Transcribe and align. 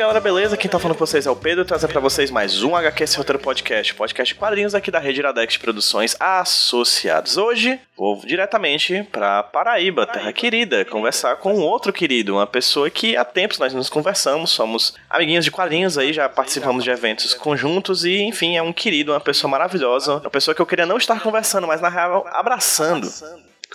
galera, 0.00 0.18
beleza? 0.18 0.56
Quem 0.56 0.70
tá 0.70 0.78
falando 0.78 0.96
com 0.96 1.04
vocês 1.04 1.26
é 1.26 1.30
o 1.30 1.36
Pedro, 1.36 1.62
trazendo 1.62 1.90
pra 1.90 2.00
vocês 2.00 2.30
mais 2.30 2.62
um 2.62 2.74
HQ 2.74 3.06
Sem 3.06 3.18
Roteiro 3.18 3.38
Podcast, 3.38 3.94
podcast 3.94 4.32
de 4.32 4.40
quadrinhos 4.40 4.74
aqui 4.74 4.90
da 4.90 4.98
Rede 4.98 5.18
Iradex 5.20 5.58
Produções 5.58 6.16
Associados. 6.18 7.36
Hoje 7.36 7.78
vou 7.98 8.18
diretamente 8.24 9.06
pra 9.12 9.42
Paraíba, 9.42 10.06
terra 10.06 10.32
querida, 10.32 10.86
conversar 10.86 11.36
com 11.36 11.52
um 11.52 11.60
outro 11.60 11.92
querido, 11.92 12.36
uma 12.36 12.46
pessoa 12.46 12.88
que 12.88 13.14
há 13.14 13.26
tempos 13.26 13.58
nós 13.58 13.74
nos 13.74 13.90
conversamos, 13.90 14.48
somos 14.48 14.94
amiguinhos 15.10 15.44
de 15.44 15.50
quadrinhos 15.50 15.98
aí, 15.98 16.14
já 16.14 16.30
participamos 16.30 16.82
de 16.82 16.88
eventos 16.88 17.34
conjuntos 17.34 18.02
e, 18.02 18.22
enfim, 18.22 18.56
é 18.56 18.62
um 18.62 18.72
querido, 18.72 19.12
uma 19.12 19.20
pessoa 19.20 19.50
maravilhosa, 19.50 20.14
uma 20.14 20.30
pessoa 20.30 20.54
que 20.54 20.62
eu 20.62 20.66
queria 20.66 20.86
não 20.86 20.96
estar 20.96 21.20
conversando, 21.20 21.66
mas 21.66 21.82
na 21.82 21.90
real 21.90 22.26
abraçando. 22.32 23.06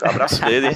O 0.01 0.05
abraço 0.09 0.43
dele 0.43 0.69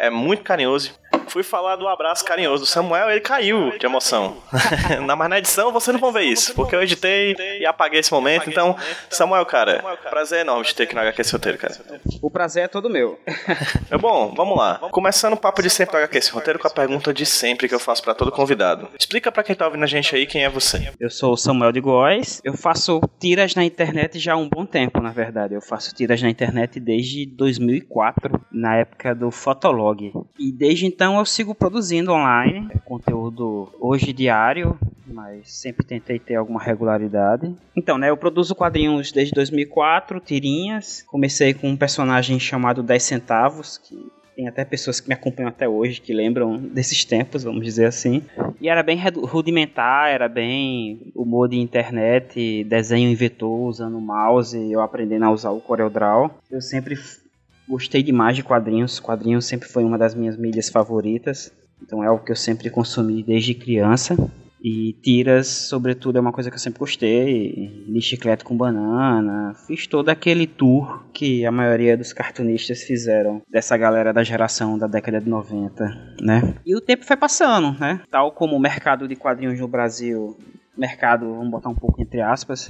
é 0.00 0.10
muito 0.10 0.42
carinhoso. 0.42 0.92
Fui 1.28 1.42
falar 1.42 1.76
do 1.76 1.88
abraço 1.88 2.24
carinhoso 2.24 2.62
do 2.62 2.66
Samuel, 2.66 3.10
ele 3.10 3.20
caiu 3.20 3.76
de 3.78 3.86
emoção. 3.86 4.36
na, 5.04 5.16
mas 5.16 5.28
na 5.28 5.38
edição 5.38 5.72
vocês 5.72 5.92
não 5.92 6.00
vão 6.00 6.12
ver 6.12 6.24
isso, 6.24 6.54
porque 6.54 6.74
eu 6.74 6.82
editei 6.82 7.36
e 7.60 7.66
apaguei 7.66 8.00
esse 8.00 8.12
momento. 8.12 8.48
Então, 8.48 8.76
Samuel, 9.10 9.44
cara, 9.46 9.82
prazer 10.10 10.40
enorme 10.40 10.64
de 10.64 10.74
ter 10.74 10.84
aqui 10.84 10.94
no 10.94 11.00
HQ 11.00 11.22
Roteiro, 11.32 11.58
cara. 11.58 11.74
O 12.22 12.30
prazer 12.30 12.64
é 12.64 12.68
todo 12.68 12.90
meu. 12.90 13.18
É 13.88 13.96
bom, 13.96 14.34
vamos 14.34 14.56
lá. 14.56 14.78
Começando 14.90 15.34
o 15.34 15.36
papo 15.36 15.62
de 15.62 15.70
sempre 15.70 15.92
do 15.92 15.98
HQ 15.98 16.30
Roteiro 16.32 16.58
com 16.58 16.66
a 16.66 16.70
pergunta 16.70 17.14
de 17.14 17.24
sempre 17.24 17.68
que 17.68 17.74
eu 17.74 17.78
faço 17.78 18.02
pra 18.02 18.14
todo 18.14 18.32
convidado. 18.32 18.88
Explica 18.98 19.30
pra 19.30 19.42
quem 19.42 19.54
tá 19.54 19.66
ouvindo 19.66 19.84
a 19.84 19.86
gente 19.86 20.14
aí 20.14 20.26
quem 20.26 20.44
é 20.44 20.50
você. 20.50 20.92
Eu 20.98 21.08
sou 21.08 21.32
o 21.32 21.36
Samuel 21.36 21.72
de 21.72 21.80
Góes. 21.80 22.40
Eu 22.44 22.54
faço 22.54 23.00
tiras 23.20 23.54
na 23.54 23.64
internet 23.64 24.18
já 24.18 24.32
há 24.32 24.36
um 24.36 24.48
bom 24.48 24.66
tempo, 24.66 25.00
na 25.00 25.10
verdade. 25.10 25.54
Eu 25.54 25.60
faço 25.60 25.94
tiras 25.94 26.20
na 26.20 26.28
internet 26.28 26.80
desde 26.80 27.26
2004, 27.26 28.40
na 28.50 28.76
época 28.76 29.14
do 29.14 29.30
Fotolog. 29.30 30.12
E 30.38 30.52
desde 30.52 30.86
então 30.86 31.15
eu 31.18 31.24
sigo 31.24 31.54
produzindo 31.54 32.12
online, 32.12 32.68
é 32.74 32.78
conteúdo 32.78 33.68
hoje 33.80 34.12
diário, 34.12 34.78
mas 35.06 35.52
sempre 35.52 35.84
tentei 35.84 36.18
ter 36.18 36.34
alguma 36.34 36.62
regularidade. 36.62 37.54
Então, 37.76 37.98
né, 37.98 38.10
eu 38.10 38.16
produzo 38.16 38.54
quadrinhos 38.54 39.12
desde 39.12 39.32
2004, 39.34 40.20
tirinhas. 40.20 41.02
Comecei 41.06 41.54
com 41.54 41.68
um 41.68 41.76
personagem 41.76 42.38
chamado 42.38 42.82
10 42.82 43.02
centavos, 43.02 43.78
que 43.78 43.96
tem 44.36 44.46
até 44.46 44.66
pessoas 44.66 45.00
que 45.00 45.08
me 45.08 45.14
acompanham 45.14 45.48
até 45.48 45.66
hoje 45.66 45.98
que 45.98 46.12
lembram 46.12 46.58
desses 46.58 47.04
tempos, 47.06 47.42
vamos 47.42 47.64
dizer 47.64 47.86
assim. 47.86 48.22
E 48.60 48.68
era 48.68 48.82
bem 48.82 49.00
rudimentar, 49.24 50.10
era 50.10 50.28
bem 50.28 51.10
humor 51.14 51.48
de 51.48 51.58
internet, 51.58 52.62
desenho 52.64 53.08
em 53.08 53.14
vetor, 53.14 53.66
usando 53.66 53.98
mouse, 53.98 54.56
eu 54.70 54.82
aprendendo 54.82 55.24
a 55.24 55.30
usar 55.30 55.50
o 55.50 55.60
CorelDRAW. 55.60 56.30
Eu 56.50 56.60
sempre 56.60 56.96
gostei 57.68 58.02
demais 58.02 58.36
de 58.36 58.42
quadrinhos, 58.42 59.00
quadrinhos 59.00 59.46
sempre 59.46 59.68
foi 59.68 59.84
uma 59.84 59.98
das 59.98 60.14
minhas 60.14 60.36
mídias 60.36 60.68
favoritas. 60.68 61.52
Então 61.82 62.02
é 62.02 62.06
algo 62.06 62.24
que 62.24 62.32
eu 62.32 62.36
sempre 62.36 62.70
consumi 62.70 63.22
desde 63.22 63.54
criança. 63.54 64.16
E 64.68 64.94
tiras, 64.94 65.46
sobretudo, 65.46 66.16
é 66.16 66.20
uma 66.20 66.32
coisa 66.32 66.50
que 66.50 66.56
eu 66.56 66.60
sempre 66.60 66.80
gostei. 66.80 67.84
Li 67.86 68.00
chiclete 68.00 68.42
com 68.42 68.56
banana. 68.56 69.54
Fiz 69.66 69.86
todo 69.86 70.08
aquele 70.08 70.46
tour 70.46 71.04
que 71.12 71.46
a 71.46 71.52
maioria 71.52 71.96
dos 71.96 72.12
cartunistas 72.12 72.82
fizeram 72.82 73.42
dessa 73.48 73.76
galera 73.76 74.12
da 74.12 74.24
geração 74.24 74.78
da 74.78 74.86
década 74.86 75.20
de 75.20 75.28
90, 75.28 76.16
né? 76.20 76.54
E 76.64 76.74
o 76.74 76.80
tempo 76.80 77.04
foi 77.04 77.16
passando, 77.16 77.78
né? 77.78 78.00
Tal 78.10 78.32
como 78.32 78.56
o 78.56 78.60
mercado 78.60 79.06
de 79.06 79.14
quadrinhos 79.14 79.60
no 79.60 79.68
Brasil, 79.68 80.36
mercado, 80.76 81.26
vamos 81.26 81.50
botar 81.50 81.68
um 81.68 81.74
pouco 81.74 82.02
entre 82.02 82.20
aspas, 82.20 82.68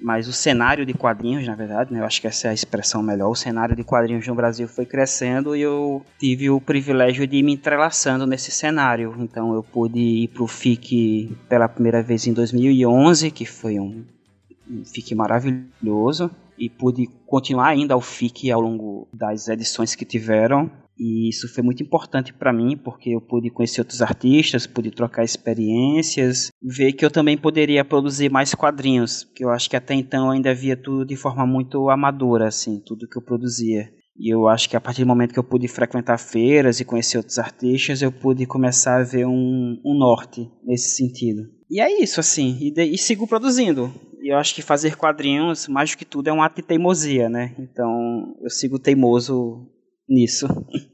mas 0.00 0.28
o 0.28 0.32
cenário 0.32 0.84
de 0.84 0.92
quadrinhos, 0.92 1.46
na 1.46 1.54
verdade, 1.54 1.92
né, 1.92 2.00
eu 2.00 2.04
acho 2.04 2.20
que 2.20 2.26
essa 2.26 2.48
é 2.48 2.50
a 2.50 2.54
expressão 2.54 3.02
melhor, 3.02 3.30
o 3.30 3.34
cenário 3.34 3.74
de 3.74 3.82
quadrinhos 3.82 4.26
no 4.26 4.34
Brasil 4.34 4.68
foi 4.68 4.84
crescendo 4.84 5.56
e 5.56 5.62
eu 5.62 6.04
tive 6.18 6.50
o 6.50 6.60
privilégio 6.60 7.26
de 7.26 7.36
ir 7.38 7.42
me 7.42 7.54
entrelaçando 7.54 8.26
nesse 8.26 8.50
cenário. 8.50 9.14
Então 9.18 9.54
eu 9.54 9.62
pude 9.62 9.98
ir 9.98 10.28
pro 10.28 10.46
FIC 10.46 11.36
pela 11.48 11.68
primeira 11.68 12.02
vez 12.02 12.26
em 12.26 12.32
2011, 12.32 13.30
que 13.30 13.46
foi 13.46 13.80
um, 13.80 14.04
um 14.70 14.84
FIC 14.84 15.14
maravilhoso, 15.14 16.30
e 16.58 16.68
pude 16.68 17.08
continuar 17.26 17.68
ainda 17.68 17.94
ao 17.94 18.00
FIC 18.00 18.50
ao 18.50 18.60
longo 18.60 19.08
das 19.12 19.48
edições 19.48 19.94
que 19.94 20.04
tiveram. 20.04 20.70
E 20.98 21.28
isso 21.28 21.46
foi 21.52 21.62
muito 21.62 21.82
importante 21.82 22.32
para 22.32 22.52
mim, 22.52 22.76
porque 22.76 23.10
eu 23.10 23.20
pude 23.20 23.50
conhecer 23.50 23.80
outros 23.82 24.00
artistas, 24.00 24.66
pude 24.66 24.90
trocar 24.90 25.24
experiências, 25.24 26.50
ver 26.62 26.92
que 26.92 27.04
eu 27.04 27.10
também 27.10 27.36
poderia 27.36 27.84
produzir 27.84 28.30
mais 28.30 28.54
quadrinhos, 28.54 29.24
que 29.34 29.44
eu 29.44 29.50
acho 29.50 29.68
que 29.68 29.76
até 29.76 29.94
então 29.94 30.26
eu 30.26 30.30
ainda 30.32 30.54
via 30.54 30.76
tudo 30.76 31.04
de 31.04 31.16
forma 31.16 31.46
muito 31.46 31.90
amadora, 31.90 32.48
assim, 32.48 32.80
tudo 32.84 33.08
que 33.08 33.18
eu 33.18 33.22
produzia. 33.22 33.90
E 34.18 34.32
eu 34.32 34.48
acho 34.48 34.70
que 34.70 34.76
a 34.76 34.80
partir 34.80 35.02
do 35.02 35.08
momento 35.08 35.34
que 35.34 35.38
eu 35.38 35.44
pude 35.44 35.68
frequentar 35.68 36.16
feiras 36.18 36.80
e 36.80 36.84
conhecer 36.86 37.18
outros 37.18 37.38
artistas, 37.38 38.00
eu 38.00 38.10
pude 38.10 38.46
começar 38.46 38.98
a 39.00 39.04
ver 39.04 39.26
um, 39.26 39.78
um 39.84 39.98
norte 39.98 40.50
nesse 40.64 40.96
sentido. 40.96 41.42
E 41.70 41.80
é 41.80 42.02
isso, 42.02 42.18
assim, 42.20 42.56
e, 42.60 42.70
de- 42.70 42.84
e 42.84 42.96
sigo 42.96 43.26
produzindo. 43.26 43.92
E 44.22 44.32
eu 44.32 44.38
acho 44.38 44.54
que 44.54 44.62
fazer 44.62 44.96
quadrinhos, 44.96 45.68
mais 45.68 45.90
do 45.90 45.98
que 45.98 46.04
tudo, 46.06 46.28
é 46.28 46.32
um 46.32 46.42
ato 46.42 46.56
de 46.62 46.66
teimosia, 46.66 47.28
né? 47.28 47.54
Então 47.58 48.34
eu 48.40 48.48
sigo 48.48 48.78
teimoso 48.78 49.68
nisso. 50.08 50.46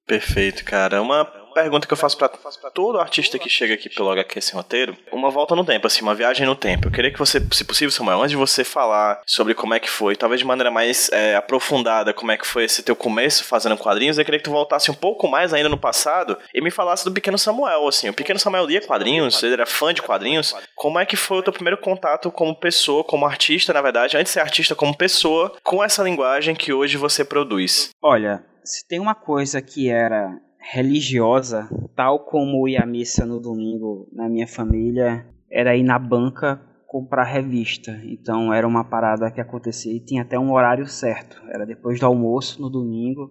Perfeito, 0.06 0.64
cara. 0.64 1.00
Uma 1.00 1.24
pergunta 1.52 1.86
que 1.86 1.92
eu 1.92 1.96
faço 1.96 2.16
pra 2.16 2.28
todo 2.28 2.98
artista 2.98 3.38
que 3.38 3.48
chega 3.48 3.74
aqui 3.74 3.88
pelo 3.88 4.10
HQ 4.10 4.40
Sem 4.40 4.54
Roteiro, 4.54 4.96
uma 5.12 5.30
volta 5.30 5.54
no 5.54 5.64
tempo, 5.64 5.86
assim, 5.86 6.02
uma 6.02 6.14
viagem 6.14 6.46
no 6.46 6.56
tempo. 6.56 6.88
Eu 6.88 6.92
queria 6.92 7.12
que 7.12 7.18
você, 7.18 7.40
se 7.52 7.64
possível, 7.64 7.90
Samuel, 7.90 8.18
antes 8.18 8.30
de 8.30 8.36
você 8.36 8.64
falar 8.64 9.20
sobre 9.26 9.54
como 9.54 9.74
é 9.74 9.80
que 9.80 9.88
foi, 9.88 10.16
talvez 10.16 10.40
de 10.40 10.46
maneira 10.46 10.70
mais 10.70 11.10
é, 11.12 11.36
aprofundada, 11.36 12.12
como 12.12 12.32
é 12.32 12.36
que 12.36 12.46
foi 12.46 12.64
esse 12.64 12.82
teu 12.82 12.96
começo 12.96 13.44
fazendo 13.44 13.76
quadrinhos, 13.76 14.18
eu 14.18 14.24
queria 14.24 14.38
que 14.38 14.44
tu 14.44 14.50
voltasse 14.50 14.90
um 14.90 14.94
pouco 14.94 15.28
mais 15.28 15.52
ainda 15.52 15.68
no 15.68 15.78
passado 15.78 16.38
e 16.54 16.60
me 16.60 16.70
falasse 16.70 17.04
do 17.04 17.12
Pequeno 17.12 17.38
Samuel, 17.38 17.86
assim. 17.86 18.08
O 18.08 18.14
Pequeno 18.14 18.38
Samuel 18.38 18.66
lia 18.66 18.80
quadrinhos, 18.80 19.42
ele 19.42 19.54
era 19.54 19.66
fã 19.66 19.92
de 19.92 20.02
quadrinhos. 20.02 20.54
Como 20.74 20.98
é 20.98 21.06
que 21.06 21.16
foi 21.16 21.38
o 21.38 21.42
teu 21.42 21.52
primeiro 21.52 21.78
contato 21.78 22.30
como 22.30 22.58
pessoa, 22.58 23.04
como 23.04 23.26
artista, 23.26 23.72
na 23.72 23.82
verdade, 23.82 24.16
antes 24.16 24.30
de 24.30 24.34
ser 24.34 24.40
artista 24.40 24.74
como 24.74 24.96
pessoa, 24.96 25.54
com 25.62 25.82
essa 25.82 26.02
linguagem 26.02 26.54
que 26.54 26.72
hoje 26.72 26.96
você 26.96 27.24
produz? 27.24 27.90
Olha, 28.02 28.42
se 28.64 28.86
tem 28.86 29.00
uma 29.00 29.14
coisa 29.14 29.60
que 29.60 29.88
era 29.88 30.38
religiosa, 30.58 31.68
tal 31.96 32.20
como 32.20 32.68
ir 32.68 32.76
à 32.76 32.86
missa 32.86 33.26
no 33.26 33.40
domingo 33.40 34.08
na 34.12 34.28
minha 34.28 34.46
família, 34.46 35.26
era 35.50 35.76
ir 35.76 35.82
na 35.82 35.98
banca 35.98 36.60
comprar 36.86 37.24
revista. 37.24 38.00
Então 38.04 38.52
era 38.52 38.66
uma 38.66 38.84
parada 38.84 39.30
que 39.30 39.40
acontecia 39.40 39.92
e 39.92 40.00
tinha 40.00 40.22
até 40.22 40.38
um 40.38 40.52
horário 40.52 40.86
certo. 40.86 41.42
Era 41.48 41.66
depois 41.66 41.98
do 41.98 42.06
almoço 42.06 42.60
no 42.60 42.70
domingo. 42.70 43.30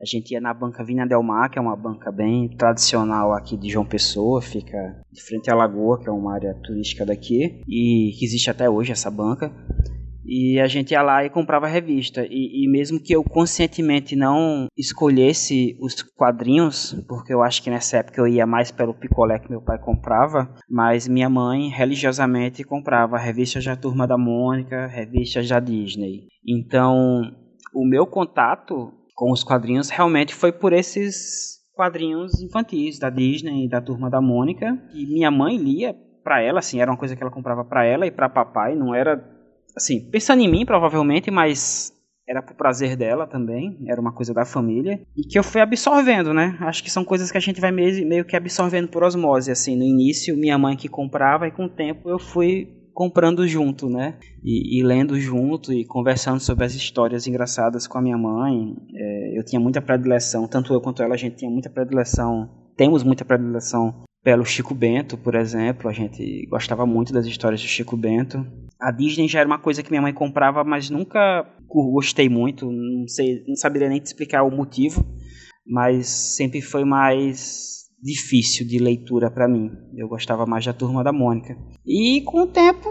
A 0.00 0.06
gente 0.06 0.30
ia 0.30 0.40
na 0.40 0.54
banca 0.54 0.82
Vina 0.82 1.06
Del 1.06 1.22
Mar, 1.22 1.50
que 1.50 1.58
é 1.58 1.62
uma 1.62 1.76
banca 1.76 2.10
bem 2.10 2.48
tradicional 2.56 3.34
aqui 3.34 3.54
de 3.54 3.68
João 3.68 3.84
Pessoa, 3.84 4.40
fica 4.40 5.04
de 5.12 5.22
frente 5.22 5.50
à 5.50 5.54
lagoa, 5.54 6.00
que 6.00 6.08
é 6.08 6.12
uma 6.12 6.32
área 6.32 6.54
turística 6.54 7.04
daqui, 7.04 7.62
e 7.68 8.12
que 8.18 8.24
existe 8.24 8.48
até 8.48 8.70
hoje 8.70 8.92
essa 8.92 9.10
banca. 9.10 9.52
E 10.30 10.60
a 10.60 10.68
gente 10.68 10.92
ia 10.92 11.02
lá 11.02 11.24
e 11.24 11.28
comprava 11.28 11.66
revista. 11.66 12.24
E, 12.30 12.64
e 12.64 12.68
mesmo 12.68 13.00
que 13.00 13.12
eu 13.12 13.24
conscientemente 13.24 14.14
não 14.14 14.68
escolhesse 14.78 15.76
os 15.80 16.00
quadrinhos, 16.02 16.94
porque 17.08 17.34
eu 17.34 17.42
acho 17.42 17.60
que 17.60 17.68
nessa 17.68 17.96
época 17.96 18.20
eu 18.20 18.28
ia 18.28 18.46
mais 18.46 18.70
pelo 18.70 18.94
picolé 18.94 19.40
que 19.40 19.50
meu 19.50 19.60
pai 19.60 19.76
comprava, 19.80 20.48
mas 20.70 21.08
minha 21.08 21.28
mãe 21.28 21.68
religiosamente 21.68 22.62
comprava 22.62 23.18
revistas 23.18 23.64
da 23.64 23.74
Turma 23.74 24.06
da 24.06 24.16
Mônica, 24.16 24.86
revistas 24.86 25.48
da 25.48 25.58
Disney. 25.58 26.28
Então, 26.46 27.22
o 27.74 27.84
meu 27.84 28.06
contato 28.06 28.92
com 29.16 29.32
os 29.32 29.42
quadrinhos 29.42 29.90
realmente 29.90 30.32
foi 30.32 30.52
por 30.52 30.72
esses 30.72 31.58
quadrinhos 31.74 32.40
infantis 32.40 33.00
da 33.00 33.10
Disney 33.10 33.68
da 33.68 33.80
Turma 33.80 34.08
da 34.08 34.20
Mônica. 34.20 34.78
E 34.94 35.06
minha 35.06 35.30
mãe 35.30 35.56
lia 35.56 35.92
para 36.22 36.40
ela, 36.40 36.60
assim, 36.60 36.80
era 36.80 36.90
uma 36.90 36.96
coisa 36.96 37.16
que 37.16 37.22
ela 37.22 37.32
comprava 37.32 37.64
para 37.64 37.84
ela 37.84 38.06
e 38.06 38.12
para 38.12 38.28
papai, 38.28 38.76
não 38.76 38.94
era 38.94 39.39
assim, 39.76 40.00
pensando 40.10 40.42
em 40.42 40.50
mim 40.50 40.64
provavelmente, 40.64 41.30
mas 41.30 41.92
era 42.28 42.40
pro 42.40 42.54
prazer 42.54 42.96
dela 42.96 43.26
também, 43.26 43.76
era 43.88 44.00
uma 44.00 44.12
coisa 44.12 44.32
da 44.32 44.44
família, 44.44 45.00
e 45.16 45.22
que 45.22 45.36
eu 45.36 45.42
fui 45.42 45.60
absorvendo, 45.60 46.32
né? 46.32 46.56
Acho 46.60 46.82
que 46.82 46.90
são 46.90 47.04
coisas 47.04 47.30
que 47.30 47.36
a 47.36 47.40
gente 47.40 47.60
vai 47.60 47.72
meio, 47.72 48.06
meio 48.06 48.24
que 48.24 48.36
absorvendo 48.36 48.88
por 48.88 49.02
osmose, 49.02 49.50
assim, 49.50 49.76
no 49.76 49.82
início 49.82 50.36
minha 50.36 50.56
mãe 50.56 50.76
que 50.76 50.88
comprava 50.88 51.48
e 51.48 51.50
com 51.50 51.64
o 51.64 51.68
tempo 51.68 52.08
eu 52.08 52.20
fui 52.20 52.68
comprando 52.94 53.48
junto, 53.48 53.88
né? 53.88 54.16
E, 54.44 54.78
e 54.78 54.82
lendo 54.82 55.18
junto 55.18 55.72
e 55.72 55.84
conversando 55.84 56.38
sobre 56.38 56.64
as 56.64 56.74
histórias 56.74 57.26
engraçadas 57.26 57.86
com 57.86 57.98
a 57.98 58.02
minha 58.02 58.18
mãe. 58.18 58.76
É, 58.94 59.38
eu 59.38 59.44
tinha 59.44 59.58
muita 59.58 59.80
predileção, 59.80 60.46
tanto 60.46 60.72
eu 60.72 60.80
quanto 60.80 61.02
ela, 61.02 61.14
a 61.14 61.18
gente 61.18 61.36
tinha 61.36 61.50
muita 61.50 61.70
predileção, 61.70 62.48
temos 62.76 63.02
muita 63.02 63.24
predileção 63.24 64.04
pelo 64.22 64.44
Chico 64.44 64.74
Bento, 64.74 65.16
por 65.16 65.34
exemplo. 65.34 65.88
A 65.88 65.92
gente 65.92 66.46
gostava 66.46 66.84
muito 66.86 67.12
das 67.12 67.26
histórias 67.26 67.60
do 67.60 67.66
Chico 67.66 67.96
Bento. 67.96 68.46
A 68.80 68.90
Disney 68.90 69.28
já 69.28 69.40
era 69.40 69.48
uma 69.48 69.58
coisa 69.58 69.82
que 69.82 69.90
minha 69.90 70.02
mãe 70.02 70.12
comprava, 70.12 70.64
mas 70.64 70.88
nunca 70.88 71.46
gostei 71.68 72.28
muito. 72.28 72.70
Não 72.70 73.06
sei, 73.06 73.44
não 73.46 73.56
saberia 73.56 73.88
nem 73.88 74.00
te 74.00 74.06
explicar 74.06 74.42
o 74.42 74.50
motivo, 74.50 75.04
mas 75.66 76.08
sempre 76.08 76.60
foi 76.60 76.84
mais 76.84 77.80
difícil 78.02 78.66
de 78.66 78.78
leitura 78.78 79.30
para 79.30 79.46
mim. 79.46 79.70
Eu 79.94 80.08
gostava 80.08 80.46
mais 80.46 80.64
da 80.64 80.72
Turma 80.72 81.04
da 81.04 81.12
Mônica. 81.12 81.56
E 81.86 82.22
com 82.22 82.42
o 82.42 82.46
tempo 82.46 82.88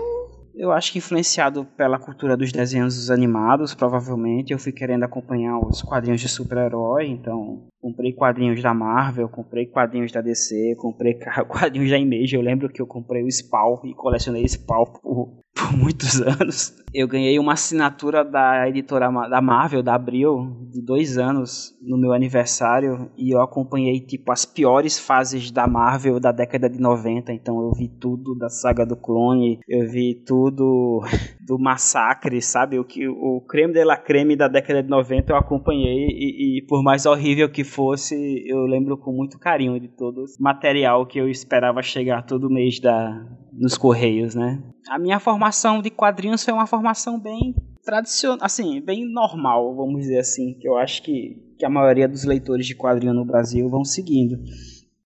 eu 0.60 0.74
acho 0.74 0.92
que 0.92 0.98
influenciado 0.98 1.66
pela 1.78 1.98
cultura 1.98 2.36
dos 2.36 2.52
desenhos 2.52 3.10
animados, 3.10 3.74
provavelmente, 3.74 4.52
eu 4.52 4.60
fui 4.60 4.74
querendo 4.74 5.06
acompanhar 5.06 5.58
os 5.58 5.82
quadrinhos 5.82 6.20
de 6.20 6.28
super-herói, 6.28 7.08
então 7.08 7.70
comprei 7.80 8.12
quadrinhos 8.12 8.62
da 8.62 8.74
Marvel, 8.74 9.30
comprei 9.30 9.68
quadrinhos 9.68 10.12
da 10.12 10.20
DC, 10.20 10.76
comprei 10.78 11.18
quadrinhos 11.48 11.90
da 11.90 11.98
Image. 11.98 12.36
Eu 12.36 12.42
lembro 12.42 12.68
que 12.68 12.82
eu 12.82 12.86
comprei 12.86 13.24
o 13.24 13.32
Spawn 13.32 13.80
e 13.86 13.94
colecionei 13.94 14.46
Spawn 14.46 14.84
por, 15.02 15.40
por 15.60 15.78
muitos 15.78 16.22
anos. 16.22 16.74
Eu 16.94 17.08
ganhei 17.08 17.38
uma 17.38 17.54
assinatura 17.54 18.24
da 18.24 18.68
editora 18.68 19.12
da 19.30 19.42
Marvel, 19.42 19.84
da 19.84 19.94
Abril, 19.94 20.68
de 20.72 20.82
dois 20.82 21.18
anos 21.18 21.78
no 21.82 21.98
meu 21.98 22.14
aniversário 22.14 23.12
e 23.16 23.34
eu 23.34 23.42
acompanhei 23.42 24.00
tipo 24.00 24.32
as 24.32 24.44
piores 24.44 24.98
fases 24.98 25.52
da 25.52 25.68
Marvel 25.68 26.20
da 26.20 26.32
década 26.32 26.68
de 26.68 26.80
90. 26.80 27.32
Então 27.32 27.62
eu 27.62 27.72
vi 27.74 27.88
tudo 27.88 28.36
da 28.36 28.50
saga 28.50 28.86
do 28.86 28.96
clone, 28.96 29.60
eu 29.68 29.88
vi 29.88 30.16
tudo 30.16 31.02
do 31.46 31.60
massacre, 31.60 32.42
sabe? 32.42 32.80
O 32.80 32.84
que 32.84 33.08
o 33.08 33.42
creme 33.42 33.74
de 33.74 33.84
la 33.84 33.98
creme 33.98 34.36
da 34.36 34.48
década 34.48 34.82
de 34.82 34.90
90 34.90 35.32
eu 35.32 35.38
acompanhei 35.38 36.08
e, 36.10 36.58
e 36.58 36.66
por 36.66 36.82
mais 36.84 37.06
horrível 37.06 37.50
que 37.50 37.64
fosse, 37.64 38.44
eu 38.48 38.66
lembro 38.66 38.98
com 38.98 39.12
muito 39.12 39.38
carinho 39.38 39.80
de 39.80 39.88
todo 39.90 40.22
o 40.22 40.44
material 40.44 41.06
que 41.06 41.20
eu 41.20 41.30
esperava 41.30 41.84
chegar 41.84 42.26
todo 42.26 42.50
mês 42.50 42.80
da, 42.80 43.26
nos 43.60 43.78
Correios, 43.78 44.34
né? 44.36 44.64
A 44.90 44.98
minha 44.98 45.20
formação 45.20 45.49
de 45.82 45.90
quadrinhos 45.90 46.44
foi 46.44 46.54
uma 46.54 46.68
formação 46.68 47.20
bem 47.20 47.56
tradicional, 47.84 48.40
assim, 48.42 48.82
bem 48.82 49.12
normal, 49.12 49.76
vamos 49.76 50.02
dizer 50.02 50.20
assim, 50.20 50.54
que 50.54 50.68
eu 50.68 50.78
acho 50.78 51.02
que, 51.02 51.56
que 51.58 51.66
a 51.66 51.70
maioria 51.70 52.08
dos 52.08 52.24
leitores 52.24 52.66
de 52.66 52.76
quadrinho 52.76 53.14
no 53.14 53.26
Brasil 53.26 53.70
vão 53.70 53.84
seguindo. 53.84 54.38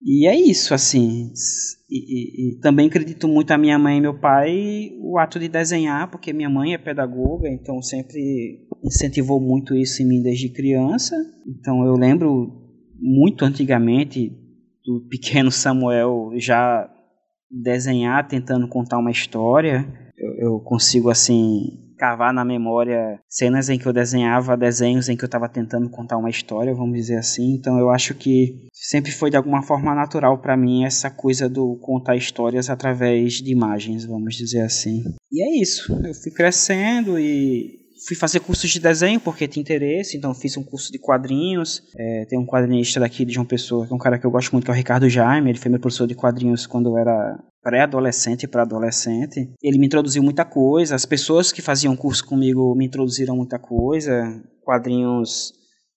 E 0.02 0.28
é 0.28 0.36
isso, 0.38 0.72
assim. 0.72 1.32
E, 1.90 1.96
e, 1.96 2.56
e, 2.56 2.60
também 2.60 2.86
acredito 2.86 3.26
muito 3.26 3.50
a 3.50 3.58
minha 3.58 3.78
mãe 3.78 3.98
e 3.98 4.00
meu 4.00 4.18
pai 4.18 4.92
o 5.00 5.18
ato 5.18 5.40
de 5.40 5.48
desenhar, 5.48 6.10
porque 6.10 6.32
minha 6.32 6.48
mãe 6.48 6.74
é 6.74 6.78
pedagoga, 6.78 7.48
então 7.48 7.82
sempre 7.82 8.68
incentivou 8.84 9.40
muito 9.40 9.74
isso 9.74 10.02
em 10.02 10.06
mim 10.06 10.22
desde 10.22 10.50
criança. 10.50 11.16
Então 11.46 11.84
eu 11.84 11.94
lembro 11.94 12.52
muito 13.00 13.44
antigamente 13.44 14.30
do 14.84 15.06
pequeno 15.08 15.50
Samuel 15.50 16.30
já 16.36 16.88
desenhar, 17.50 18.28
tentando 18.28 18.68
contar 18.68 18.98
uma 18.98 19.10
história. 19.10 19.86
Eu, 20.38 20.60
consigo 20.60 21.10
assim 21.10 21.84
cavar 21.98 22.32
na 22.32 22.44
memória 22.44 23.18
cenas 23.28 23.68
em 23.68 23.76
que 23.76 23.84
eu 23.84 23.92
desenhava 23.92 24.56
desenhos 24.56 25.08
em 25.08 25.16
que 25.16 25.24
eu 25.24 25.26
estava 25.26 25.48
tentando 25.48 25.90
contar 25.90 26.16
uma 26.16 26.30
história, 26.30 26.72
vamos 26.72 26.96
dizer 26.96 27.16
assim. 27.16 27.54
Então 27.54 27.76
eu 27.78 27.90
acho 27.90 28.14
que 28.14 28.68
sempre 28.72 29.10
foi 29.10 29.30
de 29.30 29.36
alguma 29.36 29.62
forma 29.62 29.92
natural 29.94 30.38
para 30.38 30.56
mim 30.56 30.84
essa 30.84 31.10
coisa 31.10 31.48
do 31.48 31.76
contar 31.82 32.16
histórias 32.16 32.70
através 32.70 33.34
de 33.34 33.50
imagens, 33.50 34.04
vamos 34.04 34.36
dizer 34.36 34.60
assim. 34.60 35.02
E 35.32 35.42
é 35.42 35.60
isso. 35.60 35.92
Eu 36.04 36.14
fui 36.14 36.30
crescendo 36.30 37.18
e 37.18 37.78
fui 38.06 38.16
fazer 38.16 38.40
cursos 38.40 38.70
de 38.70 38.78
desenho 38.78 39.18
porque 39.18 39.48
tinha 39.48 39.60
interesse, 39.60 40.16
então 40.16 40.32
fiz 40.32 40.56
um 40.56 40.62
curso 40.62 40.92
de 40.92 40.98
quadrinhos. 40.98 41.82
É, 41.96 42.24
tem 42.26 42.38
um 42.38 42.46
quadrinista 42.46 43.00
daqui 43.00 43.24
de 43.24 43.34
João 43.34 43.46
Pessoa, 43.46 43.86
que 43.86 43.92
é 43.92 43.96
um 43.96 43.98
cara 43.98 44.18
que 44.18 44.24
eu 44.24 44.30
gosto 44.30 44.52
muito, 44.52 44.64
que 44.64 44.70
é 44.70 44.74
o 44.74 44.76
Ricardo 44.76 45.08
Jaime. 45.08 45.50
Ele 45.50 45.58
foi 45.58 45.70
meu 45.70 45.80
professor 45.80 46.06
de 46.06 46.14
quadrinhos 46.14 46.66
quando 46.66 46.90
eu 46.90 46.98
era 46.98 47.38
pré-adolescente 47.68 48.48
para 48.48 48.62
adolescente. 48.62 49.52
Ele 49.62 49.78
me 49.78 49.84
introduziu 49.84 50.22
muita 50.22 50.42
coisa. 50.42 50.94
As 50.94 51.04
pessoas 51.04 51.52
que 51.52 51.60
faziam 51.60 51.94
curso 51.94 52.24
comigo 52.24 52.74
me 52.74 52.86
introduziram 52.86 53.36
muita 53.36 53.58
coisa. 53.58 54.42
Quadrinhos 54.64 55.52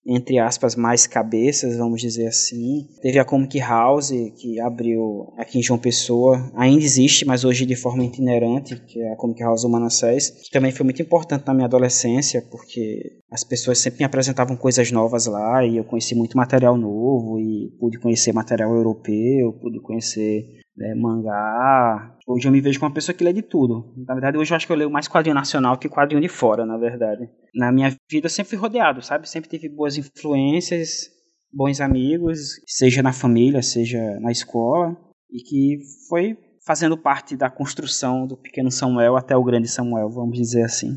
entre 0.06 0.40
aspas, 0.40 0.76
mais 0.76 1.06
cabeças, 1.06 1.78
vamos 1.78 2.02
dizer 2.02 2.28
assim. 2.28 2.88
Teve 3.02 3.20
a 3.20 3.26
Comic 3.26 3.60
House, 3.60 4.12
que 4.36 4.60
abriu 4.60 5.32
aqui 5.38 5.60
em 5.60 5.62
João 5.62 5.80
Pessoa, 5.80 6.52
ainda 6.56 6.84
existe, 6.84 7.24
mas 7.24 7.46
hoje 7.46 7.68
de 7.68 7.76
forma 7.76 8.04
itinerante, 8.04 8.76
que 8.78 9.00
é 9.00 9.14
a 9.14 9.16
Comic 9.16 9.42
House 9.44 9.62
do 9.62 9.70
Manassés, 9.70 10.32
que 10.32 10.50
também 10.50 10.72
foi 10.72 10.84
muito 10.84 11.02
importante 11.02 11.46
na 11.46 11.54
minha 11.54 11.68
adolescência, 11.68 12.44
porque 12.50 13.20
as 13.30 13.44
pessoas 13.44 13.78
sempre 13.78 14.00
me 14.00 14.06
apresentavam 14.06 14.58
coisas 14.58 14.92
novas 14.92 15.28
lá, 15.28 15.64
e 15.64 15.78
eu 15.78 15.84
conheci 15.84 16.16
muito 16.16 16.36
material 16.36 16.76
novo, 16.76 17.40
e 17.40 17.70
pude 17.80 18.00
conhecer 18.00 18.34
material 18.34 18.74
europeu, 18.74 19.54
pude 19.62 19.80
conhecer 19.82 20.61
né, 20.76 20.94
mangá. 20.96 22.16
Hoje 22.28 22.48
eu 22.48 22.52
me 22.52 22.62
vejo 22.62 22.80
como 22.80 22.90
uma 22.90 22.96
pessoa 22.96 23.16
que 23.16 23.24
lê 23.24 23.34
de 23.34 23.42
tudo. 23.42 23.94
Na 24.08 24.14
verdade, 24.14 24.38
hoje 24.38 24.52
eu 24.52 24.56
acho 24.56 24.66
que 24.66 24.72
eu 24.72 24.78
leio 24.78 24.90
mais 24.90 25.08
quadrinho 25.08 25.36
nacional 25.36 25.78
que 25.78 25.90
quadrinho 25.90 26.22
de 26.22 26.30
fora, 26.30 26.66
na 26.66 26.78
verdade. 26.78 27.30
Na 27.54 27.72
minha 27.72 27.96
vida 28.10 28.26
eu 28.26 28.30
sempre 28.30 28.52
fui 28.52 28.58
rodeado, 28.58 29.02
sabe? 29.02 29.28
Sempre 29.30 29.50
tive 29.50 29.70
boas 29.70 29.98
influências, 29.98 31.10
bons 31.52 31.82
amigos, 31.82 32.56
seja 32.66 33.04
na 33.04 33.12
família, 33.14 33.62
seja 33.62 34.00
na 34.20 34.32
escola, 34.32 34.96
e 35.30 35.44
que 35.44 35.80
foi 36.08 36.38
fazendo 36.66 36.98
parte 36.98 37.36
da 37.36 37.50
construção 37.50 38.28
do 38.28 38.38
pequeno 38.38 38.72
Samuel 38.72 39.18
até 39.18 39.36
o 39.36 39.44
grande 39.44 39.68
Samuel, 39.68 40.10
vamos 40.10 40.38
dizer 40.38 40.64
assim. 40.64 40.96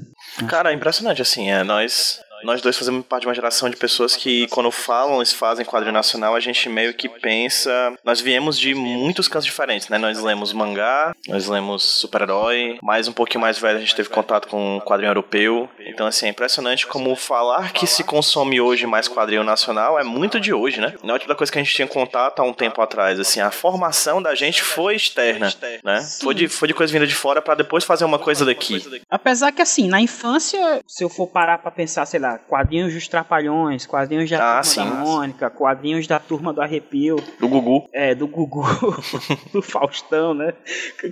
Cara, 0.48 0.70
é 0.70 0.74
impressionante, 0.74 1.22
assim, 1.22 1.50
é, 1.50 1.64
nós 1.64 2.20
nós 2.44 2.60
dois 2.60 2.76
fazemos 2.76 3.04
parte 3.06 3.22
de 3.22 3.28
uma 3.28 3.34
geração 3.34 3.68
de 3.68 3.76
pessoas 3.76 4.14
que, 4.16 4.46
quando 4.48 4.70
falam 4.70 5.20
e 5.22 5.26
fazem 5.26 5.64
quadrinho 5.64 5.92
nacional, 5.92 6.34
a 6.34 6.40
gente 6.40 6.68
meio 6.68 6.94
que 6.94 7.08
pensa. 7.08 7.94
Nós 8.04 8.20
viemos 8.20 8.58
de 8.58 8.74
muitos 8.74 9.28
cantos 9.28 9.46
diferentes, 9.46 9.88
né? 9.88 9.98
Nós 9.98 10.20
lemos 10.20 10.52
mangá, 10.52 11.14
nós 11.26 11.48
lemos 11.48 11.82
super-herói, 11.82 12.78
mais 12.82 13.08
um 13.08 13.12
pouquinho 13.12 13.40
mais 13.40 13.58
velho 13.58 13.78
a 13.78 13.80
gente 13.80 13.94
teve 13.94 14.08
contato 14.08 14.48
com 14.48 14.80
quadrinho 14.84 15.10
europeu. 15.10 15.68
Então, 15.86 16.06
assim, 16.06 16.26
é 16.26 16.28
impressionante 16.28 16.86
como 16.86 17.14
falar 17.16 17.72
que 17.72 17.86
se 17.86 18.04
consome 18.04 18.60
hoje 18.60 18.86
mais 18.86 19.08
quadrinho 19.08 19.42
nacional 19.42 19.98
é 19.98 20.04
muito 20.04 20.38
de 20.38 20.52
hoje, 20.52 20.80
né? 20.80 20.94
Não 21.02 21.14
é 21.14 21.18
tipo 21.18 21.28
da 21.28 21.34
coisa 21.34 21.50
que 21.50 21.58
a 21.58 21.62
gente 21.62 21.74
tinha 21.74 21.88
contato 21.88 22.40
há 22.40 22.42
um 22.42 22.52
tempo 22.52 22.80
atrás. 22.80 23.18
Assim, 23.18 23.40
a 23.40 23.50
formação 23.50 24.20
da 24.20 24.34
gente 24.34 24.62
foi 24.62 24.94
externa, 24.94 25.52
né? 25.82 26.00
Foi 26.20 26.34
de, 26.34 26.48
foi 26.48 26.68
de 26.68 26.74
coisa 26.74 26.92
vinda 26.92 27.06
de 27.06 27.14
fora 27.14 27.40
para 27.40 27.54
depois 27.54 27.84
fazer 27.84 28.04
uma 28.04 28.18
coisa 28.18 28.44
daqui. 28.44 28.82
Apesar 29.08 29.52
que, 29.52 29.62
assim, 29.62 29.88
na 29.88 30.00
infância, 30.00 30.80
se 30.86 31.02
eu 31.02 31.08
for 31.08 31.26
parar 31.26 31.58
pra 31.58 31.70
pensar, 31.70 32.06
sei 32.06 32.20
lá, 32.20 32.33
quadrinhos 32.38 32.92
dos 32.92 33.08
Trapalhões, 33.08 33.86
quadrinhos 33.86 34.28
da 34.30 34.58
ah, 34.58 34.62
Turma 34.62 34.64
sim, 34.64 34.90
da 34.90 34.96
Mônica, 34.96 35.50
quadrinhos 35.50 36.06
da 36.06 36.18
Turma 36.18 36.52
do 36.52 36.60
Arrepio. 36.60 37.16
Do 37.38 37.48
Gugu. 37.48 37.88
É, 37.92 38.14
do 38.14 38.26
Gugu. 38.26 38.64
do 39.52 39.62
Faustão, 39.62 40.34
né? 40.34 40.54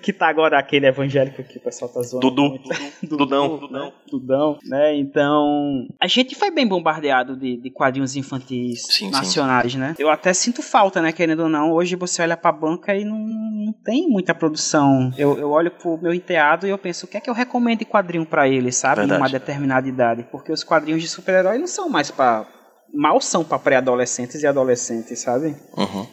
Que 0.02 0.12
tá 0.12 0.28
agora 0.28 0.58
aquele 0.58 0.86
evangélico 0.86 1.42
que 1.42 1.58
o 1.58 1.60
pessoal 1.60 1.90
tá 1.90 2.00
zoando. 2.02 2.30
Dudu. 2.30 2.48
Muito. 2.50 2.70
Dudão. 3.16 3.58
Dudão. 3.58 3.84
Né? 3.86 3.92
Dudão, 4.10 4.58
né? 4.64 4.96
Então, 4.96 5.86
a 6.00 6.06
gente 6.06 6.34
foi 6.34 6.50
bem 6.50 6.66
bombardeado 6.66 7.36
de, 7.36 7.56
de 7.56 7.70
quadrinhos 7.70 8.16
infantis 8.16 8.82
sim, 8.88 9.10
nacionais, 9.10 9.72
sim. 9.72 9.78
né? 9.78 9.94
Eu 9.98 10.10
até 10.10 10.32
sinto 10.32 10.62
falta, 10.62 11.00
né? 11.00 11.12
Querendo 11.12 11.44
ou 11.44 11.48
não, 11.48 11.72
hoje 11.72 11.96
você 11.96 12.22
olha 12.22 12.36
pra 12.36 12.52
banca 12.52 12.94
e 12.94 13.04
não, 13.04 13.18
não 13.18 13.72
tem 13.72 14.08
muita 14.08 14.34
produção. 14.34 15.12
Eu, 15.16 15.38
eu 15.38 15.50
olho 15.50 15.70
pro 15.70 15.98
meu 15.98 16.12
enteado 16.12 16.66
e 16.66 16.70
eu 16.70 16.78
penso, 16.78 17.06
o 17.06 17.08
que 17.08 17.16
é 17.16 17.20
que 17.20 17.30
eu 17.30 17.34
recomendo 17.34 17.80
de 17.80 17.84
quadrinho 17.84 18.26
para 18.26 18.48
ele, 18.48 18.72
sabe? 18.72 19.00
Verdade. 19.00 19.20
Numa 19.20 19.28
determinada 19.28 19.88
idade. 19.88 20.26
Porque 20.30 20.52
os 20.52 20.64
quadrinhos 20.64 21.02
de 21.02 21.08
super-herói 21.12 21.58
não 21.58 21.66
são 21.66 21.88
mais 21.88 22.10
para 22.10 22.46
mal 22.92 23.20
são 23.20 23.42
para 23.42 23.58
pré-adolescentes 23.58 24.42
e 24.42 24.46
adolescentes, 24.46 25.18
sabe? 25.20 25.56
Uhum. 25.76 26.06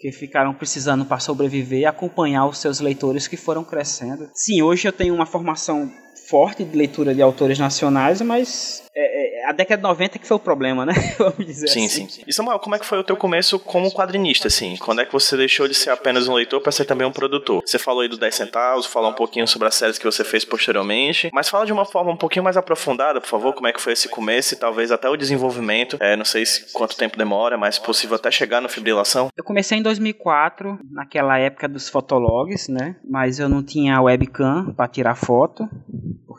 Que 0.00 0.10
ficaram 0.10 0.52
precisando 0.52 1.04
para 1.04 1.20
sobreviver 1.20 1.80
e 1.80 1.86
acompanhar 1.86 2.46
os 2.46 2.58
seus 2.58 2.80
leitores 2.80 3.28
que 3.28 3.36
foram 3.36 3.64
crescendo. 3.64 4.28
Sim, 4.34 4.62
hoje 4.62 4.88
eu 4.88 4.92
tenho 4.92 5.14
uma 5.14 5.26
formação 5.26 5.90
forte 6.28 6.64
de 6.64 6.76
leitura 6.76 7.14
de 7.14 7.22
autores 7.22 7.58
nacionais, 7.58 8.20
mas 8.20 8.82
é, 8.94 9.17
década 9.58 9.82
de 9.82 9.88
90 9.88 10.18
que 10.20 10.26
foi 10.26 10.36
o 10.36 10.40
problema, 10.40 10.86
né? 10.86 10.92
Vamos 11.18 11.44
dizer 11.44 11.66
sim, 11.66 11.86
assim. 11.86 12.08
Sim, 12.08 12.22
E 12.26 12.32
Samuel, 12.32 12.60
como 12.60 12.76
é 12.76 12.78
que 12.78 12.86
foi 12.86 12.98
o 12.98 13.02
teu 13.02 13.16
começo 13.16 13.58
como 13.58 13.90
quadrinista, 13.92 14.46
assim? 14.46 14.76
Quando 14.76 15.00
é 15.00 15.04
que 15.04 15.12
você 15.12 15.36
deixou 15.36 15.66
de 15.66 15.74
ser 15.74 15.90
apenas 15.90 16.28
um 16.28 16.34
leitor 16.34 16.60
para 16.60 16.70
ser 16.70 16.84
também 16.84 17.04
um 17.04 17.10
produtor? 17.10 17.60
Você 17.66 17.76
falou 17.76 18.02
aí 18.02 18.08
do 18.08 18.16
10 18.16 18.32
centavos, 18.32 18.86
falou 18.86 19.10
um 19.10 19.14
pouquinho 19.14 19.48
sobre 19.48 19.66
as 19.66 19.74
séries 19.74 19.98
que 19.98 20.04
você 20.04 20.22
fez 20.22 20.44
posteriormente, 20.44 21.28
mas 21.32 21.48
fala 21.48 21.66
de 21.66 21.72
uma 21.72 21.84
forma 21.84 22.12
um 22.12 22.16
pouquinho 22.16 22.44
mais 22.44 22.56
aprofundada, 22.56 23.20
por 23.20 23.28
favor, 23.28 23.52
como 23.52 23.66
é 23.66 23.72
que 23.72 23.80
foi 23.80 23.94
esse 23.94 24.08
começo 24.08 24.54
e 24.54 24.56
talvez 24.56 24.92
até 24.92 25.08
o 25.08 25.16
desenvolvimento. 25.16 25.96
É, 25.98 26.14
não 26.14 26.24
sei 26.24 26.46
se 26.46 26.72
quanto 26.72 26.96
tempo 26.96 27.18
demora, 27.18 27.58
mas 27.58 27.80
possível 27.80 28.14
até 28.14 28.30
chegar 28.30 28.60
no 28.60 28.68
fibrilação. 28.68 29.28
Eu 29.36 29.42
comecei 29.42 29.78
em 29.78 29.82
2004, 29.82 30.78
naquela 30.88 31.36
época 31.36 31.68
dos 31.68 31.88
fotologs, 31.88 32.68
né? 32.68 32.94
Mas 33.04 33.40
eu 33.40 33.48
não 33.48 33.64
tinha 33.64 34.00
webcam 34.00 34.72
para 34.76 34.86
tirar 34.86 35.16
foto 35.16 35.68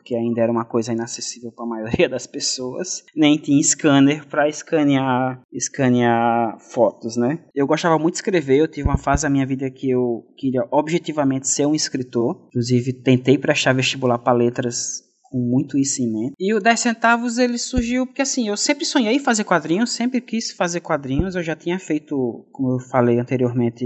porque 0.09 0.15
ainda 0.15 0.41
era 0.41 0.51
uma 0.51 0.65
coisa 0.65 0.91
inacessível 0.91 1.51
para 1.51 1.65
a 1.65 1.67
maioria 1.67 2.09
das 2.09 2.25
pessoas, 2.25 3.03
nem 3.15 3.37
tinha 3.37 3.61
scanner 3.61 4.27
para 4.27 4.49
escanear, 4.49 5.39
escanear 5.53 6.57
fotos, 6.59 7.15
né? 7.15 7.43
Eu 7.53 7.67
gostava 7.67 7.99
muito 7.99 8.15
de 8.15 8.17
escrever, 8.17 8.57
eu 8.57 8.67
tive 8.67 8.87
uma 8.87 8.97
fase 8.97 9.23
da 9.23 9.29
minha 9.29 9.45
vida 9.45 9.69
que 9.69 9.91
eu 9.91 10.25
queria 10.35 10.67
objetivamente 10.71 11.47
ser 11.47 11.67
um 11.67 11.75
escritor, 11.75 12.47
inclusive 12.47 12.93
tentei 12.93 13.37
prestar 13.37 13.73
vestibular 13.73 14.17
para 14.17 14.33
letras 14.33 15.03
com 15.29 15.37
muito 15.37 15.77
isso 15.77 16.01
em 16.01 16.11
mente. 16.11 16.33
E 16.39 16.55
o 16.55 16.59
10 16.59 16.79
centavos 16.79 17.37
ele 17.37 17.59
surgiu 17.59 18.07
porque 18.07 18.23
assim, 18.23 18.47
eu 18.47 18.57
sempre 18.57 18.85
sonhei 18.85 19.13
em 19.13 19.19
fazer 19.19 19.43
quadrinhos, 19.43 19.91
sempre 19.91 20.21
quis 20.21 20.51
fazer 20.51 20.79
quadrinhos, 20.79 21.35
eu 21.35 21.43
já 21.43 21.55
tinha 21.55 21.77
feito, 21.77 22.47
como 22.51 22.73
eu 22.73 22.79
falei 22.89 23.19
anteriormente, 23.19 23.85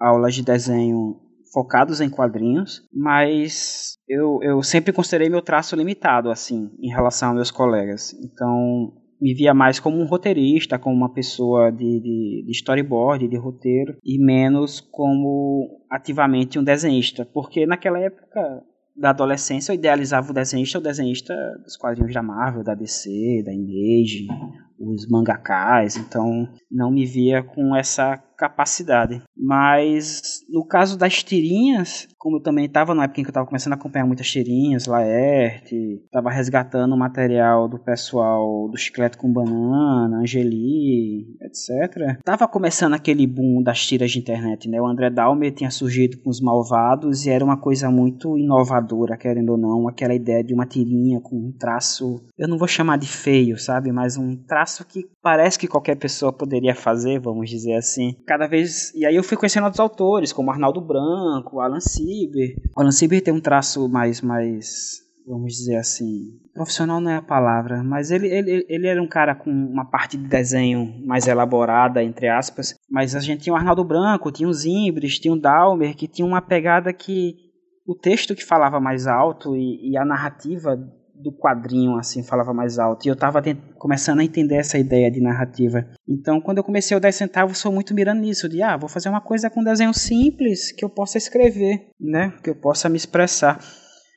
aulas 0.00 0.34
de 0.34 0.42
desenho 0.42 1.20
focados 1.54 2.00
em 2.00 2.10
quadrinhos, 2.10 2.82
mas 2.92 3.96
eu, 4.08 4.40
eu 4.42 4.62
sempre 4.62 4.92
considerei 4.92 5.30
meu 5.30 5.40
traço 5.40 5.76
limitado, 5.76 6.30
assim, 6.30 6.70
em 6.80 6.90
relação 6.90 7.28
aos 7.28 7.36
meus 7.36 7.50
colegas. 7.50 8.12
Então, 8.22 8.92
me 9.20 9.32
via 9.32 9.54
mais 9.54 9.78
como 9.78 9.98
um 9.98 10.04
roteirista, 10.04 10.78
como 10.78 10.96
uma 10.96 11.14
pessoa 11.14 11.70
de, 11.70 12.00
de, 12.00 12.44
de 12.44 12.52
storyboard, 12.52 13.28
de 13.28 13.38
roteiro, 13.38 13.96
e 14.04 14.18
menos 14.18 14.80
como 14.80 15.80
ativamente 15.90 16.58
um 16.58 16.64
desenhista, 16.64 17.24
porque 17.24 17.64
naquela 17.64 18.00
época 18.00 18.62
da 18.96 19.10
adolescência 19.10 19.72
eu 19.72 19.76
idealizava 19.76 20.30
o 20.30 20.34
desenhista, 20.34 20.78
o 20.78 20.82
desenhista 20.82 21.34
dos 21.64 21.76
quadrinhos 21.76 22.12
da 22.12 22.22
Marvel, 22.22 22.62
da 22.62 22.74
DC, 22.74 23.42
da 23.44 23.52
Image, 23.52 24.26
os 24.78 25.08
mangakás, 25.08 25.96
então 25.96 26.48
não 26.70 26.90
me 26.90 27.04
via 27.04 27.42
com 27.42 27.74
essa 27.74 28.16
capacidade. 28.36 29.22
Mas 29.36 30.40
no 30.48 30.64
caso 30.64 30.98
das 30.98 31.22
tirinhas, 31.22 32.08
como 32.18 32.38
eu 32.38 32.42
também 32.42 32.66
estava 32.66 32.94
na 32.94 33.04
época 33.04 33.20
em 33.20 33.24
que 33.24 33.28
eu 33.28 33.32
estava 33.32 33.46
começando 33.46 33.74
a 33.74 33.76
acompanhar 33.76 34.06
muitas 34.06 34.30
tirinhas, 34.30 34.86
Laerte, 34.86 36.00
estava 36.04 36.30
resgatando 36.30 36.94
o 36.94 36.98
material 36.98 37.68
do 37.68 37.78
pessoal 37.78 38.68
do 38.68 38.78
Chiclete 38.78 39.16
com 39.16 39.32
Banana, 39.32 40.18
Angeli, 40.18 41.36
etc. 41.42 42.18
Tava 42.24 42.48
começando 42.48 42.94
aquele 42.94 43.26
boom 43.26 43.62
das 43.62 43.86
tiras 43.86 44.10
de 44.10 44.18
internet, 44.18 44.68
né? 44.68 44.80
O 44.80 44.86
André 44.86 45.10
Dalmer 45.10 45.52
tinha 45.52 45.70
surgido 45.70 46.18
com 46.18 46.30
os 46.30 46.40
Malvados 46.40 47.26
e 47.26 47.30
era 47.30 47.44
uma 47.44 47.56
coisa 47.56 47.90
muito 47.90 48.38
inovadora, 48.38 49.16
querendo 49.16 49.50
ou 49.50 49.58
não, 49.58 49.88
aquela 49.88 50.14
ideia 50.14 50.42
de 50.42 50.54
uma 50.54 50.66
tirinha 50.66 51.20
com 51.20 51.36
um 51.36 51.52
traço, 51.52 52.24
eu 52.38 52.48
não 52.48 52.58
vou 52.58 52.68
chamar 52.68 52.96
de 52.96 53.08
feio, 53.08 53.58
sabe? 53.58 53.92
Mas 53.92 54.16
um 54.16 54.36
traço 54.36 54.86
que 54.86 55.06
parece 55.22 55.58
que 55.58 55.68
qualquer 55.68 55.96
pessoa 55.96 56.32
poderia 56.32 56.74
fazer, 56.74 57.20
vamos 57.20 57.50
dizer 57.50 57.74
assim 57.74 58.16
cada 58.34 58.48
vez. 58.48 58.92
E 58.94 59.06
aí 59.06 59.14
eu 59.14 59.22
fui 59.22 59.36
conhecendo 59.36 59.64
outros 59.64 59.80
autores, 59.80 60.32
como 60.32 60.50
Arnaldo 60.50 60.80
Branco, 60.80 61.60
Alan 61.60 61.80
Sieber. 61.80 62.56
O 62.76 62.80
Alan 62.80 62.90
Sieber 62.90 63.22
tem 63.22 63.32
um 63.32 63.40
traço 63.40 63.88
mais, 63.88 64.20
mais 64.20 65.02
vamos 65.26 65.54
dizer 65.54 65.76
assim, 65.76 66.38
profissional 66.52 67.00
não 67.00 67.10
é 67.10 67.16
a 67.16 67.22
palavra, 67.22 67.82
mas 67.82 68.10
ele, 68.10 68.28
ele, 68.28 68.66
ele 68.68 68.86
era 68.86 69.02
um 69.02 69.08
cara 69.08 69.34
com 69.34 69.50
uma 69.50 69.86
parte 69.86 70.18
de 70.18 70.28
desenho 70.28 71.02
mais 71.06 71.26
elaborada, 71.26 72.02
entre 72.02 72.28
aspas, 72.28 72.74
mas 72.90 73.16
a 73.16 73.20
gente 73.20 73.44
tinha 73.44 73.54
o 73.54 73.56
Arnaldo 73.56 73.82
Branco, 73.82 74.30
tinha 74.30 74.48
o 74.48 74.52
Zimbres, 74.52 75.18
tinha 75.18 75.32
o 75.32 75.40
Dalmer, 75.40 75.96
que 75.96 76.06
tinha 76.06 76.26
uma 76.26 76.42
pegada 76.42 76.92
que 76.92 77.36
o 77.86 77.94
texto 77.94 78.34
que 78.34 78.44
falava 78.44 78.78
mais 78.78 79.06
alto 79.06 79.56
e, 79.56 79.92
e 79.92 79.96
a 79.96 80.04
narrativa 80.04 80.78
do 81.24 81.32
quadrinho, 81.32 81.96
assim, 81.96 82.22
falava 82.22 82.52
mais 82.52 82.78
alto. 82.78 83.06
E 83.06 83.08
eu 83.08 83.14
estava 83.14 83.42
começando 83.78 84.20
a 84.20 84.24
entender 84.24 84.56
essa 84.56 84.78
ideia 84.78 85.10
de 85.10 85.20
narrativa. 85.20 85.86
Então, 86.06 86.40
quando 86.40 86.58
eu 86.58 86.64
comecei 86.64 86.96
o 86.96 87.00
10 87.00 87.14
centavos, 87.14 87.58
sou 87.58 87.72
muito 87.72 87.94
mirando 87.94 88.20
nisso, 88.20 88.48
de, 88.48 88.62
ah, 88.62 88.76
vou 88.76 88.88
fazer 88.88 89.08
uma 89.08 89.20
coisa 89.20 89.48
com 89.48 89.64
desenho 89.64 89.94
simples, 89.94 90.70
que 90.70 90.84
eu 90.84 90.90
possa 90.90 91.16
escrever, 91.16 91.88
né, 91.98 92.34
que 92.42 92.50
eu 92.50 92.54
possa 92.54 92.88
me 92.88 92.96
expressar. 92.96 93.58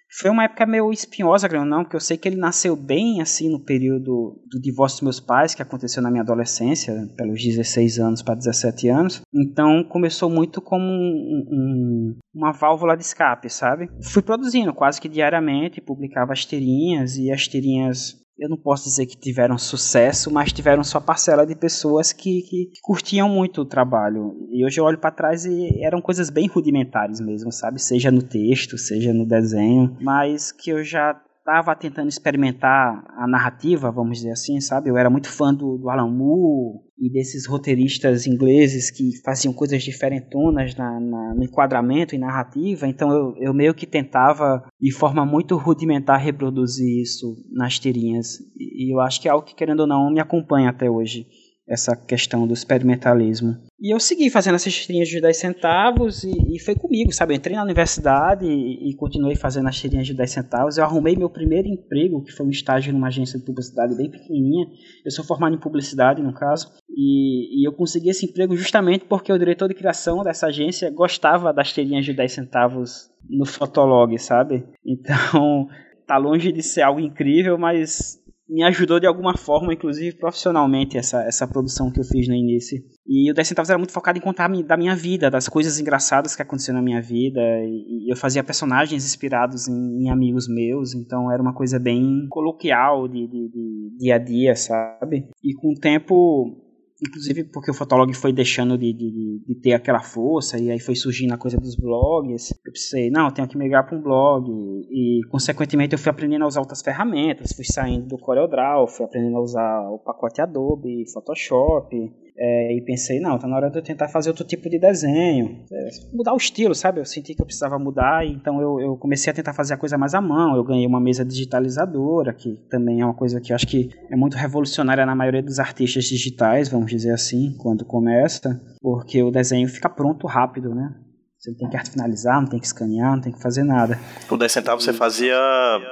Foi 0.10 0.32
uma 0.32 0.46
época 0.46 0.66
meio 0.66 0.92
espinhosa, 0.92 1.48
não, 1.66 1.84
porque 1.84 1.96
eu 1.96 2.02
sei 2.02 2.18
que 2.18 2.28
ele 2.28 2.38
nasceu 2.38 2.76
bem 2.76 3.22
assim 3.22 3.50
no 3.50 3.60
período 3.60 4.42
do 4.50 4.60
divórcio 4.60 4.98
dos 4.98 5.04
meus 5.04 5.20
pais, 5.20 5.54
que 5.54 5.62
aconteceu 5.62 6.02
na 6.02 6.10
minha 6.10 6.24
adolescência, 6.24 6.94
pelos 7.16 7.44
16 7.44 8.00
anos 8.00 8.22
para 8.22 8.36
17 8.36 8.88
anos. 8.88 9.22
Então 9.34 9.84
começou 9.84 10.30
muito 10.30 10.62
como 10.62 10.86
um, 10.86 11.46
um, 11.52 12.18
uma 12.34 12.52
válvula 12.52 12.96
de 12.96 13.04
escape, 13.04 13.50
sabe? 13.50 13.90
Fui 14.02 14.22
produzindo 14.22 14.74
quase 14.74 15.02
que 15.02 15.10
diariamente, 15.10 15.82
publicava 15.82 16.34
as 16.34 16.46
tirinhas 16.46 17.18
e 17.18 17.32
as 17.32 17.48
tirinhas 17.48 18.16
eu 18.40 18.50
não 18.50 18.58
posso 18.58 18.86
dizer 18.86 19.06
que 19.06 19.18
tiveram 19.18 19.58
sucesso, 19.58 20.32
mas 20.32 20.54
tiveram 20.54 20.84
sua 20.84 21.02
parcela 21.02 21.46
de 21.46 21.56
pessoas 21.56 22.14
que, 22.14 22.42
que 22.44 22.70
curtiam 22.82 23.28
muito 23.28 23.62
o 23.62 23.66
trabalho. 23.66 24.48
E 24.52 24.64
hoje 24.64 24.80
eu 24.80 24.86
olho 24.86 24.98
para 24.98 25.12
trás 25.12 25.46
e 25.46 25.84
eram 25.84 26.02
coisas 26.02 26.30
bem 26.30 26.48
rudimentares 26.48 27.20
mesmo, 27.20 27.52
sabe? 27.52 27.82
Seja 27.82 28.12
no 28.12 28.22
texto, 28.22 28.78
seja 28.78 29.14
no 29.14 29.26
desenho, 29.26 29.98
mas 30.02 30.52
que 30.52 30.70
eu 30.70 30.84
já 30.84 31.20
estava 31.48 31.74
tentando 31.74 32.10
experimentar 32.10 33.06
a 33.16 33.26
narrativa, 33.26 33.90
vamos 33.90 34.18
dizer 34.18 34.32
assim, 34.32 34.60
sabe? 34.60 34.90
Eu 34.90 34.98
era 34.98 35.10
muito 35.10 35.32
fã 35.32 35.54
do, 35.54 35.78
do 35.78 35.90
Alan 35.90 36.12
Moore 36.12 36.80
e 37.00 37.10
desses 37.10 37.48
roteiristas 37.48 38.28
ingleses 38.28 38.92
que 38.92 39.22
faziam 39.24 39.54
coisas 39.54 39.82
diferentonas 39.82 40.76
na, 40.76 41.00
na, 41.00 41.36
no 41.36 41.44
enquadramento 41.46 42.14
e 42.14 42.18
narrativa, 42.18 42.86
então 42.86 43.10
eu, 43.12 43.34
eu 43.38 43.54
meio 43.54 43.74
que 43.74 43.86
tentava, 43.86 44.68
de 44.80 44.92
forma 44.92 45.26
muito 45.26 45.56
rudimentar, 45.56 46.20
reproduzir 46.20 47.02
isso 47.02 47.38
nas 47.54 47.80
tirinhas. 47.80 48.40
E, 48.58 48.88
e 48.88 48.94
eu 48.94 49.00
acho 49.00 49.22
que 49.22 49.30
é 49.30 49.32
algo 49.32 49.46
que, 49.46 49.56
querendo 49.56 49.82
ou 49.82 49.88
não, 49.88 50.12
me 50.12 50.20
acompanha 50.20 50.70
até 50.70 50.90
hoje 50.90 51.26
essa 51.68 51.96
questão 51.96 52.48
do 52.48 52.54
experimentalismo. 52.54 53.58
E 53.80 53.94
eu 53.94 54.00
segui 54.00 54.30
fazendo 54.30 54.56
essas 54.56 54.74
tirinhas 54.74 55.10
de 55.10 55.22
10 55.22 55.38
centavos 55.38 56.24
e, 56.24 56.32
e 56.56 56.60
foi 56.60 56.76
comigo, 56.76 57.12
sabe? 57.12 57.34
Eu 57.34 57.38
entrei 57.38 57.56
na 57.56 57.64
universidade 57.64 58.46
e, 58.46 58.90
e, 58.90 58.96
continuei 58.96 59.36
fazendo 59.36 59.68
as 59.68 59.78
tirinhas 59.78 60.08
de 60.08 60.14
10 60.14 60.32
centavos. 60.32 60.78
Eu 60.78 60.86
arrumei 60.86 61.16
meu 61.16 61.30
primeiro 61.30 61.68
emprego, 61.68 62.24
que 62.24 62.32
foi 62.32 62.46
um 62.46 62.50
estágio 62.50 62.94
numa 62.94 63.08
agência 63.08 63.38
de 63.38 63.46
publicidade 63.46 63.96
bem 63.96 64.10
pequenininha. 64.10 64.66
Eu 65.06 65.12
sou 65.12 65.26
formado 65.26 65.56
em 65.56 65.60
publicidade, 65.60 66.24
no 66.24 66.34
caso. 66.34 66.72
E, 66.90 67.62
e 67.62 67.68
eu 67.68 67.74
consegui 67.74 68.10
esse 68.10 68.26
emprego 68.26 68.56
justamente 68.56 69.06
porque 69.06 69.32
o 69.32 69.38
diretor 69.38 69.68
de 69.68 69.76
criação 69.76 70.24
dessa 70.24 70.48
agência 70.48 70.90
gostava 70.90 71.54
das 71.54 71.74
tirinhas 71.74 72.06
de 72.06 72.14
10 72.14 72.32
centavos 72.32 73.10
no 73.30 73.46
Fotolog, 73.46 74.18
sabe? 74.18 74.64
Então, 74.86 75.68
tá 76.08 76.18
longe 76.18 76.52
de 76.52 76.64
ser 76.64 76.82
algo 76.82 77.00
incrível, 77.00 77.58
mas 77.58 78.20
me 78.50 78.64
ajudou 78.64 79.00
de 79.00 79.08
alguma 79.08 79.36
forma, 79.36 79.74
inclusive 79.74 80.18
profissionalmente, 80.18 80.98
essa, 80.98 81.22
essa 81.24 81.48
produção 81.48 81.92
que 81.92 82.00
eu 82.00 82.04
fiz 82.04 82.28
no 82.28 82.36
início. 82.36 82.82
E 83.06 83.30
o 83.32 83.34
10 83.34 83.48
centavos 83.48 83.70
era 83.70 83.78
muito 83.78 83.92
focado 83.94 84.18
em 84.18 84.22
contar 84.22 84.50
da 84.64 84.78
minha 84.78 84.96
vida, 84.96 85.30
das 85.30 85.48
coisas 85.50 85.80
engraçadas 85.80 86.36
que 86.36 86.42
aconteceram 86.42 86.80
na 86.80 86.84
minha 86.84 87.02
vida. 87.02 87.42
E 87.42 88.12
eu 88.12 88.16
fazia 88.16 88.44
personagens 88.44 89.06
inspirados 89.06 89.68
em, 89.68 90.04
em 90.04 90.10
amigos 90.10 90.48
meus, 90.48 90.94
então 90.94 91.32
era 91.32 91.42
uma 91.42 91.54
coisa 91.54 91.80
bem 91.80 92.28
coloquial 92.30 93.08
de, 93.08 93.28
de, 93.28 93.50
de 93.50 93.98
dia 94.00 94.16
a 94.16 94.20
dia, 94.20 94.56
sabe? 94.56 95.30
E 95.44 95.54
com 95.54 95.72
o 95.72 95.80
tempo 95.80 96.67
inclusive 97.02 97.44
porque 97.46 97.70
o 97.70 97.74
Fotolog 97.74 98.12
foi 98.14 98.34
deixando 98.34 98.78
de, 98.78 98.92
de, 98.94 99.42
de, 99.46 99.56
ter 99.56 99.74
aquela 99.74 100.00
força 100.00 100.58
e 100.58 100.72
aí 100.72 100.80
foi 100.80 100.96
surgindo 100.96 101.34
a 101.34 101.38
coisa 101.38 101.58
dos 101.58 101.76
blogs. 101.76 102.52
Eu 102.66 102.72
pensei, 102.72 103.10
não, 103.10 103.26
eu 103.26 103.32
tenho 103.32 103.48
que 103.48 103.58
migrar 103.58 103.86
para 103.86 103.98
um 103.98 104.02
blog 104.02 104.50
e, 104.90 105.22
consequentemente, 105.30 105.94
eu 105.94 106.00
fui 106.00 106.10
aprendendo 106.10 106.44
a 106.44 106.48
usar 106.48 106.60
outras 106.60 106.82
ferramentas. 106.82 107.52
Fui 107.54 107.66
saindo 107.66 108.08
do 108.08 108.18
CorelDRAW, 108.18 108.88
fui 108.88 109.06
aprendendo 109.06 109.38
a 109.38 109.42
usar 109.42 109.90
o 109.90 110.00
pacote 110.00 110.42
Adobe, 110.42 111.06
Photoshop. 111.12 111.96
É, 112.40 112.76
e 112.76 112.82
pensei, 112.82 113.20
não, 113.20 113.40
tá 113.40 113.48
na 113.48 113.56
hora 113.56 113.70
de 113.72 113.80
eu 113.80 113.82
tentar 113.82 114.08
fazer 114.10 114.30
outro 114.30 114.46
tipo 114.46 114.70
de 114.70 114.78
desenho, 114.78 115.66
é, 115.72 115.90
mudar 116.14 116.34
o 116.34 116.38
estilo, 116.38 116.76
sabe? 116.76 117.00
Eu 117.00 117.06
senti 117.06 117.34
que 117.34 117.42
eu 117.42 117.46
precisava 117.46 117.80
mudar, 117.80 118.24
então 118.26 118.62
eu, 118.62 118.80
eu, 118.80 118.98
comecei 118.98 119.32
a 119.32 119.34
tentar 119.34 119.54
fazer 119.54 119.74
a 119.74 119.78
coisa 119.78 119.98
mais 119.98 120.14
à 120.14 120.22
mão. 120.22 120.56
Eu 120.56 120.64
ganhei 120.64 120.86
uma 120.86 121.00
mesa 121.00 121.26
digitalizadora, 121.26 122.32
que 122.34 122.56
também 122.70 123.02
é 123.02 123.06
uma 123.06 123.16
coisa 123.16 123.42
que 123.42 123.52
eu 123.52 123.56
acho 123.56 123.66
que 123.66 123.90
é 124.12 124.16
muito 124.16 124.38
revolucionária 124.38 125.04
na 125.04 125.16
maioria 125.16 125.42
dos 125.42 125.60
artistas 125.60 126.06
digitais, 126.06 126.70
vamos 126.70 126.92
dizer 126.92 127.12
assim, 127.12 127.56
quando 127.58 127.84
começa, 127.84 128.62
porque 128.80 129.24
o 129.24 129.32
desenho 129.32 129.68
fica 129.68 129.90
pronto 129.90 130.28
rápido, 130.28 130.76
né? 130.76 130.94
Você 131.40 131.52
não 131.52 131.58
tem 131.58 131.70
que 131.70 131.78
arte 131.78 131.90
finalizar, 131.90 132.40
não 132.40 132.48
tem 132.48 132.60
que 132.60 132.68
escanear, 132.68 133.16
não 133.16 133.22
tem 133.22 133.32
que 133.32 133.42
fazer 133.42 133.64
nada. 133.64 133.98
O 134.30 134.38
10 134.38 134.52
centavos 134.52 134.84
você 134.84 134.94
fazia 134.94 135.36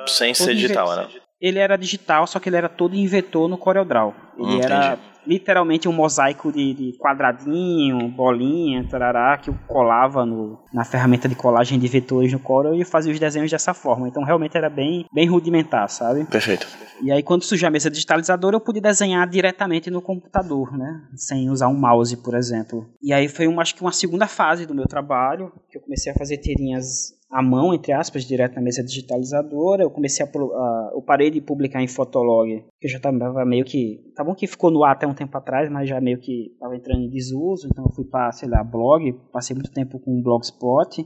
sem 0.05 0.33
ser 0.33 0.53
digital, 0.53 0.95
né? 0.95 1.07
Ele 1.41 1.57
era 1.57 1.75
digital, 1.75 2.27
só 2.27 2.39
que 2.39 2.49
ele 2.49 2.55
era 2.55 2.69
todo 2.69 2.95
em 2.95 3.05
vetor 3.07 3.47
no 3.47 3.57
CorelDRAW. 3.57 4.13
Ele 4.37 4.57
hum, 4.57 4.61
era 4.61 4.93
entendi 4.93 5.14
literalmente 5.25 5.87
um 5.87 5.93
mosaico 5.93 6.51
de, 6.51 6.73
de 6.73 6.97
quadradinho, 6.97 8.07
bolinha, 8.09 8.87
tarará, 8.89 9.37
que 9.37 9.49
eu 9.49 9.55
colava 9.67 10.25
no, 10.25 10.59
na 10.73 10.83
ferramenta 10.83 11.27
de 11.27 11.35
colagem 11.35 11.79
de 11.79 11.87
vetores 11.87 12.31
no 12.31 12.39
Corel 12.39 12.75
e 12.75 12.85
fazia 12.85 13.11
os 13.11 13.19
desenhos 13.19 13.51
dessa 13.51 13.73
forma. 13.73 14.07
Então 14.07 14.23
realmente 14.23 14.57
era 14.57 14.69
bem, 14.69 15.05
bem 15.13 15.27
rudimentar, 15.27 15.89
sabe? 15.89 16.25
Perfeito. 16.25 16.67
E 17.01 17.11
aí 17.11 17.21
quando 17.23 17.43
surgiu 17.43 17.67
a 17.67 17.71
mesa 17.71 17.89
digitalizadora 17.89 18.55
eu 18.55 18.61
pude 18.61 18.79
desenhar 18.79 19.27
diretamente 19.27 19.89
no 19.89 20.01
computador, 20.01 20.77
né? 20.77 21.01
Sem 21.15 21.49
usar 21.49 21.67
um 21.67 21.77
mouse, 21.77 22.15
por 22.17 22.35
exemplo. 22.35 22.87
E 23.01 23.11
aí 23.11 23.27
foi 23.27 23.47
uma, 23.47 23.61
acho 23.61 23.75
que 23.75 23.81
uma 23.81 23.91
segunda 23.91 24.27
fase 24.27 24.65
do 24.65 24.75
meu 24.75 24.85
trabalho, 24.85 25.51
que 25.69 25.77
eu 25.77 25.81
comecei 25.81 26.11
a 26.11 26.15
fazer 26.15 26.37
tirinhas 26.37 27.14
à 27.29 27.41
mão, 27.41 27.73
entre 27.73 27.91
aspas, 27.91 28.23
direto 28.23 28.55
na 28.55 28.61
mesa 28.61 28.83
digitalizadora. 28.83 29.83
Eu 29.83 29.91
comecei 29.91 30.25
a, 30.25 30.29
a 30.29 30.91
eu 30.93 31.01
parei 31.01 31.29
de 31.29 31.41
publicar 31.41 31.81
em 31.81 31.87
Fotolog, 31.87 32.63
que 32.79 32.87
já 32.87 32.97
estava 32.97 33.45
meio 33.45 33.65
que, 33.65 33.99
tá 34.15 34.23
bom 34.23 34.33
que 34.33 34.47
ficou 34.47 34.71
no 34.71 34.83
ar 34.83 34.93
até 34.93 35.07
um 35.07 35.13
tempo 35.13 35.37
atrás, 35.37 35.69
mas 35.69 35.89
já 35.89 35.99
meio 35.99 36.19
que 36.19 36.51
estava 36.53 36.75
entrando 36.75 37.01
em 37.01 37.09
desuso, 37.09 37.67
então 37.67 37.85
eu 37.85 37.91
fui 37.91 38.05
para, 38.05 38.31
sei 38.31 38.49
lá, 38.49 38.63
blog, 38.63 39.13
passei 39.31 39.55
muito 39.55 39.71
tempo 39.71 39.99
com 39.99 40.17
o 40.17 40.21
Blogspot, 40.21 41.05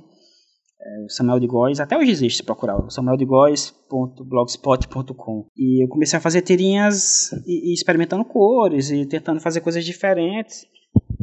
é, 0.82 1.04
o 1.04 1.10
Samuel 1.10 1.40
de 1.40 1.48
Góes, 1.48 1.80
até 1.80 1.98
hoje 1.98 2.12
existe 2.12 2.38
se 2.38 2.44
procurar, 2.44 2.78
o 2.78 2.90
samueldegóes.blogspot.com. 2.90 5.48
E 5.58 5.84
eu 5.84 5.90
comecei 5.90 6.18
a 6.18 6.22
fazer 6.22 6.42
tirinhas 6.42 7.34
e, 7.46 7.72
e 7.72 7.74
experimentando 7.74 8.24
cores 8.24 8.90
e 8.90 9.06
tentando 9.06 9.42
fazer 9.42 9.60
coisas 9.62 9.84
diferentes. 9.84 10.66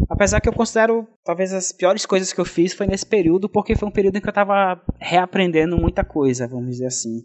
Apesar 0.09 0.41
que 0.41 0.49
eu 0.49 0.53
considero, 0.53 1.07
talvez 1.25 1.53
as 1.53 1.73
piores 1.73 2.07
coisas 2.07 2.33
que 2.33 2.41
eu 2.41 2.45
fiz 2.45 2.73
foi 2.75 2.87
nesse 2.87 3.07
período, 3.07 3.49
porque 3.49 3.75
foi 3.75 3.89
um 3.89 3.93
período 3.93 4.17
em 4.17 4.21
que 4.21 4.29
eu 4.29 4.31
estava 4.31 4.81
reaprendendo 5.01 5.77
muita 5.79 6.05
coisa, 6.05 6.47
vamos 6.47 6.71
dizer 6.71 6.87
assim. 6.87 7.25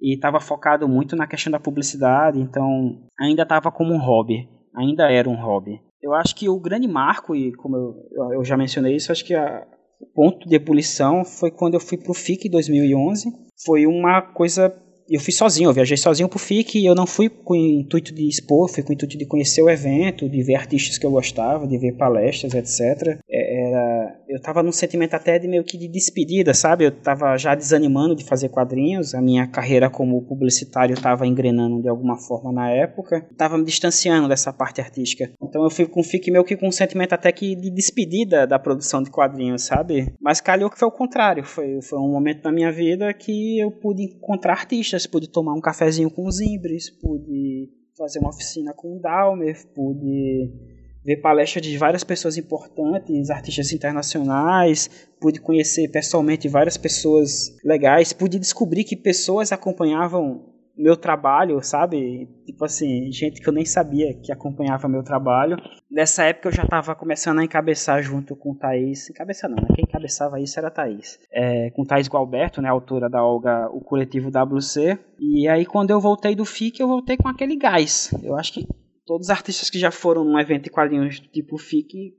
E 0.00 0.14
estava 0.14 0.40
focado 0.40 0.88
muito 0.88 1.16
na 1.16 1.26
questão 1.26 1.50
da 1.50 1.60
publicidade, 1.60 2.40
então 2.40 3.08
ainda 3.18 3.44
estava 3.44 3.70
como 3.70 3.94
um 3.94 3.98
hobby, 3.98 4.48
ainda 4.76 5.10
era 5.10 5.28
um 5.28 5.40
hobby. 5.40 5.80
Eu 6.02 6.12
acho 6.14 6.34
que 6.34 6.48
o 6.48 6.60
grande 6.60 6.86
marco, 6.86 7.34
e 7.34 7.52
como 7.54 7.76
eu, 7.76 7.94
eu 8.34 8.44
já 8.44 8.56
mencionei 8.56 8.94
isso, 8.94 9.10
acho 9.10 9.24
que 9.24 9.34
a, 9.34 9.66
o 10.00 10.06
ponto 10.06 10.48
de 10.48 10.56
ebulição 10.56 11.24
foi 11.24 11.50
quando 11.50 11.74
eu 11.74 11.80
fui 11.80 11.98
para 11.98 12.10
o 12.10 12.14
FIC 12.14 12.46
em 12.48 12.50
2011. 12.50 13.32
Foi 13.64 13.86
uma 13.86 14.22
coisa 14.22 14.72
eu 15.10 15.20
fui 15.20 15.32
sozinho, 15.32 15.70
eu 15.70 15.72
viajei 15.72 15.96
sozinho 15.96 16.28
pro 16.28 16.38
FIC 16.38 16.78
e 16.78 16.84
eu 16.84 16.94
não 16.94 17.06
fui 17.06 17.30
com 17.30 17.54
o 17.54 17.56
intuito 17.56 18.12
de 18.12 18.28
expor, 18.28 18.68
fui 18.68 18.82
com 18.82 18.90
o 18.90 18.92
intuito 18.92 19.16
de 19.16 19.24
conhecer 19.24 19.62
o 19.62 19.70
evento, 19.70 20.28
de 20.28 20.42
ver 20.42 20.56
artistas 20.56 20.98
que 20.98 21.06
eu 21.06 21.10
gostava, 21.10 21.66
de 21.66 21.78
ver 21.78 21.92
palestras, 21.92 22.52
etc. 22.52 23.18
É, 23.28 23.47
era, 23.58 24.20
eu 24.28 24.40
tava 24.40 24.62
num 24.62 24.72
sentimento 24.72 25.14
até 25.14 25.38
de 25.38 25.48
meio 25.48 25.64
que 25.64 25.76
de 25.76 25.88
despedida, 25.88 26.54
sabe? 26.54 26.84
Eu 26.84 26.92
tava 26.92 27.36
já 27.36 27.54
desanimando 27.54 28.14
de 28.14 28.24
fazer 28.24 28.48
quadrinhos, 28.48 29.14
a 29.14 29.20
minha 29.20 29.46
carreira 29.46 29.90
como 29.90 30.22
publicitário 30.22 31.00
tava 31.00 31.26
engrenando 31.26 31.82
de 31.82 31.88
alguma 31.88 32.16
forma 32.16 32.52
na 32.52 32.70
época, 32.70 33.26
tava 33.36 33.58
me 33.58 33.64
distanciando 33.64 34.28
dessa 34.28 34.52
parte 34.52 34.80
artística. 34.80 35.30
Então 35.42 35.64
eu 35.64 35.70
fui 35.70 35.86
com 35.86 36.00
o 36.00 36.04
FIC 36.04 36.30
meio 36.30 36.44
que 36.44 36.56
com 36.56 36.68
um 36.68 36.72
sentimento 36.72 37.12
até 37.12 37.32
que 37.32 37.54
de 37.54 37.70
despedida 37.70 38.46
da 38.46 38.58
produção 38.58 39.02
de 39.02 39.10
quadrinhos, 39.10 39.62
sabe? 39.62 40.12
Mas 40.20 40.40
calhou 40.40 40.70
que 40.70 40.78
foi 40.78 40.88
o 40.88 40.92
contrário, 40.92 41.44
foi, 41.44 41.80
foi 41.82 41.98
um 41.98 42.10
momento 42.10 42.44
na 42.44 42.52
minha 42.52 42.70
vida 42.70 43.12
que 43.12 43.58
eu 43.58 43.70
pude 43.70 44.04
encontrar 44.04 44.52
artistas, 44.52 45.06
pude 45.06 45.28
tomar 45.28 45.54
um 45.54 45.60
cafezinho 45.60 46.10
com 46.10 46.26
os 46.26 46.40
Imbres, 46.40 46.90
pude 46.90 47.70
fazer 47.96 48.20
uma 48.20 48.30
oficina 48.30 48.72
com 48.72 48.96
o 48.96 49.00
Dalmer, 49.00 49.56
pude 49.74 50.77
ver 51.08 51.22
palestras 51.22 51.64
de 51.64 51.78
várias 51.78 52.04
pessoas 52.04 52.36
importantes, 52.36 53.30
artistas 53.30 53.72
internacionais, 53.72 55.08
pude 55.18 55.40
conhecer 55.40 55.88
pessoalmente 55.88 56.46
várias 56.48 56.76
pessoas 56.76 57.56
legais, 57.64 58.12
pude 58.12 58.38
descobrir 58.38 58.84
que 58.84 58.94
pessoas 58.94 59.50
acompanhavam 59.50 60.44
meu 60.76 60.96
trabalho, 60.98 61.62
sabe? 61.62 62.28
Tipo 62.44 62.66
assim, 62.66 63.10
gente 63.10 63.40
que 63.40 63.48
eu 63.48 63.52
nem 63.54 63.64
sabia 63.64 64.12
que 64.14 64.30
acompanhava 64.30 64.86
meu 64.86 65.02
trabalho. 65.02 65.56
Nessa 65.90 66.24
época 66.24 66.48
eu 66.48 66.52
já 66.52 66.62
estava 66.62 66.94
começando 66.94 67.38
a 67.38 67.44
encabeçar 67.44 68.02
junto 68.02 68.36
com 68.36 68.54
Thaís. 68.54 69.08
Encabeçar 69.08 69.48
não, 69.48 69.56
né? 69.56 69.68
Quem 69.74 69.84
encabeçava 69.88 70.38
isso 70.38 70.58
era 70.58 70.70
Thaís. 70.70 71.18
É, 71.32 71.70
com 71.70 71.84
Thaís 71.84 72.06
Gualberto, 72.06 72.60
né? 72.60 72.68
Autora 72.68 73.08
da 73.08 73.24
Olga, 73.24 73.68
o 73.72 73.80
coletivo 73.80 74.28
WC. 74.28 74.98
E 75.18 75.48
aí 75.48 75.64
quando 75.64 75.90
eu 75.90 76.00
voltei 76.00 76.36
do 76.36 76.44
FIC, 76.44 76.80
eu 76.80 76.86
voltei 76.86 77.16
com 77.16 77.28
aquele 77.28 77.56
gás. 77.56 78.14
Eu 78.22 78.36
acho 78.36 78.52
que 78.52 78.68
todos 79.08 79.28
os 79.28 79.30
artistas 79.30 79.70
que 79.70 79.78
já 79.78 79.90
foram 79.90 80.22
num 80.22 80.38
evento 80.38 80.64
de 80.64 80.70
quadrinhos 80.70 81.18
tipo 81.18 81.56
FIC 81.56 82.14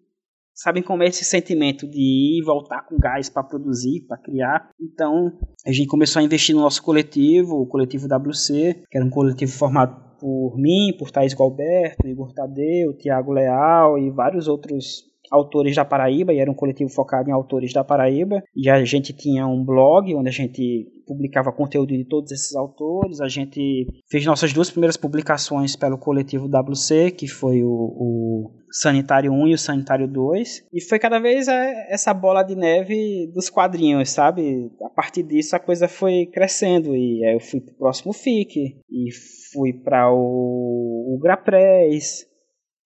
sabem 0.56 0.82
como 0.82 1.04
é 1.04 1.08
esse 1.08 1.24
sentimento 1.24 1.88
de 1.88 2.40
ir 2.40 2.44
voltar 2.44 2.82
com 2.82 2.98
gás 2.98 3.30
para 3.30 3.44
produzir, 3.44 4.06
para 4.08 4.18
criar. 4.18 4.72
Então, 4.82 5.38
a 5.66 5.72
gente 5.72 5.88
começou 5.88 6.20
a 6.20 6.24
investir 6.24 6.54
no 6.54 6.62
nosso 6.62 6.82
coletivo, 6.84 7.62
o 7.62 7.68
coletivo 7.68 8.08
WC, 8.08 8.84
que 8.90 8.98
era 8.98 9.06
um 9.06 9.10
coletivo 9.10 9.52
formado 9.52 10.18
por 10.20 10.58
mim, 10.58 10.94
por 10.98 11.12
Thaís 11.12 11.34
Galberto, 11.34 12.06
Igor 12.06 12.34
Tadeu, 12.34 12.98
Tiago 12.98 13.32
Leal 13.32 13.98
e 14.00 14.10
vários 14.10 14.48
outros 14.50 15.09
autores 15.32 15.76
da 15.76 15.86
Paraíba, 15.86 16.34
e 16.34 16.40
era 16.40 16.50
um 16.50 16.56
coletivo 16.56 16.90
focado 16.90 17.30
em 17.30 17.34
autores 17.34 17.74
da 17.74 17.84
Paraíba. 17.84 18.42
E 18.56 18.70
a 18.70 18.84
gente 18.84 19.14
tinha 19.14 19.46
um 19.48 19.64
blog 19.64 20.14
onde 20.16 20.30
a 20.30 20.32
gente 20.32 20.88
publicava 21.06 21.52
conteúdo 21.52 21.90
de 21.90 22.06
todos 22.06 22.32
esses 22.32 22.56
autores. 22.56 23.20
A 23.20 23.28
gente 23.28 23.88
fez 24.10 24.26
nossas 24.26 24.54
duas 24.54 24.70
primeiras 24.70 24.96
publicações 24.98 25.76
pelo 25.76 25.98
coletivo 25.98 26.48
WC, 26.48 27.12
que 27.12 27.28
foi 27.28 27.64
o, 27.64 27.70
o 27.70 28.52
Sanitário 28.72 29.32
1 29.32 29.48
e 29.48 29.54
o 29.54 29.58
Sanitário 29.58 30.08
2. 30.08 30.68
E 30.72 30.82
foi 30.82 31.00
cada 31.00 31.20
vez 31.20 31.48
é, 31.48 31.92
essa 31.92 32.14
bola 32.14 32.44
de 32.44 32.56
neve 32.56 33.28
dos 33.34 33.50
quadrinhos, 33.50 34.12
sabe? 34.12 34.72
A 34.84 34.90
partir 34.90 35.24
disso 35.24 35.56
a 35.56 35.60
coisa 35.60 35.88
foi 35.88 36.28
crescendo. 36.28 36.96
E 36.96 37.26
aí 37.26 37.34
eu 37.34 37.40
fui 37.40 37.60
pro 37.60 37.74
próximo 37.76 38.14
FIC, 38.14 38.78
e 38.90 39.12
fui 39.52 39.74
para 39.74 40.12
o, 40.14 41.16
o 41.16 41.20
Grapress, 41.20 42.28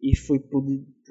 e 0.02 0.16
fui 0.16 0.40
pro 0.40 0.62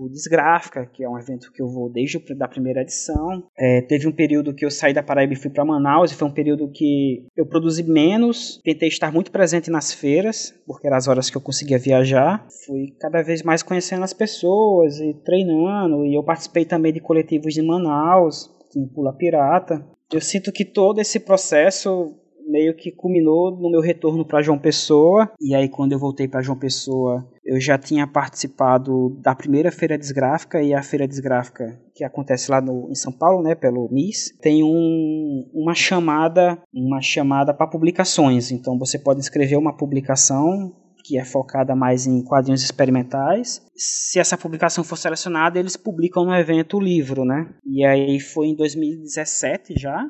Desgráfica, 0.09 0.87
que 0.87 1.05
é 1.05 1.09
um 1.09 1.19
evento 1.19 1.53
que 1.53 1.63
eu 1.63 1.69
vou 1.69 1.91
desde 1.91 2.23
a 2.41 2.49
primeira 2.49 2.83
edição. 2.83 3.45
É, 3.59 3.81
teve 3.83 4.07
um 4.09 4.13
período 4.13 4.55
que 4.55 4.65
eu 4.65 4.71
saí 4.71 4.93
da 4.93 5.03
Paraíba 5.03 5.33
e 5.33 5.37
fui 5.37 5.51
para 5.51 5.65
Manaus, 5.65 6.13
e 6.13 6.15
foi 6.15 6.29
um 6.29 6.33
período 6.33 6.71
que 6.71 7.27
eu 7.37 7.47
produzi 7.47 7.83
menos, 7.83 8.61
tentei 8.65 8.89
estar 8.89 9.13
muito 9.13 9.31
presente 9.31 9.71
nas 9.71 9.93
feiras, 9.93 10.55
porque 10.67 10.87
eram 10.87 10.97
as 10.97 11.09
horas 11.09 11.31
que 11.31 11.37
eu 11.37 11.41
conseguia 11.41 11.79
viajar. 11.79 12.47
Fui 12.67 12.95
cada 13.01 13.23
vez 13.23 13.43
mais 13.43 13.63
conhecendo 13.63 14.05
as 14.05 14.13
pessoas 14.13 14.99
e 14.99 15.15
treinando, 15.25 16.05
e 16.05 16.15
eu 16.15 16.23
participei 16.23 16.65
também 16.65 16.93
de 16.93 17.01
coletivos 17.01 17.55
de 17.55 17.63
Manaus, 17.63 18.51
em 18.77 18.87
Pula 18.87 19.13
Pirata. 19.13 19.85
Eu 20.13 20.21
sinto 20.21 20.53
que 20.53 20.65
todo 20.65 21.01
esse 21.01 21.21
processo 21.21 22.15
meio 22.47 22.75
que 22.75 22.91
culminou 22.91 23.51
no 23.51 23.71
meu 23.71 23.81
retorno 23.81 24.25
para 24.25 24.43
João 24.43 24.59
Pessoa. 24.59 25.31
E 25.41 25.55
aí, 25.55 25.69
quando 25.69 25.93
eu 25.93 25.99
voltei 25.99 26.29
para 26.29 26.43
João 26.43 26.59
Pessoa, 26.59 27.27
eu 27.45 27.61
já 27.61 27.77
tinha 27.77 28.07
participado 28.07 29.11
da 29.21 29.35
primeira 29.35 29.73
Feira 29.73 29.99
Desgráfica 29.99 30.63
e 30.63 30.73
a 30.73 30.83
Feira 30.83 31.09
Desgráfica 31.09 31.81
que 31.95 32.05
acontece 32.05 32.51
lá 32.51 32.61
no, 32.61 32.91
em 32.91 32.95
São 32.95 33.13
Paulo, 33.13 33.43
né, 33.43 33.55
pelo 33.55 33.89
MIS, 33.91 34.37
tem 34.41 34.65
um, 34.65 35.49
uma 35.53 35.75
chamada, 35.75 36.59
uma 36.73 37.01
chamada 37.01 37.53
para 37.53 37.67
publicações. 37.67 38.51
Então, 38.51 38.79
você 38.79 38.99
pode 38.99 39.21
escrever 39.21 39.57
uma 39.57 39.77
publicação 39.77 40.75
que 41.05 41.19
é 41.19 41.25
focada 41.25 41.75
mais 41.75 42.07
em 42.07 42.23
quadrinhos 42.23 42.63
experimentais. 42.63 43.61
Se 43.77 44.19
essa 44.19 44.39
publicação 44.39 44.85
for 44.85 44.97
selecionada, 44.97 45.59
eles 45.59 45.77
publicam 45.77 46.25
no 46.25 46.35
evento 46.35 46.77
o 46.77 46.81
livro, 46.81 47.25
né? 47.25 47.49
E 47.67 47.85
aí 47.85 48.21
foi 48.21 48.47
em 48.47 48.57
2017 48.57 49.75
já, 49.77 50.09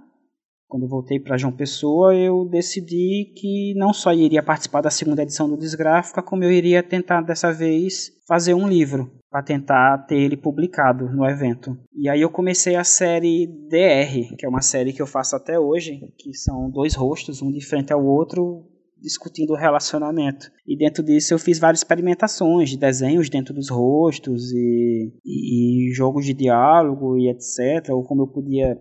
quando 0.72 0.88
voltei 0.88 1.20
para 1.20 1.36
João 1.36 1.52
Pessoa, 1.52 2.16
eu 2.16 2.46
decidi 2.46 3.30
que 3.36 3.74
não 3.76 3.92
só 3.92 4.10
iria 4.10 4.42
participar 4.42 4.80
da 4.80 4.88
segunda 4.88 5.22
edição 5.22 5.46
do 5.46 5.54
Desgráfica, 5.54 6.22
como 6.22 6.44
eu 6.44 6.50
iria 6.50 6.82
tentar 6.82 7.20
dessa 7.20 7.52
vez 7.52 8.10
fazer 8.26 8.54
um 8.54 8.66
livro 8.66 9.12
para 9.30 9.42
tentar 9.42 9.98
ter 10.06 10.16
ele 10.16 10.34
publicado 10.34 11.10
no 11.10 11.28
evento. 11.28 11.76
E 11.94 12.08
aí 12.08 12.22
eu 12.22 12.30
comecei 12.30 12.74
a 12.74 12.84
série 12.84 13.46
DR, 13.46 14.34
que 14.38 14.46
é 14.46 14.48
uma 14.48 14.62
série 14.62 14.94
que 14.94 15.02
eu 15.02 15.06
faço 15.06 15.36
até 15.36 15.60
hoje, 15.60 16.00
que 16.16 16.32
são 16.32 16.70
dois 16.70 16.94
rostos, 16.94 17.42
um 17.42 17.52
de 17.52 17.62
frente 17.62 17.92
ao 17.92 18.02
outro, 18.02 18.64
discutindo 18.98 19.52
o 19.52 19.56
relacionamento. 19.56 20.50
E 20.66 20.74
dentro 20.74 21.02
disso 21.02 21.34
eu 21.34 21.38
fiz 21.38 21.58
várias 21.58 21.80
experimentações 21.80 22.70
de 22.70 22.78
desenhos 22.78 23.28
dentro 23.28 23.52
dos 23.52 23.68
rostos 23.68 24.50
e, 24.52 25.12
e 25.22 25.92
jogos 25.92 26.24
de 26.24 26.32
diálogo 26.32 27.18
e 27.18 27.28
etc. 27.28 27.90
Ou 27.90 28.02
como 28.04 28.22
eu 28.22 28.28
podia 28.28 28.74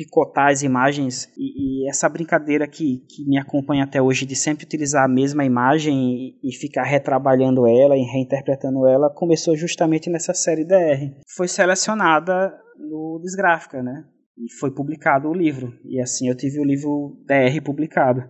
picotar 0.00 0.50
as 0.50 0.62
imagens 0.62 1.28
e, 1.36 1.84
e, 1.84 1.88
essa 1.88 2.08
brincadeira 2.08 2.66
que, 2.66 3.04
que 3.06 3.22
me 3.28 3.38
acompanha 3.38 3.84
até 3.84 4.00
hoje 4.00 4.24
de 4.24 4.34
sempre 4.34 4.64
utilizar 4.64 5.04
a 5.04 5.08
mesma 5.08 5.44
imagem 5.44 6.38
e, 6.42 6.48
e, 6.48 6.54
ficar 6.54 6.84
retrabalhando 6.84 7.66
ela 7.66 7.94
e 7.98 8.02
reinterpretando 8.02 8.88
ela 8.88 9.10
começou 9.10 9.54
justamente 9.54 10.08
nessa 10.08 10.32
série 10.32 10.64
DR. 10.64 11.14
Foi 11.36 11.46
selecionada 11.46 12.50
no 12.78 13.20
Desgráfica, 13.22 13.82
né? 13.82 14.04
E 14.38 14.50
foi 14.58 14.70
publicado 14.70 15.28
o 15.28 15.34
livro. 15.34 15.78
E 15.84 16.00
assim 16.00 16.28
eu 16.28 16.34
tive 16.34 16.58
o 16.58 16.64
livro 16.64 17.18
DR 17.26 17.62
publicado 17.62 18.24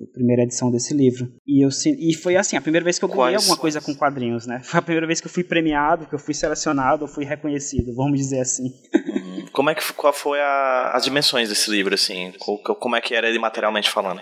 a 0.00 0.12
primeira 0.12 0.42
edição 0.42 0.70
desse 0.70 0.92
livro. 0.92 1.32
E, 1.46 1.64
eu, 1.64 1.68
e 1.86 2.14
foi 2.14 2.36
assim, 2.36 2.56
a 2.56 2.60
primeira 2.60 2.84
vez 2.84 2.98
que 2.98 3.04
eu 3.04 3.08
ganhei 3.08 3.36
alguma 3.36 3.56
coisa 3.56 3.80
com 3.80 3.94
quadrinhos, 3.94 4.46
né? 4.46 4.60
Foi 4.64 4.78
a 4.78 4.82
primeira 4.82 5.06
vez 5.06 5.20
que 5.20 5.26
eu 5.26 5.30
fui 5.30 5.44
premiado, 5.44 6.06
que 6.06 6.14
eu 6.14 6.18
fui 6.18 6.34
selecionado, 6.34 7.04
eu 7.04 7.08
fui 7.08 7.24
reconhecido, 7.24 7.94
vamos 7.94 8.18
dizer 8.18 8.40
assim. 8.40 8.72
Uhum. 8.94 9.46
Como 9.52 9.70
é 9.70 9.74
que 9.74 9.92
qual 9.92 10.12
foi 10.12 10.40
a, 10.40 10.92
as 10.94 11.04
dimensões 11.04 11.48
desse 11.48 11.70
livro, 11.70 11.94
assim? 11.94 12.32
Como 12.38 12.96
é 12.96 13.00
que 13.00 13.14
era 13.14 13.28
ele 13.28 13.38
materialmente 13.38 13.90
falando? 13.90 14.20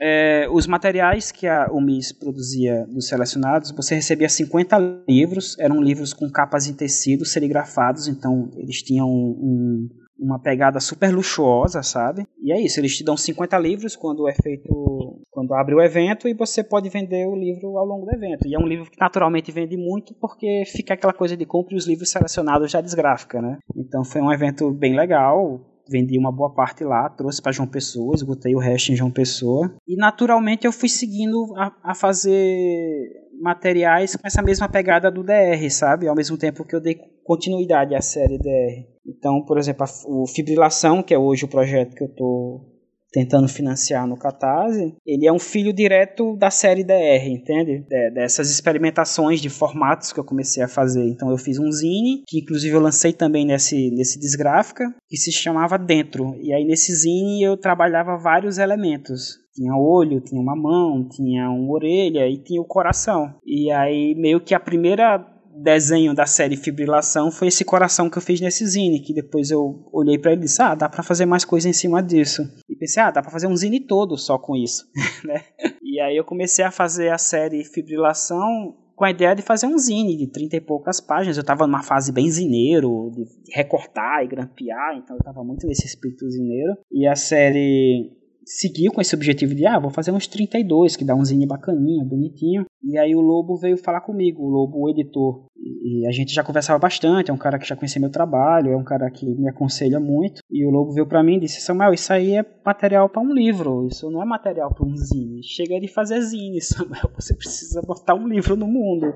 É, 0.00 0.48
os 0.50 0.66
materiais 0.66 1.30
que 1.30 1.46
a, 1.46 1.68
o 1.70 1.80
MIS 1.80 2.10
produzia 2.10 2.84
dos 2.88 3.06
selecionados, 3.06 3.70
você 3.70 3.94
recebia 3.94 4.28
50 4.28 5.04
livros, 5.08 5.56
eram 5.60 5.80
livros 5.80 6.12
com 6.12 6.28
capas 6.28 6.66
em 6.66 6.74
tecido, 6.74 7.24
serigrafados, 7.24 8.08
então 8.08 8.50
eles 8.56 8.82
tinham 8.82 9.06
um, 9.06 9.38
um 9.40 9.88
uma 10.22 10.38
pegada 10.38 10.78
super 10.78 11.12
luxuosa, 11.12 11.82
sabe? 11.82 12.26
E 12.40 12.52
é 12.52 12.60
isso, 12.60 12.78
eles 12.78 12.96
te 12.96 13.04
dão 13.04 13.16
50 13.16 13.58
livros 13.58 13.96
quando 13.96 14.28
é 14.28 14.34
feito, 14.34 15.20
quando 15.30 15.52
abre 15.54 15.74
o 15.74 15.82
evento 15.82 16.28
e 16.28 16.34
você 16.34 16.62
pode 16.62 16.88
vender 16.88 17.26
o 17.26 17.34
livro 17.34 17.76
ao 17.76 17.84
longo 17.84 18.06
do 18.06 18.14
evento. 18.14 18.46
E 18.46 18.54
é 18.54 18.58
um 18.58 18.66
livro 18.66 18.90
que 18.90 19.00
naturalmente 19.00 19.50
vende 19.50 19.76
muito 19.76 20.14
porque 20.14 20.62
fica 20.66 20.94
aquela 20.94 21.12
coisa 21.12 21.36
de 21.36 21.44
compre 21.44 21.74
os 21.74 21.86
livros 21.86 22.10
selecionados 22.10 22.70
já 22.70 22.80
desgráfica, 22.80 23.42
né? 23.42 23.58
Então 23.76 24.04
foi 24.04 24.20
um 24.20 24.32
evento 24.32 24.70
bem 24.70 24.94
legal, 24.94 25.60
vendi 25.88 26.18
uma 26.18 26.32
boa 26.32 26.54
parte 26.54 26.84
lá, 26.84 27.08
trouxe 27.08 27.42
para 27.42 27.52
João 27.52 27.68
Pessoa, 27.68 28.14
esgotei 28.14 28.54
o 28.54 28.58
resto 28.58 28.92
em 28.92 28.96
João 28.96 29.10
Pessoa. 29.10 29.74
E 29.86 29.96
naturalmente 29.96 30.66
eu 30.66 30.72
fui 30.72 30.88
seguindo 30.88 31.52
a, 31.56 31.72
a 31.82 31.94
fazer 31.94 33.10
materiais 33.42 34.16
com 34.16 34.26
essa 34.26 34.42
mesma 34.42 34.68
pegada 34.68 35.10
do 35.10 35.22
DR, 35.22 35.68
sabe? 35.70 36.08
Ao 36.08 36.14
mesmo 36.14 36.38
tempo 36.38 36.64
que 36.64 36.74
eu 36.74 36.80
dei 36.80 36.96
continuidade 37.24 37.94
à 37.94 38.00
série 38.00 38.38
DR. 38.38 38.86
Então, 39.06 39.44
por 39.44 39.58
exemplo, 39.58 39.84
o 40.06 40.26
Fibrilação, 40.26 41.02
que 41.02 41.12
é 41.12 41.18
hoje 41.18 41.44
o 41.44 41.48
projeto 41.48 41.94
que 41.94 42.04
eu 42.04 42.08
estou 42.08 42.72
tentando 43.12 43.46
financiar 43.46 44.06
no 44.06 44.16
Catarse, 44.16 44.94
ele 45.06 45.26
é 45.26 45.32
um 45.32 45.38
filho 45.38 45.72
direto 45.72 46.34
da 46.36 46.50
série 46.50 46.82
DR, 46.82 47.28
entende? 47.28 47.84
dessas 48.14 48.50
experimentações 48.50 49.40
de 49.40 49.50
formatos 49.50 50.12
que 50.12 50.18
eu 50.18 50.24
comecei 50.24 50.62
a 50.62 50.68
fazer. 50.68 51.04
Então 51.04 51.30
eu 51.30 51.36
fiz 51.36 51.58
um 51.58 51.70
zine, 51.70 52.22
que 52.26 52.40
inclusive 52.40 52.74
eu 52.74 52.80
lancei 52.80 53.12
também 53.12 53.44
nesse, 53.44 53.90
nesse 53.90 54.18
Desgráfica, 54.18 54.84
que 55.06 55.16
se 55.16 55.30
chamava 55.30 55.78
Dentro. 55.78 56.34
E 56.40 56.54
aí 56.54 56.64
nesse 56.64 56.94
zine 56.94 57.42
eu 57.42 57.56
trabalhava 57.56 58.16
vários 58.16 58.56
elementos. 58.56 59.41
Tinha 59.54 59.76
olho, 59.76 60.20
tinha 60.20 60.40
uma 60.40 60.56
mão, 60.56 61.06
tinha 61.08 61.50
uma 61.50 61.72
orelha 61.72 62.28
e 62.28 62.42
tinha 62.42 62.60
o 62.60 62.66
coração. 62.66 63.34
E 63.44 63.70
aí 63.70 64.14
meio 64.14 64.40
que 64.40 64.54
a 64.54 64.60
primeira 64.60 65.18
desenho 65.54 66.14
da 66.14 66.26
série 66.26 66.56
Fibrilação 66.56 67.30
foi 67.30 67.48
esse 67.48 67.64
coração 67.64 68.08
que 68.08 68.16
eu 68.16 68.22
fiz 68.22 68.40
nesse 68.40 68.66
zine, 68.66 69.00
que 69.00 69.12
depois 69.12 69.50
eu 69.50 69.86
olhei 69.92 70.18
para 70.18 70.32
ele 70.32 70.42
e 70.42 70.44
disse, 70.44 70.62
ah, 70.62 70.74
dá 70.74 70.88
para 70.88 71.02
fazer 71.02 71.26
mais 71.26 71.44
coisa 71.44 71.68
em 71.68 71.72
cima 71.72 72.02
disso. 72.02 72.42
E 72.68 72.74
pensei, 72.74 73.02
ah, 73.02 73.10
dá 73.10 73.20
para 73.20 73.30
fazer 73.30 73.46
um 73.46 73.56
zine 73.56 73.80
todo 73.80 74.16
só 74.16 74.38
com 74.38 74.56
isso, 74.56 74.86
né? 75.24 75.42
E 75.82 76.00
aí 76.00 76.16
eu 76.16 76.24
comecei 76.24 76.64
a 76.64 76.70
fazer 76.70 77.10
a 77.10 77.18
série 77.18 77.64
Fibrilação 77.64 78.76
com 78.94 79.04
a 79.04 79.10
ideia 79.10 79.34
de 79.34 79.42
fazer 79.42 79.66
um 79.66 79.76
zine 79.78 80.16
de 80.16 80.26
30 80.28 80.56
e 80.56 80.60
poucas 80.60 81.00
páginas. 81.00 81.36
Eu 81.36 81.42
estava 81.42 81.66
numa 81.66 81.82
fase 81.82 82.12
bem 82.12 82.30
zineiro, 82.30 83.10
de 83.14 83.24
recortar 83.54 84.24
e 84.24 84.28
grampear, 84.28 84.96
então 84.96 85.16
eu 85.16 85.20
estava 85.20 85.44
muito 85.44 85.66
nesse 85.66 85.86
espírito 85.86 86.28
zineiro. 86.30 86.74
E 86.90 87.06
a 87.06 87.14
série 87.14 88.10
seguiu 88.44 88.92
com 88.92 89.00
esse 89.00 89.14
objetivo 89.14 89.54
de, 89.54 89.66
ah, 89.66 89.78
vou 89.78 89.90
fazer 89.90 90.12
uns 90.12 90.26
32, 90.26 90.96
que 90.96 91.04
dá 91.04 91.14
um 91.14 91.24
zine 91.24 91.46
bacaninha, 91.46 92.04
bonitinho. 92.04 92.66
E 92.82 92.98
aí 92.98 93.14
o 93.14 93.20
Lobo 93.20 93.56
veio 93.56 93.76
falar 93.76 94.00
comigo, 94.00 94.42
o 94.42 94.48
Lobo, 94.48 94.80
o 94.80 94.90
editor. 94.90 95.46
E, 95.56 96.06
a 96.06 96.10
gente 96.10 96.34
já 96.34 96.42
conversava 96.42 96.78
bastante, 96.78 97.30
é 97.30 97.34
um 97.34 97.38
cara 97.38 97.58
que 97.58 97.66
já 97.66 97.76
conhecia 97.76 98.00
meu 98.00 98.10
trabalho, 98.10 98.72
é 98.72 98.76
um 98.76 98.84
cara 98.84 99.10
que 99.10 99.26
me 99.26 99.48
aconselha 99.48 100.00
muito. 100.00 100.42
E 100.50 100.64
o 100.66 100.70
Lobo 100.70 100.92
veio 100.92 101.06
para 101.06 101.22
mim 101.22 101.36
e 101.36 101.40
disse, 101.40 101.60
Samuel, 101.60 101.94
isso 101.94 102.12
aí 102.12 102.36
é 102.36 102.44
material 102.64 103.08
para 103.08 103.22
um 103.22 103.32
livro, 103.32 103.86
isso 103.86 104.10
não 104.10 104.22
é 104.22 104.24
material 104.24 104.74
para 104.74 104.84
um 104.84 104.96
zine. 104.96 105.42
Chega 105.42 105.78
de 105.80 105.88
fazer 105.88 106.20
zine, 106.20 106.60
Samuel, 106.62 107.10
você 107.14 107.34
precisa 107.34 107.80
botar 107.82 108.14
um 108.14 108.26
livro 108.26 108.56
no 108.56 108.66
mundo. 108.66 109.14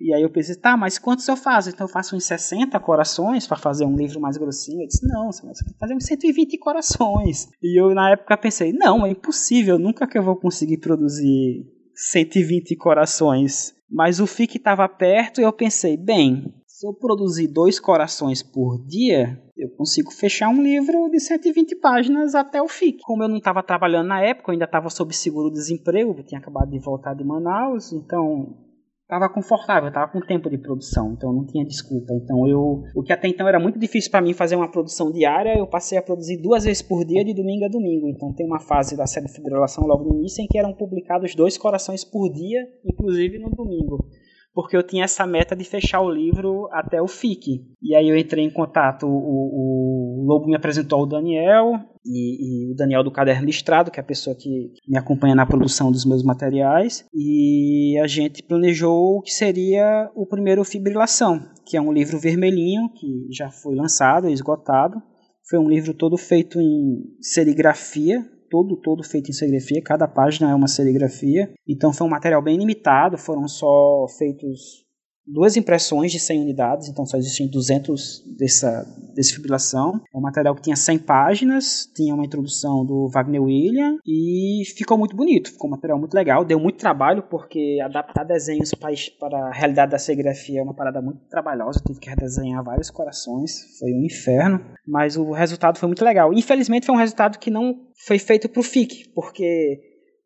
E 0.00 0.14
aí 0.14 0.22
eu 0.22 0.30
pensei, 0.30 0.54
tá, 0.54 0.76
mas 0.76 0.98
quantos 0.98 1.26
eu 1.26 1.36
faço? 1.36 1.70
Então 1.70 1.86
eu 1.86 1.92
faço 1.92 2.14
uns 2.14 2.24
60 2.24 2.78
corações 2.80 3.46
para 3.46 3.56
fazer 3.56 3.84
um 3.84 3.96
livro 3.96 4.20
mais 4.20 4.36
grossinho. 4.36 4.80
Ele 4.80 4.86
disse, 4.86 5.06
não, 5.06 5.32
você 5.32 5.44
vai 5.44 5.54
fazer 5.78 5.94
uns 5.94 6.04
120 6.04 6.56
corações. 6.58 7.48
E 7.62 7.80
eu 7.80 7.92
na 7.94 8.12
época 8.12 8.36
pensei, 8.36 8.72
não, 8.72 9.04
é 9.04 9.10
impossível, 9.10 9.78
nunca 9.78 10.06
que 10.06 10.16
eu 10.16 10.22
vou 10.22 10.36
conseguir 10.36 10.78
produzir 10.78 11.66
120 11.94 12.76
corações. 12.76 13.74
Mas 13.90 14.20
o 14.20 14.26
FIC 14.26 14.58
estava 14.58 14.88
perto 14.88 15.40
e 15.40 15.44
eu 15.44 15.52
pensei, 15.52 15.96
bem, 15.96 16.54
se 16.66 16.86
eu 16.86 16.94
produzir 16.94 17.48
dois 17.48 17.80
corações 17.80 18.40
por 18.40 18.78
dia, 18.86 19.42
eu 19.56 19.68
consigo 19.70 20.12
fechar 20.12 20.48
um 20.48 20.62
livro 20.62 21.08
de 21.10 21.18
120 21.18 21.74
páginas 21.80 22.36
até 22.36 22.62
o 22.62 22.68
FIC. 22.68 23.00
Como 23.02 23.24
eu 23.24 23.28
não 23.28 23.38
estava 23.38 23.64
trabalhando 23.64 24.06
na 24.06 24.22
época, 24.22 24.50
eu 24.50 24.52
ainda 24.52 24.66
estava 24.66 24.88
sob 24.90 25.12
seguro-desemprego, 25.12 26.22
tinha 26.22 26.38
acabado 26.38 26.70
de 26.70 26.78
voltar 26.78 27.14
de 27.14 27.24
Manaus, 27.24 27.92
então 27.92 28.67
estava 29.08 29.26
confortável, 29.26 29.88
estava 29.88 30.12
com 30.12 30.20
tempo 30.20 30.50
de 30.50 30.58
produção, 30.58 31.14
então 31.14 31.32
não 31.32 31.46
tinha 31.46 31.64
desculpa. 31.64 32.12
Então 32.12 32.46
eu, 32.46 32.84
o 32.94 33.02
que 33.02 33.10
até 33.10 33.26
então 33.26 33.48
era 33.48 33.58
muito 33.58 33.78
difícil 33.78 34.10
para 34.10 34.20
mim 34.20 34.34
fazer 34.34 34.54
uma 34.54 34.70
produção 34.70 35.10
diária, 35.10 35.56
eu 35.56 35.66
passei 35.66 35.96
a 35.96 36.02
produzir 36.02 36.36
duas 36.36 36.64
vezes 36.64 36.82
por 36.82 37.06
dia 37.06 37.24
de 37.24 37.32
domingo 37.32 37.64
a 37.64 37.68
domingo. 37.68 38.06
Então 38.06 38.30
tem 38.34 38.44
uma 38.44 38.60
fase 38.60 38.94
da 38.94 39.06
série 39.06 39.28
Fibrilação 39.28 39.86
logo 39.86 40.04
no 40.04 40.18
início 40.18 40.42
em 40.42 40.46
que 40.46 40.58
eram 40.58 40.74
publicados 40.74 41.34
dois 41.34 41.56
corações 41.56 42.04
por 42.04 42.30
dia, 42.30 42.68
inclusive 42.84 43.38
no 43.38 43.48
domingo 43.48 44.06
porque 44.54 44.76
eu 44.76 44.82
tinha 44.82 45.04
essa 45.04 45.26
meta 45.26 45.54
de 45.54 45.64
fechar 45.64 46.00
o 46.00 46.10
livro 46.10 46.68
até 46.72 47.00
o 47.00 47.06
FIC. 47.06 47.64
E 47.82 47.94
aí 47.94 48.08
eu 48.08 48.16
entrei 48.16 48.44
em 48.44 48.50
contato, 48.50 49.06
o, 49.06 49.10
o 49.10 50.24
Lobo 50.26 50.46
me 50.46 50.56
apresentou 50.56 51.02
o 51.02 51.06
Daniel, 51.06 51.74
e, 52.04 52.68
e, 52.68 52.72
o 52.72 52.74
Daniel 52.74 53.04
do 53.04 53.10
Caderno 53.10 53.46
Listrado, 53.46 53.90
que 53.90 54.00
é 54.00 54.02
a 54.02 54.06
pessoa 54.06 54.34
que 54.34 54.72
me 54.88 54.98
acompanha 54.98 55.34
na 55.34 55.46
produção 55.46 55.92
dos 55.92 56.04
meus 56.04 56.22
materiais, 56.22 57.04
e 57.14 57.98
a 58.02 58.06
gente 58.06 58.42
planejou 58.42 59.18
o 59.18 59.22
que 59.22 59.30
seria 59.30 60.10
o 60.14 60.26
primeiro 60.26 60.64
Fibrilação, 60.64 61.40
que 61.66 61.76
é 61.76 61.80
um 61.80 61.92
livro 61.92 62.18
vermelhinho, 62.18 62.88
que 62.94 63.28
já 63.30 63.50
foi 63.50 63.74
lançado, 63.74 64.28
esgotado. 64.28 65.00
Foi 65.48 65.58
um 65.58 65.68
livro 65.68 65.94
todo 65.94 66.16
feito 66.16 66.60
em 66.60 67.04
serigrafia, 67.20 68.24
todo, 68.48 68.76
todo 68.76 69.02
feito 69.02 69.30
em 69.30 69.34
serigrafia, 69.34 69.82
cada 69.82 70.08
página 70.08 70.50
é 70.50 70.54
uma 70.54 70.68
serigrafia. 70.68 71.52
Então 71.66 71.92
foi 71.92 72.06
um 72.06 72.10
material 72.10 72.42
bem 72.42 72.56
limitado, 72.56 73.18
foram 73.18 73.46
só 73.46 74.06
feitos 74.18 74.87
duas 75.32 75.56
impressões 75.56 76.10
de 76.12 76.18
100 76.18 76.42
unidades, 76.42 76.88
então 76.88 77.04
só 77.04 77.16
existem 77.16 77.48
200 77.48 78.24
dessa 78.38 78.86
desfibrilação. 79.14 80.00
É 80.14 80.16
um 80.16 80.20
material 80.20 80.54
que 80.54 80.62
tinha 80.62 80.76
100 80.76 80.98
páginas, 81.00 81.90
tinha 81.94 82.14
uma 82.14 82.24
introdução 82.24 82.84
do 82.84 83.08
Wagner 83.08 83.42
William 83.42 83.98
e 84.06 84.62
ficou 84.76 84.96
muito 84.96 85.16
bonito, 85.16 85.50
ficou 85.50 85.68
um 85.68 85.72
material 85.72 85.98
muito 85.98 86.14
legal. 86.14 86.44
Deu 86.44 86.58
muito 86.58 86.78
trabalho 86.78 87.22
porque 87.24 87.78
adaptar 87.82 88.24
desenhos 88.24 88.72
para, 89.18 89.38
a 89.48 89.52
realidade 89.52 89.92
da 89.92 89.98
serigrafia 89.98 90.60
é 90.60 90.62
uma 90.62 90.74
parada 90.74 91.02
muito 91.02 91.20
trabalhosa, 91.28 91.82
tive 91.84 92.00
que 92.00 92.08
redesenhar 92.08 92.62
vários 92.62 92.90
corações, 92.90 93.78
foi 93.78 93.92
um 93.92 94.04
inferno, 94.04 94.60
mas 94.86 95.16
o 95.16 95.32
resultado 95.32 95.78
foi 95.78 95.88
muito 95.88 96.04
legal. 96.04 96.32
Infelizmente 96.32 96.86
foi 96.86 96.94
um 96.94 96.98
resultado 96.98 97.38
que 97.38 97.50
não 97.50 97.88
foi 98.06 98.18
feito 98.18 98.48
para 98.48 98.60
o 98.60 98.62
FIC, 98.62 99.10
porque 99.14 99.80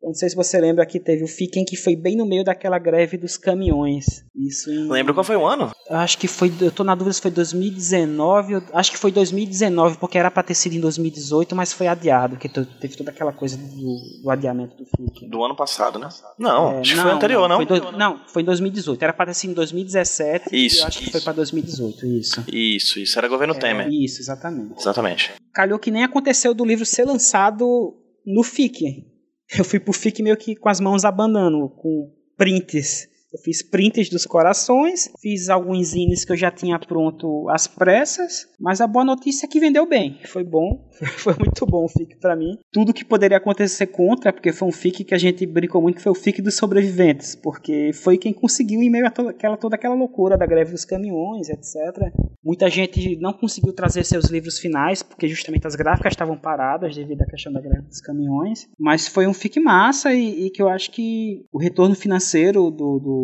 não 0.07 0.13
sei 0.13 0.29
se 0.29 0.35
você 0.35 0.59
lembra 0.59 0.85
que 0.85 0.99
teve 0.99 1.23
o 1.23 1.27
Fiquem 1.27 1.63
que 1.63 1.77
foi 1.77 1.95
bem 1.95 2.17
no 2.17 2.25
meio 2.25 2.43
daquela 2.43 2.77
greve 2.77 3.17
dos 3.17 3.37
caminhões. 3.37 4.25
Isso 4.35 4.69
em... 4.69 4.89
Lembra 4.89 5.13
qual 5.13 5.23
foi 5.23 5.37
o 5.37 5.45
ano? 5.45 5.71
Acho 5.89 6.17
que 6.17 6.27
foi, 6.27 6.51
eu 6.59 6.71
tô 6.71 6.83
na 6.83 6.93
dúvida 6.93 7.13
se 7.13 7.21
foi 7.21 7.31
2019, 7.31 8.63
acho 8.73 8.91
que 8.91 8.97
foi 8.97 9.11
2019, 9.11 9.97
porque 9.97 10.17
era 10.17 10.29
para 10.29 10.43
ter 10.43 10.55
sido 10.55 10.75
em 10.75 10.79
2018, 10.79 11.55
mas 11.55 11.71
foi 11.71 11.87
adiado, 11.87 12.37
que 12.37 12.49
teve 12.49 12.97
toda 12.97 13.11
aquela 13.11 13.31
coisa 13.31 13.57
do, 13.57 14.21
do 14.23 14.29
adiamento 14.29 14.75
do 14.75 14.85
Fiquem. 14.85 15.29
Do 15.29 15.43
ano 15.43 15.55
passado, 15.55 15.97
né? 15.97 16.09
Não, 16.37 16.73
é, 16.73 16.79
acho 16.79 16.95
que 16.95 17.01
foi 17.01 17.11
anterior, 17.11 17.47
não? 17.47 17.57
Foi 17.57 17.65
do, 17.65 17.91
não, 17.93 18.21
foi 18.27 18.41
em 18.41 18.45
2018. 18.45 19.01
Era 19.01 19.13
para 19.13 19.27
ter 19.27 19.35
sido 19.35 19.51
em 19.51 19.53
2017 19.53 20.49
isso, 20.51 20.77
e 20.77 20.79
eu 20.79 20.87
acho 20.87 20.97
isso. 20.97 21.05
que 21.05 21.11
foi 21.11 21.21
para 21.21 21.33
2018, 21.33 22.05
isso. 22.05 22.43
Isso, 22.51 22.99
isso 22.99 23.17
era 23.17 23.27
governo 23.27 23.53
é, 23.53 23.59
Temer. 23.59 23.87
Isso, 23.89 24.21
exatamente. 24.21 24.79
Exatamente. 24.79 25.31
Calhou 25.53 25.79
que 25.79 25.91
nem 25.91 26.03
aconteceu 26.03 26.53
do 26.53 26.65
livro 26.65 26.85
ser 26.85 27.05
lançado 27.05 27.95
no 28.25 28.43
FIC, 28.43 29.12
eu 29.57 29.65
fui 29.65 29.79
pro 29.79 29.93
FIC 29.93 30.21
meio 30.21 30.37
que 30.37 30.55
com 30.55 30.69
as 30.69 30.79
mãos 30.79 31.05
abanando, 31.05 31.69
com 31.69 32.11
prints 32.37 33.07
eu 33.33 33.39
fiz 33.39 33.63
prints 33.63 34.09
dos 34.09 34.27
corações, 34.27 35.09
fiz 35.19 35.49
alguns 35.49 35.87
zines 35.87 36.23
que 36.23 36.31
eu 36.31 36.37
já 36.37 36.51
tinha 36.51 36.77
pronto 36.77 37.49
às 37.49 37.65
pressas, 37.65 38.47
mas 38.59 38.79
a 38.79 38.85
boa 38.85 39.03
notícia 39.03 39.47
é 39.47 39.49
que 39.49 39.59
vendeu 39.59 39.87
bem. 39.87 40.19
Foi 40.25 40.43
bom, 40.43 40.87
foi 41.17 41.33
muito 41.39 41.65
bom 41.65 41.83
o 41.83 41.89
FIC 41.89 42.19
para 42.19 42.35
mim. 42.35 42.59
Tudo 42.71 42.93
que 42.93 43.03
poderia 43.03 43.37
acontecer 43.37 43.87
contra, 43.87 44.31
porque 44.31 44.53
foi 44.53 44.67
um 44.67 44.71
FIC 44.71 45.03
que 45.03 45.15
a 45.15 45.17
gente 45.17 45.47
brincou 45.47 45.81
muito, 45.81 45.95
que 45.95 46.03
foi 46.03 46.11
o 46.11 46.15
FIC 46.15 46.43
dos 46.43 46.55
sobreviventes, 46.55 47.33
porque 47.33 47.89
foi 47.91 48.19
quem 48.19 48.31
conseguiu 48.31 48.83
em 48.83 48.89
meio 48.89 49.07
a 49.07 49.09
toda 49.09 49.31
aquela, 49.31 49.57
toda 49.57 49.75
aquela 49.77 49.95
loucura 49.95 50.37
da 50.37 50.45
greve 50.45 50.71
dos 50.71 50.85
caminhões, 50.85 51.49
etc. 51.49 52.13
Muita 52.45 52.69
gente 52.69 53.15
não 53.15 53.33
conseguiu 53.33 53.73
trazer 53.73 54.05
seus 54.05 54.25
livros 54.25 54.59
finais, 54.59 55.01
porque 55.01 55.27
justamente 55.27 55.65
as 55.65 55.75
gráficas 55.75 56.13
estavam 56.13 56.37
paradas 56.37 56.95
devido 56.95 57.23
à 57.23 57.25
questão 57.25 57.51
da 57.51 57.59
greve 57.59 57.87
dos 57.87 57.99
caminhões, 57.99 58.69
mas 58.79 59.07
foi 59.07 59.25
um 59.25 59.33
FIC 59.33 59.59
massa 59.59 60.13
e, 60.13 60.45
e 60.45 60.49
que 60.51 60.61
eu 60.61 60.69
acho 60.69 60.91
que 60.91 61.43
o 61.51 61.57
retorno 61.57 61.95
financeiro 61.95 62.69
do, 62.69 62.99
do 62.99 63.22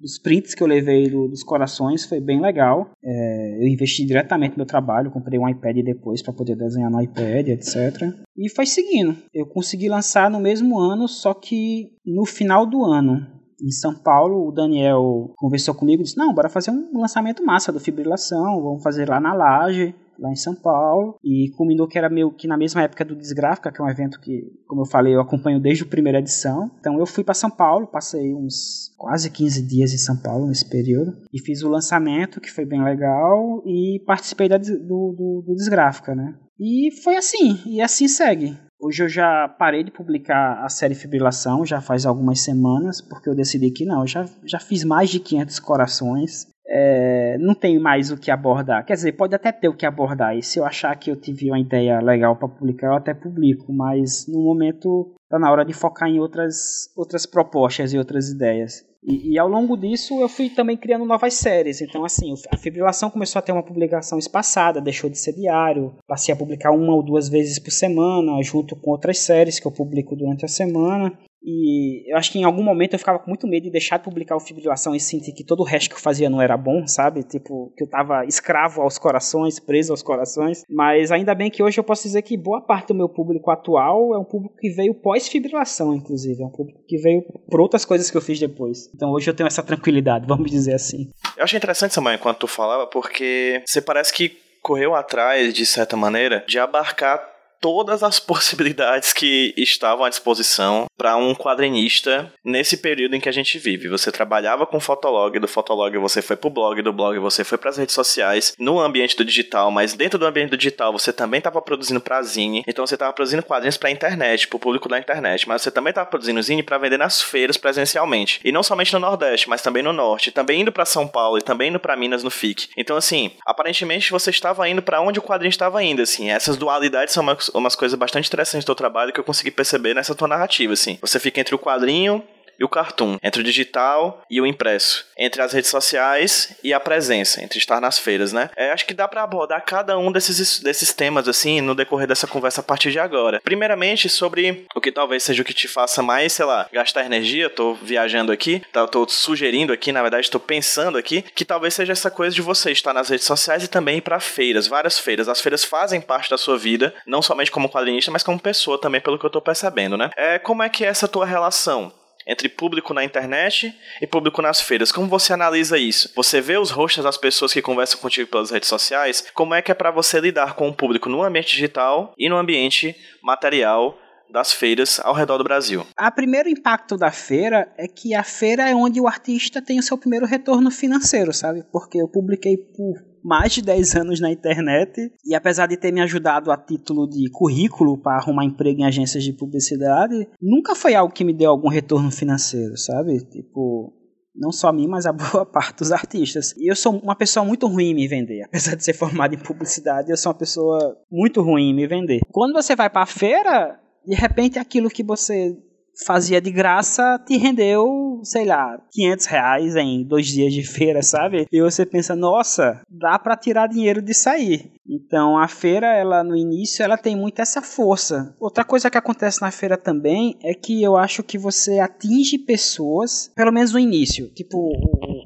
dos 0.00 0.18
prints 0.18 0.54
que 0.54 0.62
eu 0.62 0.66
levei 0.66 1.08
do, 1.08 1.28
dos 1.28 1.42
corações 1.42 2.04
foi 2.04 2.20
bem 2.20 2.40
legal. 2.40 2.90
É, 3.02 3.58
eu 3.62 3.68
investi 3.68 4.04
diretamente 4.04 4.52
no 4.52 4.58
meu 4.58 4.66
trabalho, 4.66 5.10
comprei 5.10 5.38
um 5.38 5.48
iPad 5.48 5.78
depois 5.78 6.22
para 6.22 6.32
poder 6.32 6.56
desenhar 6.56 6.90
no 6.90 7.00
iPad, 7.00 7.48
etc. 7.48 8.12
E 8.36 8.48
foi 8.48 8.66
seguindo. 8.66 9.16
Eu 9.32 9.46
consegui 9.46 9.88
lançar 9.88 10.30
no 10.30 10.40
mesmo 10.40 10.78
ano, 10.78 11.06
só 11.08 11.34
que 11.34 11.92
no 12.04 12.24
final 12.24 12.66
do 12.66 12.84
ano, 12.84 13.26
em 13.62 13.70
São 13.70 13.94
Paulo, 13.94 14.48
o 14.48 14.52
Daniel 14.52 15.32
conversou 15.36 15.74
comigo 15.74 16.02
e 16.02 16.04
disse: 16.04 16.16
Não, 16.16 16.34
bora 16.34 16.48
fazer 16.48 16.70
um 16.70 16.98
lançamento 16.98 17.44
massa 17.44 17.72
do 17.72 17.80
Fibrilação, 17.80 18.62
vamos 18.62 18.82
fazer 18.82 19.08
lá 19.08 19.20
na 19.20 19.34
laje 19.34 19.94
lá 20.20 20.30
em 20.30 20.36
São 20.36 20.54
Paulo, 20.54 21.16
e 21.24 21.50
culminou 21.56 21.88
que 21.88 21.98
era 21.98 22.08
meio 22.08 22.30
que 22.30 22.46
na 22.46 22.56
mesma 22.56 22.82
época 22.82 23.04
do 23.04 23.16
Desgráfica, 23.16 23.72
que 23.72 23.80
é 23.80 23.84
um 23.84 23.88
evento 23.88 24.20
que, 24.20 24.42
como 24.66 24.82
eu 24.82 24.86
falei, 24.86 25.14
eu 25.14 25.20
acompanho 25.20 25.60
desde 25.60 25.84
a 25.84 25.88
primeira 25.88 26.18
edição. 26.18 26.70
Então 26.78 26.98
eu 26.98 27.06
fui 27.06 27.24
para 27.24 27.34
São 27.34 27.50
Paulo, 27.50 27.86
passei 27.86 28.34
uns 28.34 28.94
quase 28.96 29.30
15 29.30 29.66
dias 29.66 29.92
em 29.92 29.98
São 29.98 30.16
Paulo 30.16 30.46
nesse 30.46 30.68
período, 30.68 31.16
e 31.32 31.40
fiz 31.40 31.62
o 31.62 31.68
lançamento, 31.68 32.40
que 32.40 32.50
foi 32.50 32.64
bem 32.64 32.82
legal, 32.82 33.62
e 33.66 34.02
participei 34.06 34.48
da, 34.48 34.58
do, 34.58 34.76
do, 34.78 35.44
do 35.46 35.54
Desgráfica, 35.54 36.14
né? 36.14 36.34
E 36.58 36.90
foi 37.02 37.16
assim, 37.16 37.58
e 37.66 37.80
assim 37.80 38.06
segue. 38.06 38.56
Hoje 38.82 39.02
eu 39.02 39.08
já 39.10 39.46
parei 39.46 39.84
de 39.84 39.90
publicar 39.90 40.64
a 40.64 40.68
série 40.70 40.94
Fibrilação, 40.94 41.66
já 41.66 41.82
faz 41.82 42.06
algumas 42.06 42.40
semanas, 42.40 43.02
porque 43.02 43.28
eu 43.28 43.34
decidi 43.34 43.70
que 43.70 43.84
não, 43.84 44.06
já, 44.06 44.26
já 44.44 44.58
fiz 44.58 44.84
mais 44.84 45.10
de 45.10 45.20
500 45.20 45.60
corações, 45.60 46.46
é, 46.72 47.36
não 47.38 47.52
tenho 47.52 47.80
mais 47.80 48.12
o 48.12 48.16
que 48.16 48.30
abordar. 48.30 48.86
Quer 48.86 48.94
dizer, 48.94 49.12
pode 49.12 49.34
até 49.34 49.50
ter 49.50 49.68
o 49.68 49.74
que 49.74 49.84
abordar. 49.84 50.36
E 50.36 50.42
se 50.42 50.60
eu 50.60 50.64
achar 50.64 50.94
que 50.96 51.10
eu 51.10 51.16
tive 51.16 51.50
uma 51.50 51.58
ideia 51.58 52.00
legal 52.00 52.36
para 52.36 52.48
publicar, 52.48 52.86
eu 52.88 52.94
até 52.94 53.12
publico. 53.12 53.72
Mas 53.72 54.26
no 54.28 54.40
momento 54.40 55.12
está 55.24 55.36
na 55.38 55.50
hora 55.50 55.64
de 55.64 55.72
focar 55.72 56.08
em 56.08 56.20
outras, 56.20 56.88
outras 56.96 57.26
propostas 57.26 57.92
e 57.92 57.98
outras 57.98 58.30
ideias. 58.30 58.88
E, 59.02 59.32
e, 59.32 59.38
ao 59.38 59.48
longo 59.48 59.78
disso 59.78 60.20
eu 60.20 60.28
fui 60.28 60.50
também 60.50 60.76
criando 60.76 61.04
novas 61.04 61.34
séries. 61.34 61.80
Então, 61.80 62.04
assim, 62.04 62.34
a 62.52 62.56
Fibrilação 62.56 63.10
começou 63.10 63.40
a 63.40 63.42
ter 63.42 63.50
uma 63.50 63.62
publicação 63.62 64.18
espaçada, 64.18 64.80
deixou 64.80 65.08
de 65.08 65.18
ser 65.18 65.32
diário. 65.32 65.94
Passei 66.06 66.34
a 66.34 66.36
publicar 66.36 66.70
uma 66.70 66.94
ou 66.94 67.02
duas 67.02 67.28
vezes 67.28 67.58
por 67.58 67.70
semana, 67.70 68.40
junto 68.42 68.76
com 68.76 68.90
outras 68.90 69.18
séries 69.18 69.58
que 69.58 69.66
eu 69.66 69.72
publico 69.72 70.14
durante 70.14 70.44
a 70.44 70.48
semana. 70.48 71.12
E 71.42 72.10
eu 72.10 72.16
acho 72.16 72.30
que 72.30 72.38
em 72.38 72.44
algum 72.44 72.62
momento 72.62 72.92
eu 72.94 72.98
ficava 72.98 73.18
com 73.18 73.28
muito 73.28 73.46
medo 73.46 73.64
de 73.64 73.70
deixar 73.70 73.96
de 73.96 74.04
publicar 74.04 74.36
o 74.36 74.40
Fibrilação 74.40 74.94
e 74.94 75.00
sentir 75.00 75.32
que 75.32 75.44
todo 75.44 75.60
o 75.60 75.64
resto 75.64 75.90
que 75.90 75.96
eu 75.96 76.00
fazia 76.00 76.28
não 76.28 76.40
era 76.40 76.56
bom, 76.56 76.86
sabe? 76.86 77.22
Tipo, 77.22 77.72
que 77.76 77.84
eu 77.84 77.88
tava 77.88 78.24
escravo 78.26 78.82
aos 78.82 78.98
corações, 78.98 79.58
preso 79.58 79.92
aos 79.92 80.02
corações. 80.02 80.62
Mas 80.68 81.10
ainda 81.10 81.34
bem 81.34 81.50
que 81.50 81.62
hoje 81.62 81.78
eu 81.78 81.84
posso 81.84 82.02
dizer 82.02 82.22
que 82.22 82.36
boa 82.36 82.60
parte 82.60 82.88
do 82.88 82.94
meu 82.94 83.08
público 83.08 83.50
atual 83.50 84.14
é 84.14 84.18
um 84.18 84.24
público 84.24 84.56
que 84.58 84.70
veio 84.70 84.94
pós-fibrilação, 84.94 85.94
inclusive. 85.94 86.42
É 86.42 86.46
um 86.46 86.50
público 86.50 86.80
que 86.86 86.98
veio 86.98 87.22
por 87.50 87.60
outras 87.60 87.84
coisas 87.84 88.10
que 88.10 88.16
eu 88.16 88.22
fiz 88.22 88.38
depois. 88.38 88.90
Então 88.94 89.10
hoje 89.10 89.30
eu 89.30 89.34
tenho 89.34 89.46
essa 89.46 89.62
tranquilidade, 89.62 90.26
vamos 90.26 90.50
dizer 90.50 90.74
assim. 90.74 91.10
Eu 91.36 91.44
achei 91.44 91.56
interessante, 91.56 91.94
Samuel, 91.94 92.16
enquanto 92.16 92.38
tu 92.38 92.46
falava, 92.46 92.86
porque 92.86 93.62
você 93.66 93.80
parece 93.80 94.12
que 94.12 94.36
correu 94.62 94.94
atrás, 94.94 95.52
de 95.54 95.64
certa 95.64 95.96
maneira, 95.96 96.44
de 96.46 96.58
abarcar 96.58 97.29
todas 97.60 98.02
as 98.02 98.18
possibilidades 98.20 99.12
que 99.12 99.54
estavam 99.56 100.04
à 100.04 100.08
disposição 100.08 100.86
para 100.96 101.16
um 101.16 101.34
quadrinista 101.34 102.32
nesse 102.44 102.76
período 102.76 103.14
em 103.14 103.20
que 103.20 103.28
a 103.28 103.32
gente 103.32 103.58
vive. 103.58 103.88
Você 103.88 104.10
trabalhava 104.10 104.66
com 104.66 104.80
Fotolog, 104.80 105.38
do 105.38 105.48
Fotolog 105.48 105.96
você 105.98 106.22
foi 106.22 106.36
pro 106.36 106.50
blog, 106.50 106.82
do 106.82 106.92
blog 106.92 107.18
você 107.18 107.44
foi 107.44 107.58
para 107.58 107.70
as 107.70 107.76
redes 107.76 107.94
sociais, 107.94 108.54
no 108.58 108.80
ambiente 108.80 109.16
do 109.16 109.24
digital, 109.24 109.70
mas 109.70 109.94
dentro 109.94 110.18
do 110.18 110.26
ambiente 110.26 110.50
do 110.50 110.56
digital 110.56 110.92
você 110.92 111.12
também 111.12 111.38
estava 111.38 111.60
produzindo 111.60 112.00
pra 112.00 112.22
Zine, 112.22 112.64
então 112.66 112.86
você 112.86 112.94
estava 112.94 113.12
produzindo 113.12 113.42
quadrinhos 113.42 113.76
para 113.76 113.90
internet, 113.90 114.48
para 114.48 114.56
o 114.56 114.60
público 114.60 114.88
da 114.88 114.98
internet, 114.98 115.48
mas 115.48 115.62
você 115.62 115.70
também 115.70 115.90
estava 115.90 116.08
produzindo 116.08 116.42
Zine 116.42 116.62
para 116.62 116.78
vender 116.78 116.98
nas 116.98 117.22
feiras 117.22 117.56
presencialmente. 117.56 118.40
E 118.44 118.52
não 118.52 118.62
somente 118.62 118.92
no 118.92 118.98
Nordeste, 118.98 119.48
mas 119.48 119.62
também 119.62 119.82
no 119.82 119.92
Norte, 119.92 120.30
também 120.30 120.62
indo 120.62 120.72
para 120.72 120.84
São 120.84 121.06
Paulo 121.06 121.38
e 121.38 121.42
também 121.42 121.70
indo 121.70 121.80
para 121.80 121.96
Minas 121.96 122.22
no 122.22 122.30
FIC. 122.30 122.68
Então 122.76 122.96
assim, 122.96 123.32
aparentemente 123.44 124.10
você 124.10 124.30
estava 124.30 124.68
indo 124.68 124.82
para 124.82 125.00
onde 125.00 125.18
o 125.18 125.22
quadrinho 125.22 125.50
estava 125.50 125.82
indo, 125.82 126.02
assim. 126.02 126.30
Essas 126.30 126.56
dualidades 126.56 127.14
são 127.14 127.22
umas, 127.54 127.76
coisas 127.76 127.98
bastante 127.98 128.28
interessantes 128.28 128.64
do 128.64 128.68
teu 128.68 128.74
trabalho 128.74 129.12
que 129.12 129.20
eu 129.20 129.24
consegui 129.24 129.50
perceber 129.50 129.94
nessa 129.94 130.14
tua 130.14 130.28
narrativa, 130.28 130.72
assim. 130.72 130.98
Você 131.00 131.18
fica 131.18 131.40
entre 131.40 131.54
o 131.54 131.58
quadrinho 131.58 132.22
e 132.60 132.64
o 132.64 132.68
cartoon, 132.68 133.16
entre 133.22 133.40
o 133.40 133.44
digital 133.44 134.22
e 134.30 134.38
o 134.38 134.46
impresso, 134.46 135.06
entre 135.18 135.40
as 135.40 135.52
redes 135.52 135.70
sociais 135.70 136.54
e 136.62 136.74
a 136.74 136.78
presença, 136.78 137.42
entre 137.42 137.58
estar 137.58 137.80
nas 137.80 137.98
feiras, 137.98 138.32
né? 138.34 138.50
É, 138.54 138.70
acho 138.70 138.84
que 138.84 138.92
dá 138.92 139.08
para 139.08 139.22
abordar 139.22 139.64
cada 139.64 139.98
um 139.98 140.12
desses, 140.12 140.60
desses 140.60 140.92
temas, 140.92 141.26
assim, 141.26 141.62
no 141.62 141.74
decorrer 141.74 142.06
dessa 142.06 142.26
conversa 142.26 142.60
a 142.60 142.64
partir 142.64 142.90
de 142.90 142.98
agora. 142.98 143.40
Primeiramente, 143.42 144.10
sobre 144.10 144.66
o 144.74 144.80
que 144.80 144.92
talvez 144.92 145.22
seja 145.22 145.40
o 145.40 145.44
que 145.44 145.54
te 145.54 145.66
faça 145.66 146.02
mais, 146.02 146.34
sei 146.34 146.44
lá, 146.44 146.68
gastar 146.70 147.06
energia, 147.06 147.48
tô 147.48 147.74
viajando 147.74 148.30
aqui, 148.30 148.62
tá, 148.72 148.86
tô 148.86 149.08
sugerindo 149.08 149.72
aqui, 149.72 149.90
na 149.90 150.02
verdade, 150.02 150.30
tô 150.30 150.38
pensando 150.38 150.98
aqui, 150.98 151.22
que 151.34 151.44
talvez 151.44 151.72
seja 151.72 151.92
essa 151.92 152.10
coisa 152.10 152.34
de 152.34 152.42
você 152.42 152.70
estar 152.70 152.92
nas 152.92 153.08
redes 153.08 153.24
sociais 153.24 153.64
e 153.64 153.68
também 153.68 153.98
ir 153.98 154.02
pra 154.02 154.20
feiras, 154.20 154.66
várias 154.66 154.98
feiras. 154.98 155.28
As 155.28 155.40
feiras 155.40 155.64
fazem 155.64 156.00
parte 156.00 156.28
da 156.28 156.36
sua 156.36 156.58
vida, 156.58 156.92
não 157.06 157.22
somente 157.22 157.50
como 157.50 157.70
quadrinista, 157.70 158.10
mas 158.10 158.22
como 158.22 158.38
pessoa 158.38 158.78
também, 158.78 159.00
pelo 159.00 159.18
que 159.18 159.24
eu 159.24 159.30
tô 159.30 159.40
percebendo, 159.40 159.96
né? 159.96 160.10
É, 160.16 160.38
como 160.38 160.62
é 160.62 160.68
que 160.68 160.84
é 160.84 160.88
essa 160.88 161.08
tua 161.08 161.24
relação? 161.24 161.92
Entre 162.30 162.48
público 162.48 162.94
na 162.94 163.02
internet 163.02 163.74
e 164.00 164.06
público 164.06 164.40
nas 164.40 164.60
feiras. 164.60 164.92
Como 164.92 165.08
você 165.08 165.32
analisa 165.32 165.76
isso? 165.76 166.12
Você 166.14 166.40
vê 166.40 166.56
os 166.56 166.70
rostos 166.70 167.02
das 167.02 167.16
pessoas 167.16 167.52
que 167.52 167.60
conversam 167.60 168.00
contigo 168.00 168.30
pelas 168.30 168.52
redes 168.52 168.68
sociais? 168.68 169.26
Como 169.34 169.52
é 169.52 169.60
que 169.60 169.72
é 169.72 169.74
para 169.74 169.90
você 169.90 170.20
lidar 170.20 170.54
com 170.54 170.68
o 170.68 170.74
público 170.74 171.08
no 171.08 171.24
ambiente 171.24 171.50
digital 171.50 172.14
e 172.16 172.28
no 172.28 172.36
ambiente 172.36 172.94
material 173.20 173.98
das 174.30 174.52
feiras 174.52 175.00
ao 175.00 175.12
redor 175.12 175.38
do 175.38 175.42
Brasil. 175.42 175.84
O 176.00 176.12
primeiro 176.12 176.48
impacto 176.48 176.96
da 176.96 177.10
feira 177.10 177.68
é 177.76 177.88
que 177.88 178.14
a 178.14 178.22
feira 178.22 178.68
é 178.68 178.72
onde 178.72 179.00
o 179.00 179.08
artista 179.08 179.60
tem 179.60 179.80
o 179.80 179.82
seu 179.82 179.98
primeiro 179.98 180.24
retorno 180.24 180.70
financeiro, 180.70 181.32
sabe? 181.32 181.64
Porque 181.72 182.00
eu 182.00 182.06
publiquei 182.06 182.56
por 182.56 183.09
mais 183.22 183.52
de 183.52 183.62
10 183.62 183.96
anos 183.96 184.20
na 184.20 184.30
internet 184.30 185.12
e 185.24 185.34
apesar 185.34 185.66
de 185.66 185.76
ter 185.76 185.92
me 185.92 186.00
ajudado 186.00 186.50
a 186.50 186.56
título 186.56 187.08
de 187.08 187.30
currículo 187.30 187.98
para 187.98 188.18
arrumar 188.18 188.44
emprego 188.44 188.80
em 188.80 188.84
agências 188.84 189.24
de 189.24 189.32
publicidade, 189.32 190.28
nunca 190.40 190.74
foi 190.74 190.94
algo 190.94 191.12
que 191.12 191.24
me 191.24 191.32
deu 191.32 191.50
algum 191.50 191.68
retorno 191.68 192.10
financeiro, 192.10 192.76
sabe? 192.76 193.18
Tipo, 193.26 193.92
não 194.34 194.50
só 194.50 194.68
a 194.68 194.72
mim, 194.72 194.86
mas 194.86 195.06
a 195.06 195.12
boa 195.12 195.44
parte 195.44 195.78
dos 195.78 195.92
artistas. 195.92 196.54
E 196.56 196.70
eu 196.70 196.76
sou 196.76 196.98
uma 196.98 197.14
pessoa 197.14 197.44
muito 197.44 197.66
ruim 197.66 197.90
em 197.90 197.94
me 197.94 198.08
vender. 198.08 198.42
Apesar 198.42 198.74
de 198.74 198.84
ser 198.84 198.94
formado 198.94 199.34
em 199.34 199.38
publicidade, 199.38 200.10
eu 200.10 200.16
sou 200.16 200.32
uma 200.32 200.38
pessoa 200.38 200.96
muito 201.10 201.42
ruim 201.42 201.70
em 201.70 201.74
me 201.74 201.86
vender. 201.86 202.20
Quando 202.30 202.52
você 202.52 202.74
vai 202.74 202.88
para 202.88 203.02
a 203.02 203.06
feira, 203.06 203.78
de 204.06 204.14
repente 204.14 204.58
aquilo 204.58 204.88
que 204.88 205.02
você 205.02 205.56
fazia 206.04 206.40
de 206.40 206.50
graça 206.50 207.18
te 207.26 207.36
rendeu, 207.36 208.20
sei 208.24 208.44
lá, 208.44 208.78
500 208.90 209.26
reais 209.26 209.76
em 209.76 210.02
dois 210.02 210.26
dias 210.26 210.52
de 210.52 210.62
feira, 210.62 211.02
sabe? 211.02 211.46
E 211.50 211.60
você 211.60 211.84
pensa, 211.84 212.14
nossa, 212.14 212.80
dá 212.88 213.18
para 213.18 213.36
tirar 213.36 213.66
dinheiro 213.68 214.02
disso 214.02 214.28
aí. 214.28 214.70
Então 214.90 215.38
a 215.38 215.46
feira, 215.46 215.94
ela 215.94 216.24
no 216.24 216.36
início, 216.36 216.82
ela 216.82 216.98
tem 216.98 217.14
muito 217.14 217.40
essa 217.40 217.62
força. 217.62 218.34
Outra 218.40 218.64
coisa 218.64 218.90
que 218.90 218.98
acontece 218.98 219.40
na 219.40 219.52
feira 219.52 219.76
também 219.76 220.36
é 220.42 220.52
que 220.52 220.82
eu 220.82 220.96
acho 220.96 221.22
que 221.22 221.38
você 221.38 221.78
atinge 221.78 222.38
pessoas, 222.38 223.30
pelo 223.36 223.52
menos 223.52 223.72
no 223.72 223.78
início. 223.78 224.28
Tipo, 224.34 224.70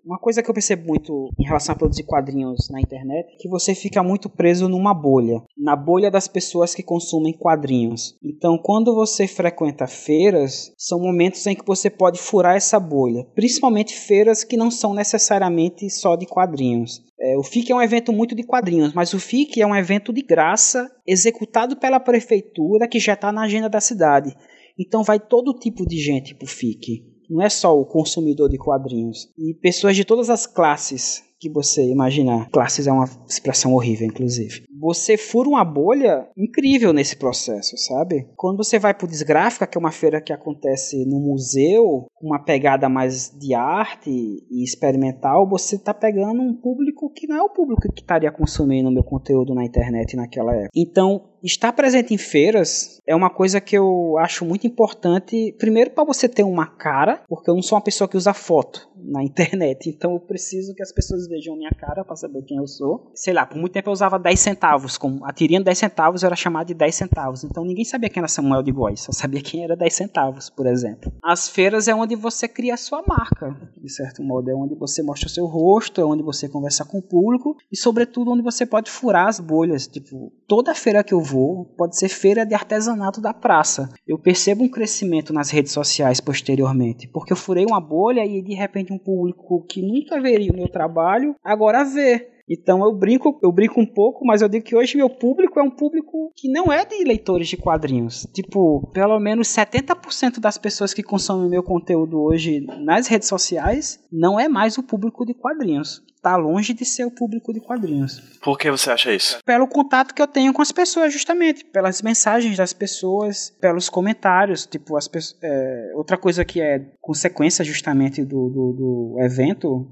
uma 0.04 0.18
coisa 0.18 0.42
que 0.42 0.50
eu 0.50 0.54
percebo 0.54 0.86
muito 0.86 1.30
em 1.38 1.44
relação 1.44 1.74
a 1.74 1.78
produzir 1.78 2.02
quadrinhos 2.02 2.68
na 2.68 2.80
internet 2.80 3.26
é 3.26 3.36
que 3.38 3.48
você 3.48 3.74
fica 3.74 4.02
muito 4.02 4.28
preso 4.28 4.68
numa 4.68 4.92
bolha, 4.92 5.42
na 5.56 5.74
bolha 5.74 6.10
das 6.10 6.28
pessoas 6.28 6.74
que 6.74 6.82
consumem 6.82 7.32
quadrinhos. 7.32 8.18
Então, 8.22 8.58
quando 8.58 8.94
você 8.94 9.26
frequenta 9.26 9.86
feiras, 9.86 10.72
são 10.76 11.00
momentos 11.00 11.46
em 11.46 11.54
que 11.56 11.64
você 11.66 11.88
pode 11.88 12.20
furar 12.20 12.54
essa 12.54 12.78
bolha, 12.78 13.26
principalmente 13.34 13.94
feiras 13.94 14.44
que 14.44 14.58
não 14.58 14.70
são 14.70 14.92
necessariamente 14.92 15.88
só 15.88 16.16
de 16.16 16.26
quadrinhos. 16.26 17.02
É, 17.24 17.38
o 17.38 17.42
FIC 17.42 17.72
é 17.72 17.74
um 17.74 17.80
evento 17.80 18.12
muito 18.12 18.34
de 18.34 18.42
quadrinhos, 18.42 18.92
mas 18.92 19.14
o 19.14 19.18
FIC 19.18 19.62
é 19.62 19.66
um 19.66 19.74
evento 19.74 20.12
de 20.12 20.20
graça 20.20 20.90
executado 21.06 21.76
pela 21.76 21.98
prefeitura 21.98 22.86
que 22.86 23.00
já 23.00 23.14
está 23.14 23.32
na 23.32 23.44
agenda 23.44 23.68
da 23.68 23.80
cidade. 23.80 24.36
Então 24.78 25.02
vai 25.02 25.18
todo 25.18 25.58
tipo 25.58 25.86
de 25.86 25.96
gente 25.98 26.34
para 26.34 26.44
o 26.44 26.48
FIC 26.48 27.14
não 27.28 27.42
é 27.42 27.48
só 27.48 27.78
o 27.78 27.86
consumidor 27.86 28.48
de 28.48 28.58
quadrinhos. 28.58 29.28
E 29.38 29.54
pessoas 29.54 29.96
de 29.96 30.04
todas 30.04 30.30
as 30.30 30.46
classes 30.46 31.22
que 31.44 31.50
você 31.50 31.84
imaginar. 31.84 32.48
Classes 32.48 32.86
é 32.86 32.92
uma 32.92 33.04
expressão 33.28 33.74
horrível, 33.74 34.06
inclusive. 34.06 34.64
Você 34.80 35.18
fura 35.18 35.48
uma 35.48 35.64
bolha 35.64 36.26
incrível 36.36 36.92
nesse 36.92 37.16
processo, 37.16 37.76
sabe? 37.76 38.26
Quando 38.34 38.56
você 38.56 38.78
vai 38.78 38.94
pro 38.94 39.06
Desgráfica, 39.06 39.66
que 39.66 39.76
é 39.76 39.80
uma 39.80 39.90
feira 39.90 40.22
que 40.22 40.32
acontece 40.32 41.04
no 41.04 41.20
museu, 41.20 42.06
uma 42.20 42.42
pegada 42.42 42.88
mais 42.88 43.30
de 43.38 43.54
arte 43.54 44.10
e 44.10 44.64
experimental, 44.64 45.46
você 45.46 45.78
tá 45.78 45.92
pegando 45.92 46.40
um 46.40 46.54
público 46.54 47.10
que 47.10 47.26
não 47.26 47.36
é 47.36 47.42
o 47.42 47.50
público 47.50 47.92
que 47.92 48.00
estaria 48.00 48.32
consumindo 48.32 48.90
meu 48.90 49.04
conteúdo 49.04 49.54
na 49.54 49.64
internet 49.64 50.16
naquela 50.16 50.54
época. 50.54 50.70
Então, 50.74 51.33
estar 51.46 51.72
presente 51.72 52.14
em 52.14 52.18
feiras 52.18 53.00
é 53.06 53.14
uma 53.14 53.28
coisa 53.28 53.60
que 53.60 53.76
eu 53.76 54.16
acho 54.18 54.44
muito 54.44 54.66
importante. 54.66 55.54
Primeiro, 55.58 55.90
para 55.90 56.04
você 56.04 56.28
ter 56.28 56.42
uma 56.42 56.66
cara, 56.66 57.22
porque 57.28 57.50
eu 57.50 57.54
não 57.54 57.62
sou 57.62 57.76
uma 57.76 57.84
pessoa 57.84 58.08
que 58.08 58.16
usa 58.16 58.32
foto 58.32 58.88
na 58.96 59.22
internet, 59.24 59.90
então 59.90 60.12
eu 60.12 60.20
preciso 60.20 60.74
que 60.74 60.82
as 60.82 60.92
pessoas 60.92 61.28
vejam 61.28 61.56
minha 61.56 61.70
cara 61.70 62.04
para 62.04 62.16
saber 62.16 62.42
quem 62.42 62.56
eu 62.56 62.66
sou. 62.66 63.10
Sei 63.14 63.34
lá, 63.34 63.44
por 63.44 63.58
muito 63.58 63.72
tempo 63.72 63.90
eu 63.90 63.92
usava 63.92 64.18
10 64.18 64.40
centavos, 64.40 64.96
como 64.96 65.24
a 65.24 65.32
tirinha 65.32 65.60
de 65.60 65.64
10 65.66 65.78
centavos 65.78 66.24
era 66.24 66.34
chamada 66.34 66.64
de 66.64 66.74
10 66.74 66.94
centavos, 66.94 67.44
então 67.44 67.64
ninguém 67.64 67.84
sabia 67.84 68.08
quem 68.08 68.20
era 68.20 68.28
Samuel 68.28 68.62
de 68.62 68.72
Góis, 68.72 69.00
só 69.00 69.12
sabia 69.12 69.42
quem 69.42 69.64
era 69.64 69.76
10 69.76 69.92
centavos, 69.92 70.48
por 70.48 70.66
exemplo. 70.66 71.12
As 71.22 71.48
feiras 71.48 71.88
é 71.88 71.94
onde 71.94 72.16
você 72.16 72.48
cria 72.48 72.74
a 72.74 72.78
sua 72.78 73.02
marca, 73.06 73.54
de 73.76 73.92
certo 73.92 74.22
modo, 74.22 74.50
é 74.50 74.54
onde 74.54 74.74
você 74.74 75.02
mostra 75.02 75.26
o 75.26 75.30
seu 75.30 75.44
rosto, 75.44 76.00
é 76.00 76.04
onde 76.04 76.22
você 76.22 76.48
conversa 76.48 76.84
com 76.84 76.98
o 76.98 77.02
público 77.02 77.56
e, 77.70 77.76
sobretudo, 77.76 78.30
onde 78.30 78.42
você 78.42 78.64
pode 78.64 78.90
furar 78.90 79.28
as 79.28 79.38
bolhas. 79.38 79.86
Tipo, 79.86 80.32
toda 80.46 80.74
feira 80.74 81.04
que 81.04 81.12
eu 81.12 81.20
vou 81.20 81.33
pode 81.76 81.98
ser 81.98 82.08
feira 82.08 82.44
de 82.44 82.54
artesanato 82.54 83.20
da 83.20 83.32
praça. 83.32 83.88
Eu 84.06 84.18
percebo 84.18 84.64
um 84.64 84.68
crescimento 84.68 85.32
nas 85.32 85.50
redes 85.50 85.72
sociais 85.72 86.20
posteriormente, 86.20 87.08
porque 87.08 87.32
eu 87.32 87.36
furei 87.36 87.64
uma 87.64 87.80
bolha 87.80 88.24
e 88.24 88.42
de 88.42 88.54
repente 88.54 88.92
um 88.92 88.98
público 88.98 89.64
que 89.68 89.82
nunca 89.82 90.20
veria 90.20 90.52
o 90.52 90.56
meu 90.56 90.68
trabalho 90.68 91.34
agora 91.42 91.84
vê. 91.84 92.34
Então 92.48 92.84
eu 92.84 92.94
brinco, 92.94 93.38
eu 93.42 93.50
brinco 93.50 93.80
um 93.80 93.86
pouco, 93.86 94.24
mas 94.24 94.42
eu 94.42 94.48
digo 94.48 94.64
que 94.64 94.76
hoje 94.76 94.96
meu 94.96 95.08
público 95.08 95.58
é 95.58 95.62
um 95.62 95.70
público 95.70 96.30
que 96.36 96.50
não 96.50 96.72
é 96.72 96.84
de 96.84 97.02
leitores 97.04 97.48
de 97.48 97.56
quadrinhos. 97.56 98.26
Tipo, 98.34 98.90
pelo 98.92 99.18
menos 99.18 99.48
70% 99.48 100.40
das 100.40 100.58
pessoas 100.58 100.92
que 100.92 101.02
consomem 101.02 101.48
meu 101.48 101.62
conteúdo 101.62 102.20
hoje 102.20 102.66
nas 102.80 103.06
redes 103.06 103.28
sociais 103.28 103.98
não 104.12 104.38
é 104.38 104.48
mais 104.48 104.76
o 104.76 104.82
público 104.82 105.24
de 105.24 105.34
quadrinhos. 105.34 106.02
Tá 106.24 106.36
longe 106.36 106.72
de 106.72 106.86
ser 106.86 107.04
o 107.04 107.10
público 107.10 107.52
de 107.52 107.60
quadrinhos. 107.60 108.18
Por 108.42 108.56
que 108.56 108.70
você 108.70 108.90
acha 108.90 109.12
isso? 109.12 109.40
Pelo 109.44 109.68
contato 109.68 110.14
que 110.14 110.22
eu 110.22 110.26
tenho 110.26 110.54
com 110.54 110.62
as 110.62 110.72
pessoas, 110.72 111.12
justamente. 111.12 111.66
Pelas 111.66 112.00
mensagens 112.00 112.56
das 112.56 112.72
pessoas, 112.72 113.52
pelos 113.60 113.90
comentários. 113.90 114.64
Tipo, 114.64 114.96
as 114.96 115.06
é, 115.42 115.92
outra 115.94 116.16
coisa 116.16 116.42
que 116.42 116.62
é 116.62 116.80
consequência 116.98 117.62
justamente 117.62 118.24
do, 118.24 118.48
do, 118.48 118.72
do 118.72 119.16
evento 119.20 119.86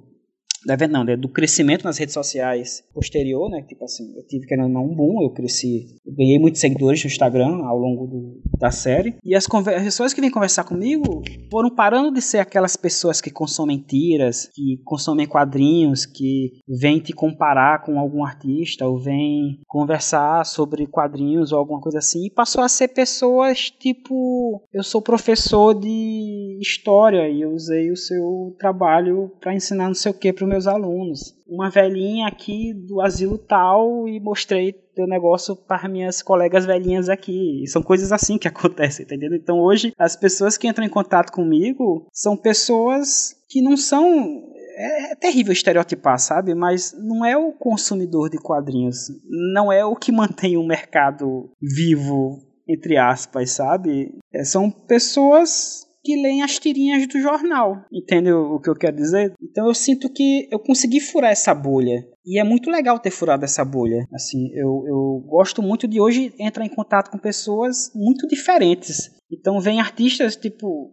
da 0.66 0.76
não, 0.88 1.04
né, 1.04 1.16
do 1.16 1.28
crescimento 1.28 1.84
nas 1.84 1.98
redes 1.98 2.14
sociais 2.14 2.82
posterior, 2.94 3.50
né? 3.50 3.62
Tipo 3.62 3.84
assim, 3.84 4.14
eu 4.16 4.26
tive 4.26 4.46
querendo 4.46 4.68
não 4.68 4.84
um 4.84 4.94
boom, 4.94 5.22
eu 5.22 5.30
cresci, 5.30 5.86
eu 6.04 6.14
ganhei 6.14 6.38
muitos 6.38 6.60
seguidores 6.60 7.02
no 7.02 7.08
Instagram 7.08 7.64
ao 7.64 7.78
longo 7.78 8.06
do, 8.06 8.40
da 8.58 8.70
série. 8.70 9.14
E 9.24 9.34
as, 9.34 9.46
as 9.46 9.82
pessoas 9.82 10.12
que 10.12 10.20
vêm 10.20 10.30
conversar 10.30 10.64
comigo 10.64 11.22
foram 11.50 11.74
parando 11.74 12.12
de 12.12 12.20
ser 12.20 12.38
aquelas 12.38 12.76
pessoas 12.76 13.20
que 13.20 13.30
consomem 13.30 13.78
tiras, 13.78 14.48
que 14.52 14.80
consomem 14.84 15.26
quadrinhos, 15.26 16.06
que 16.06 16.50
vêm 16.68 16.98
te 16.98 17.12
comparar 17.12 17.82
com 17.84 17.98
algum 17.98 18.24
artista 18.24 18.86
ou 18.86 18.98
vêm 18.98 19.60
conversar 19.66 20.44
sobre 20.44 20.86
quadrinhos 20.86 21.52
ou 21.52 21.58
alguma 21.58 21.80
coisa 21.80 21.98
assim, 21.98 22.26
e 22.26 22.30
passou 22.30 22.62
a 22.62 22.68
ser 22.68 22.88
pessoas 22.88 23.70
tipo, 23.70 24.62
eu 24.72 24.82
sou 24.82 25.02
professor 25.02 25.74
de 25.74 26.58
história 26.60 27.28
e 27.28 27.40
eu 27.40 27.52
usei 27.52 27.90
o 27.90 27.96
seu 27.96 28.54
trabalho 28.58 29.30
para 29.40 29.54
ensinar 29.54 29.86
não 29.86 29.94
sei 29.94 30.10
o 30.10 30.14
que 30.14 30.32
para 30.32 30.51
meus 30.52 30.66
alunos. 30.66 31.34
Uma 31.46 31.70
velhinha 31.70 32.26
aqui 32.26 32.74
do 32.74 33.00
asilo 33.00 33.38
tal 33.38 34.06
e 34.06 34.20
mostrei 34.20 34.72
teu 34.72 35.06
negócio 35.06 35.56
para 35.56 35.88
minhas 35.88 36.20
colegas 36.20 36.66
velhinhas 36.66 37.08
aqui. 37.08 37.64
São 37.66 37.82
coisas 37.82 38.12
assim 38.12 38.36
que 38.36 38.46
acontecem, 38.48 39.04
entendeu? 39.04 39.34
Então 39.34 39.58
hoje 39.58 39.92
as 39.98 40.14
pessoas 40.14 40.58
que 40.58 40.68
entram 40.68 40.84
em 40.84 40.90
contato 40.90 41.32
comigo 41.32 42.06
são 42.12 42.36
pessoas 42.36 43.34
que 43.48 43.62
não 43.62 43.76
são 43.76 44.44
é, 44.76 45.12
é 45.12 45.14
terrível 45.14 45.52
estereotipar, 45.52 46.18
sabe? 46.18 46.54
Mas 46.54 46.94
não 46.98 47.24
é 47.24 47.36
o 47.36 47.52
consumidor 47.52 48.28
de 48.28 48.38
quadrinhos, 48.38 49.08
não 49.54 49.72
é 49.72 49.84
o 49.84 49.96
que 49.96 50.12
mantém 50.12 50.56
o 50.56 50.66
mercado 50.66 51.50
vivo, 51.60 52.38
entre 52.68 52.96
aspas, 52.98 53.52
sabe? 53.52 54.18
É, 54.32 54.44
são 54.44 54.70
pessoas 54.70 55.81
que 56.02 56.20
leem 56.20 56.42
as 56.42 56.58
tirinhas 56.58 57.06
do 57.06 57.20
jornal. 57.20 57.84
Entendeu 57.92 58.40
o 58.52 58.60
que 58.60 58.68
eu 58.68 58.74
quero 58.74 58.96
dizer? 58.96 59.32
Então 59.40 59.66
eu 59.66 59.74
sinto 59.74 60.12
que 60.12 60.48
eu 60.50 60.58
consegui 60.58 61.00
furar 61.00 61.30
essa 61.30 61.54
bolha. 61.54 62.04
E 62.24 62.38
é 62.38 62.44
muito 62.44 62.70
legal 62.70 62.98
ter 62.98 63.10
furado 63.10 63.44
essa 63.44 63.64
bolha. 63.64 64.06
Assim, 64.12 64.50
eu, 64.54 64.84
eu 64.86 65.24
gosto 65.26 65.62
muito 65.62 65.88
de 65.88 66.00
hoje 66.00 66.34
entrar 66.38 66.64
em 66.64 66.74
contato 66.74 67.10
com 67.10 67.18
pessoas 67.18 67.90
muito 67.94 68.26
diferentes. 68.26 69.10
Então 69.30 69.60
vem 69.60 69.80
artistas 69.80 70.36
tipo. 70.36 70.90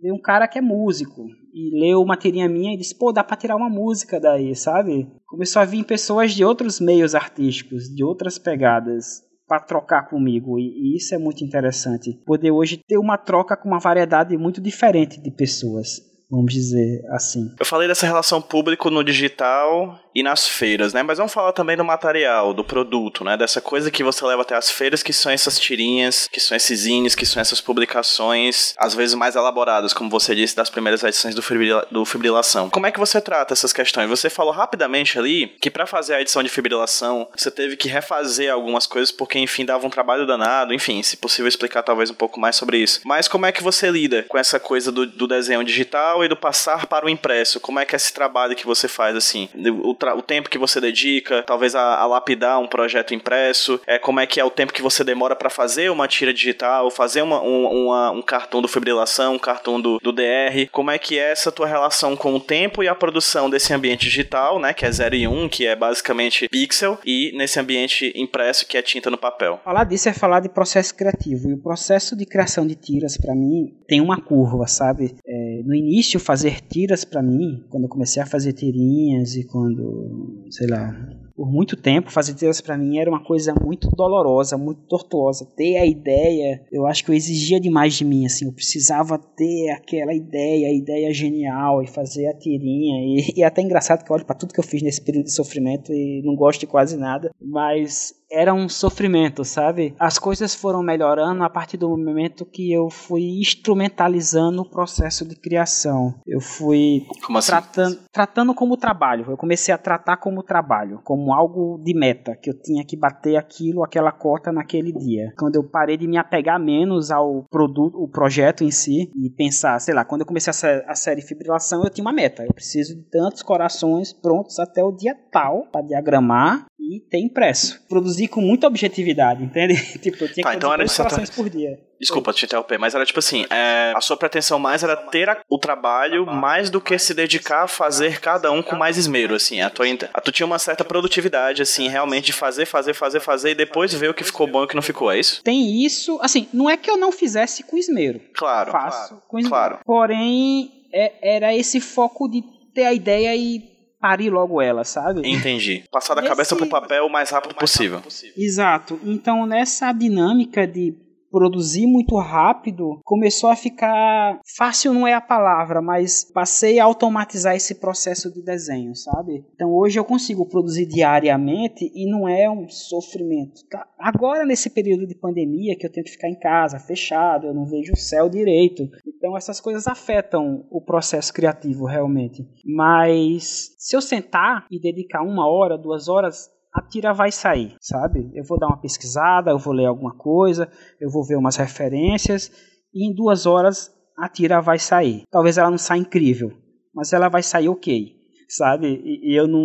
Vem 0.00 0.12
um 0.12 0.20
cara 0.20 0.48
que 0.48 0.58
é 0.58 0.62
músico 0.62 1.26
e 1.52 1.78
leu 1.78 2.00
uma 2.00 2.16
tirinha 2.16 2.48
minha 2.48 2.72
e 2.72 2.76
disse: 2.76 2.96
pô, 2.96 3.12
dá 3.12 3.22
pra 3.22 3.36
tirar 3.36 3.56
uma 3.56 3.68
música 3.68 4.18
daí, 4.18 4.56
sabe? 4.56 5.06
Começou 5.26 5.60
a 5.60 5.64
vir 5.64 5.84
pessoas 5.84 6.32
de 6.32 6.44
outros 6.44 6.80
meios 6.80 7.14
artísticos, 7.14 7.84
de 7.84 8.02
outras 8.02 8.38
pegadas 8.38 9.22
para 9.50 9.58
trocar 9.58 10.08
comigo 10.08 10.60
e, 10.60 10.92
e, 10.92 10.96
isso 10.96 11.12
é 11.12 11.18
muito 11.18 11.42
interessante. 11.42 12.16
Poder 12.24 12.52
hoje 12.52 12.78
ter 12.86 12.98
uma 12.98 13.18
troca 13.18 13.56
com 13.56 13.68
uma 13.68 13.80
variedade 13.80 14.36
muito 14.38 14.60
diferente 14.60 15.20
de 15.20 15.28
pessoas 15.28 16.08
vamos 16.30 16.52
dizer 16.52 17.02
assim. 17.10 17.50
Eu 17.58 17.66
falei 17.66 17.88
dessa 17.88 18.06
relação 18.06 18.40
público 18.40 18.90
no 18.90 19.02
digital 19.02 19.98
e 20.14 20.22
nas 20.22 20.46
feiras, 20.46 20.92
né? 20.92 21.02
Mas 21.02 21.18
vamos 21.18 21.32
falar 21.32 21.52
também 21.52 21.76
do 21.76 21.84
material, 21.84 22.52
do 22.52 22.64
produto, 22.64 23.24
né? 23.24 23.36
Dessa 23.36 23.60
coisa 23.60 23.90
que 23.90 24.02
você 24.02 24.24
leva 24.24 24.42
até 24.42 24.56
as 24.56 24.70
feiras, 24.70 25.02
que 25.02 25.12
são 25.12 25.30
essas 25.30 25.58
tirinhas, 25.58 26.28
que 26.30 26.40
são 26.40 26.56
esses 26.56 26.80
zines, 26.80 27.14
que 27.14 27.26
são 27.26 27.40
essas 27.40 27.60
publicações, 27.60 28.74
às 28.78 28.94
vezes 28.94 29.14
mais 29.14 29.36
elaboradas, 29.36 29.92
como 29.92 30.10
você 30.10 30.34
disse, 30.34 30.56
das 30.56 30.70
primeiras 30.70 31.02
edições 31.02 31.34
do, 31.34 31.42
fibrila 31.42 31.86
do 31.90 32.04
Fibrilação. 32.04 32.70
Como 32.70 32.86
é 32.86 32.92
que 32.92 32.98
você 32.98 33.20
trata 33.20 33.52
essas 33.52 33.72
questões? 33.72 34.08
Você 34.08 34.28
falou 34.28 34.52
rapidamente 34.52 35.18
ali 35.18 35.48
que 35.60 35.70
para 35.70 35.86
fazer 35.86 36.14
a 36.14 36.20
edição 36.20 36.42
de 36.42 36.48
Fibrilação, 36.48 37.28
você 37.36 37.50
teve 37.50 37.76
que 37.76 37.88
refazer 37.88 38.52
algumas 38.52 38.86
coisas 38.86 39.12
porque, 39.12 39.38
enfim, 39.38 39.64
dava 39.64 39.86
um 39.86 39.90
trabalho 39.90 40.26
danado. 40.26 40.74
Enfim, 40.74 41.02
se 41.02 41.16
possível 41.16 41.48
explicar 41.48 41.82
talvez 41.82 42.10
um 42.10 42.14
pouco 42.14 42.38
mais 42.38 42.56
sobre 42.56 42.78
isso. 42.78 43.00
Mas 43.04 43.28
como 43.28 43.46
é 43.46 43.52
que 43.52 43.62
você 43.62 43.90
lida 43.90 44.24
com 44.28 44.38
essa 44.38 44.58
coisa 44.58 44.90
do, 44.90 45.06
do 45.06 45.26
desenho 45.26 45.62
digital 45.64 46.19
e 46.24 46.28
do 46.28 46.36
passar 46.36 46.86
para 46.86 47.06
o 47.06 47.08
impresso? 47.08 47.60
Como 47.60 47.78
é 47.78 47.84
que 47.84 47.94
é 47.94 47.96
esse 47.96 48.12
trabalho 48.12 48.56
que 48.56 48.66
você 48.66 48.88
faz, 48.88 49.16
assim? 49.16 49.48
O, 49.82 49.90
o 49.90 50.22
tempo 50.22 50.50
que 50.50 50.58
você 50.58 50.80
dedica, 50.80 51.42
talvez 51.42 51.74
a, 51.74 51.96
a, 51.96 52.06
lapidar 52.06 52.60
um 52.60 52.66
projeto 52.66 53.14
impresso, 53.14 53.80
é, 53.86 53.98
como 53.98 54.20
é 54.20 54.26
que 54.26 54.40
é 54.40 54.44
o 54.44 54.50
tempo 54.50 54.72
que 54.72 54.82
você 54.82 55.04
demora 55.04 55.36
para 55.36 55.50
fazer 55.50 55.90
uma 55.90 56.08
tira 56.08 56.32
digital, 56.32 56.90
fazer 56.90 57.22
uma, 57.22 57.42
um, 57.42 57.86
uma, 57.86 58.10
um 58.10 58.22
cartão 58.22 58.60
do 58.60 58.68
fibrilação, 58.68 59.34
um 59.34 59.38
cartão 59.38 59.80
do, 59.80 59.98
do 59.98 60.12
DR, 60.12 60.68
como 60.72 60.90
é 60.90 60.98
que 60.98 61.18
é 61.18 61.30
essa 61.30 61.52
tua 61.52 61.66
relação 61.66 62.16
com 62.16 62.34
o 62.34 62.40
tempo 62.40 62.82
e 62.82 62.88
a 62.88 62.94
produção 62.94 63.48
desse 63.48 63.72
ambiente 63.72 64.04
digital, 64.04 64.58
né, 64.58 64.72
que 64.72 64.84
é 64.84 64.90
0 64.90 65.14
e 65.14 65.28
1, 65.28 65.42
um, 65.44 65.48
que 65.48 65.66
é 65.66 65.76
basicamente 65.76 66.48
pixel, 66.48 66.98
e 67.04 67.32
nesse 67.36 67.58
ambiente 67.58 68.12
impresso, 68.16 68.66
que 68.66 68.76
é 68.76 68.82
tinta 68.82 69.10
no 69.10 69.18
papel. 69.18 69.60
Falar 69.64 69.84
disso 69.84 70.08
é 70.08 70.12
falar 70.12 70.40
de 70.40 70.48
processo 70.48 70.94
criativo, 70.94 71.50
e 71.50 71.54
o 71.54 71.58
processo 71.58 72.16
de 72.16 72.24
criação 72.26 72.66
de 72.66 72.74
tiras, 72.74 73.16
para 73.16 73.34
mim, 73.34 73.74
tem 73.86 74.00
uma 74.00 74.20
curva, 74.20 74.66
sabe? 74.66 75.16
É, 75.26 75.62
no 75.64 75.74
início, 75.74 76.09
fazer 76.18 76.60
tiras 76.60 77.04
para 77.04 77.22
mim, 77.22 77.64
quando 77.68 77.84
eu 77.84 77.88
comecei 77.88 78.22
a 78.22 78.26
fazer 78.26 78.52
tirinhas 78.52 79.36
e 79.36 79.44
quando, 79.44 80.44
sei 80.50 80.66
lá, 80.66 80.92
por 81.40 81.50
muito 81.50 81.74
tempo, 81.74 82.10
fazer 82.10 82.34
tiras 82.34 82.60
para 82.60 82.76
mim 82.76 82.98
era 82.98 83.08
uma 83.08 83.24
coisa 83.24 83.54
muito 83.54 83.88
dolorosa, 83.90 84.58
muito 84.58 84.82
tortuosa. 84.82 85.46
Ter 85.56 85.78
a 85.78 85.86
ideia, 85.86 86.62
eu 86.70 86.86
acho 86.86 87.02
que 87.02 87.10
eu 87.10 87.14
exigia 87.14 87.58
demais 87.58 87.94
de 87.94 88.04
mim, 88.04 88.26
assim, 88.26 88.44
eu 88.44 88.52
precisava 88.52 89.16
ter 89.16 89.70
aquela 89.70 90.12
ideia, 90.12 90.68
a 90.68 90.72
ideia 90.72 91.14
genial 91.14 91.82
e 91.82 91.86
fazer 91.86 92.26
a 92.26 92.34
tirinha. 92.34 93.00
E, 93.00 93.38
e 93.38 93.42
é 93.42 93.46
até 93.46 93.62
engraçado 93.62 94.04
que 94.04 94.12
eu 94.12 94.16
olho 94.16 94.26
para 94.26 94.36
tudo 94.36 94.52
que 94.52 94.60
eu 94.60 94.64
fiz 94.64 94.82
nesse 94.82 95.00
período 95.00 95.24
de 95.24 95.32
sofrimento 95.32 95.92
e 95.92 96.20
não 96.22 96.36
gosto 96.36 96.60
de 96.60 96.66
quase 96.66 96.98
nada, 96.98 97.30
mas 97.40 98.19
era 98.30 98.54
um 98.54 98.68
sofrimento, 98.68 99.44
sabe? 99.44 99.94
As 99.98 100.18
coisas 100.18 100.54
foram 100.54 100.82
melhorando 100.82 101.42
a 101.42 101.50
partir 101.50 101.76
do 101.76 101.88
momento 101.88 102.46
que 102.46 102.72
eu 102.72 102.88
fui 102.88 103.22
instrumentalizando 103.40 104.62
o 104.62 104.68
processo 104.68 105.26
de 105.26 105.34
criação. 105.34 106.14
Eu 106.26 106.40
fui 106.40 107.06
como 107.24 107.38
assim? 107.38 107.48
tratando, 107.50 107.98
tratando 108.12 108.54
como 108.54 108.76
trabalho. 108.76 109.26
Eu 109.28 109.36
comecei 109.36 109.74
a 109.74 109.78
tratar 109.78 110.18
como 110.18 110.42
trabalho, 110.42 111.00
como 111.02 111.34
algo 111.34 111.80
de 111.82 111.92
meta, 111.94 112.36
que 112.36 112.50
eu 112.50 112.54
tinha 112.62 112.84
que 112.84 112.96
bater 112.96 113.36
aquilo, 113.36 113.84
aquela 113.84 114.12
cota 114.12 114.52
naquele 114.52 114.92
dia. 114.92 115.32
Quando 115.38 115.56
eu 115.56 115.64
parei 115.64 115.96
de 115.96 116.06
me 116.06 116.16
apegar 116.16 116.60
menos 116.60 117.10
ao 117.10 117.44
produto, 117.50 118.00
o 118.00 118.08
projeto 118.08 118.62
em 118.62 118.70
si 118.70 119.10
e 119.16 119.30
pensar, 119.30 119.78
sei 119.80 119.94
lá, 119.94 120.04
quando 120.04 120.20
eu 120.20 120.26
comecei 120.26 120.52
a, 120.52 120.92
a 120.92 120.94
série 120.94 121.22
Fibrilação, 121.22 121.82
eu 121.82 121.90
tinha 121.90 122.04
uma 122.04 122.12
meta. 122.12 122.44
Eu 122.44 122.54
preciso 122.54 122.94
de 122.94 123.02
tantos 123.10 123.42
corações 123.42 124.12
prontos 124.12 124.58
até 124.58 124.82
o 124.82 124.92
dia 124.92 125.16
tal 125.32 125.66
para 125.70 125.82
diagramar 125.82 126.66
e 126.78 127.00
ter 127.00 127.18
impresso. 127.18 127.84
Produzir 127.88 128.19
com 128.28 128.40
muita 128.40 128.66
objetividade, 128.66 129.42
entende? 129.42 129.74
tipo, 129.98 130.24
eu 130.24 130.32
tinha 130.32 130.44
tá, 130.44 130.50
que 130.50 130.56
então 130.56 130.72
era 130.72 130.84
corações 130.86 131.30
por 131.30 131.48
dia. 131.48 131.78
Desculpa 132.00 132.32
te 132.32 132.46
interromper, 132.46 132.78
mas 132.78 132.94
era 132.94 133.04
tipo 133.04 133.18
assim, 133.18 133.44
é, 133.50 133.92
a 133.94 134.00
sua 134.00 134.16
pretensão 134.16 134.58
mais 134.58 134.82
era 134.82 134.96
ter 134.96 135.28
a, 135.28 135.42
o 135.48 135.58
trabalho 135.58 136.24
mais 136.24 136.70
do 136.70 136.80
que 136.80 136.98
se 136.98 137.12
dedicar 137.12 137.64
a 137.64 137.68
fazer 137.68 138.20
cada 138.20 138.50
um 138.50 138.62
com 138.62 138.74
mais 138.74 138.96
esmero, 138.96 139.34
assim. 139.34 139.60
A 139.60 139.68
tua, 139.68 139.84
a, 140.14 140.20
tu 140.20 140.32
tinha 140.32 140.46
uma 140.46 140.58
certa 140.58 140.82
produtividade, 140.82 141.60
assim, 141.60 141.88
realmente 141.88 142.26
de 142.26 142.32
fazer, 142.32 142.64
fazer, 142.64 142.94
fazer, 142.94 143.20
fazer 143.20 143.50
e 143.50 143.54
depois 143.54 143.92
ver 143.92 144.08
o 144.08 144.14
que 144.14 144.24
ficou 144.24 144.46
bom 144.46 144.62
e 144.62 144.64
o 144.64 144.68
que 144.68 144.74
não 144.74 144.82
ficou, 144.82 145.10
é 145.10 145.18
isso? 145.18 145.42
Tem 145.42 145.84
isso, 145.84 146.18
assim, 146.22 146.48
não 146.54 146.70
é 146.70 146.76
que 146.76 146.90
eu 146.90 146.96
não 146.96 147.12
fizesse 147.12 147.62
com 147.62 147.76
esmero. 147.76 148.20
Claro. 148.34 148.72
Faço 148.72 149.08
claro, 149.08 149.22
com 149.28 149.38
esmero. 149.38 149.50
Claro. 149.50 149.78
Porém, 149.84 150.70
é, 150.92 151.36
era 151.36 151.54
esse 151.54 151.80
foco 151.80 152.28
de 152.28 152.42
ter 152.74 152.84
a 152.84 152.94
ideia 152.94 153.36
e 153.36 153.70
parir 154.00 154.30
logo 154.30 154.60
ela, 154.62 154.82
sabe? 154.82 155.28
Entendi. 155.28 155.84
Passar 155.90 156.14
da 156.14 156.22
Nesse... 156.22 156.32
cabeça 156.32 156.56
pro 156.56 156.66
papel 156.66 157.06
o 157.06 157.10
mais 157.10 157.30
rápido 157.30 157.54
possível. 157.54 158.02
Exato. 158.36 158.98
Então, 159.04 159.46
nessa 159.46 159.92
dinâmica 159.92 160.66
de 160.66 160.94
produzir 161.30 161.86
muito 161.86 162.16
rápido, 162.16 163.00
começou 163.04 163.50
a 163.50 163.56
ficar 163.56 164.40
fácil 164.56 164.92
não 164.92 165.06
é 165.06 165.14
a 165.14 165.20
palavra, 165.20 165.80
mas 165.80 166.24
passei 166.24 166.78
a 166.78 166.84
automatizar 166.84 167.54
esse 167.54 167.76
processo 167.76 168.32
de 168.32 168.42
desenho, 168.42 168.94
sabe? 168.94 169.44
Então 169.54 169.72
hoje 169.72 169.98
eu 169.98 170.04
consigo 170.04 170.46
produzir 170.46 170.86
diariamente 170.86 171.90
e 171.94 172.10
não 172.10 172.28
é 172.28 172.50
um 172.50 172.68
sofrimento. 172.68 173.62
Tá? 173.70 173.86
Agora 173.98 174.44
nesse 174.44 174.70
período 174.70 175.06
de 175.06 175.14
pandemia 175.14 175.76
que 175.76 175.86
eu 175.86 175.92
tenho 175.92 176.04
que 176.04 176.12
ficar 176.12 176.28
em 176.28 176.38
casa, 176.38 176.78
fechado, 176.78 177.46
eu 177.46 177.54
não 177.54 177.66
vejo 177.66 177.92
o 177.92 177.98
céu 177.98 178.28
direito. 178.28 178.88
Então 179.06 179.36
essas 179.36 179.60
coisas 179.60 179.86
afetam 179.86 180.66
o 180.70 180.80
processo 180.80 181.32
criativo 181.32 181.84
realmente. 181.84 182.46
Mas 182.64 183.74
se 183.78 183.96
eu 183.96 184.00
sentar 184.00 184.66
e 184.70 184.80
dedicar 184.80 185.22
uma 185.22 185.48
hora, 185.48 185.78
duas 185.78 186.08
horas 186.08 186.50
a 186.72 186.82
tira 186.82 187.12
vai 187.12 187.32
sair, 187.32 187.76
sabe? 187.80 188.30
Eu 188.34 188.44
vou 188.44 188.58
dar 188.58 188.68
uma 188.68 188.80
pesquisada, 188.80 189.50
eu 189.50 189.58
vou 189.58 189.72
ler 189.72 189.86
alguma 189.86 190.14
coisa, 190.14 190.70
eu 191.00 191.10
vou 191.10 191.24
ver 191.24 191.36
umas 191.36 191.56
referências 191.56 192.50
e 192.94 193.08
em 193.08 193.14
duas 193.14 193.46
horas 193.46 193.92
a 194.16 194.28
tira 194.28 194.60
vai 194.60 194.78
sair. 194.78 195.24
Talvez 195.30 195.58
ela 195.58 195.70
não 195.70 195.78
saia 195.78 196.00
incrível, 196.00 196.52
mas 196.94 197.12
ela 197.12 197.28
vai 197.28 197.42
sair 197.42 197.68
ok, 197.68 198.14
sabe? 198.48 199.00
E, 199.04 199.32
e 199.32 199.36
eu 199.36 199.48
não, 199.48 199.62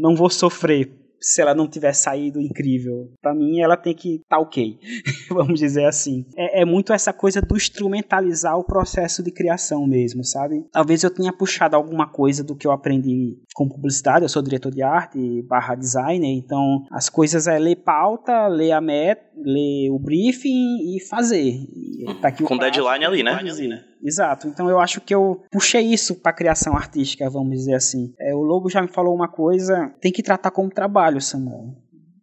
não 0.00 0.14
vou 0.14 0.30
sofrer 0.30 1.05
se 1.20 1.40
ela 1.40 1.54
não 1.54 1.68
tiver 1.68 1.92
saído 1.92 2.40
incrível. 2.40 3.10
Para 3.20 3.34
mim, 3.34 3.60
ela 3.60 3.76
tem 3.76 3.94
que 3.94 4.16
estar 4.16 4.36
tá 4.36 4.38
ok, 4.38 4.78
vamos 5.30 5.60
dizer 5.60 5.86
assim. 5.86 6.24
É, 6.36 6.62
é, 6.62 6.64
muito 6.64 6.92
essa 6.92 7.12
coisa 7.12 7.40
do 7.40 7.56
instrumentalizar 7.56 8.56
o 8.58 8.64
processo 8.64 9.22
de 9.22 9.30
criação 9.30 9.86
mesmo, 9.86 10.24
sabe? 10.24 10.64
Talvez 10.72 11.02
eu 11.02 11.10
tenha 11.10 11.32
puxado 11.32 11.76
alguma 11.76 12.06
coisa 12.06 12.44
do 12.44 12.56
que 12.56 12.66
eu 12.66 12.72
aprendi 12.72 13.38
com 13.54 13.68
publicidade, 13.68 14.24
eu 14.24 14.28
sou 14.28 14.42
diretor 14.42 14.70
de 14.70 14.82
arte 14.82 15.42
barra 15.42 15.74
designer, 15.74 16.28
então 16.28 16.84
as 16.90 17.08
coisas 17.08 17.46
é 17.46 17.58
ler 17.58 17.76
pauta, 17.76 18.46
ler 18.48 18.72
a 18.72 18.80
meta, 18.80 19.22
ler 19.36 19.90
o 19.90 19.98
briefing 19.98 20.96
e 20.96 21.00
fazer. 21.00 21.42
E 21.42 22.04
tá 22.20 22.28
aqui 22.28 22.42
com 22.42 22.56
deadline 22.56 23.04
ali, 23.04 23.22
né? 23.22 23.32
Exato. 24.02 24.46
Então 24.48 24.68
eu 24.70 24.78
acho 24.78 25.00
que 25.00 25.14
eu 25.14 25.42
puxei 25.50 25.82
isso 25.82 26.14
para 26.14 26.32
criação 26.32 26.76
artística, 26.76 27.28
vamos 27.28 27.56
dizer 27.56 27.74
assim. 27.74 28.12
Lobo 28.46 28.70
já 28.70 28.80
me 28.80 28.88
falou 28.88 29.14
uma 29.14 29.28
coisa, 29.28 29.94
tem 30.00 30.12
que 30.12 30.22
tratar 30.22 30.50
como 30.50 30.70
trabalho, 30.70 31.20
Samuel. 31.20 31.74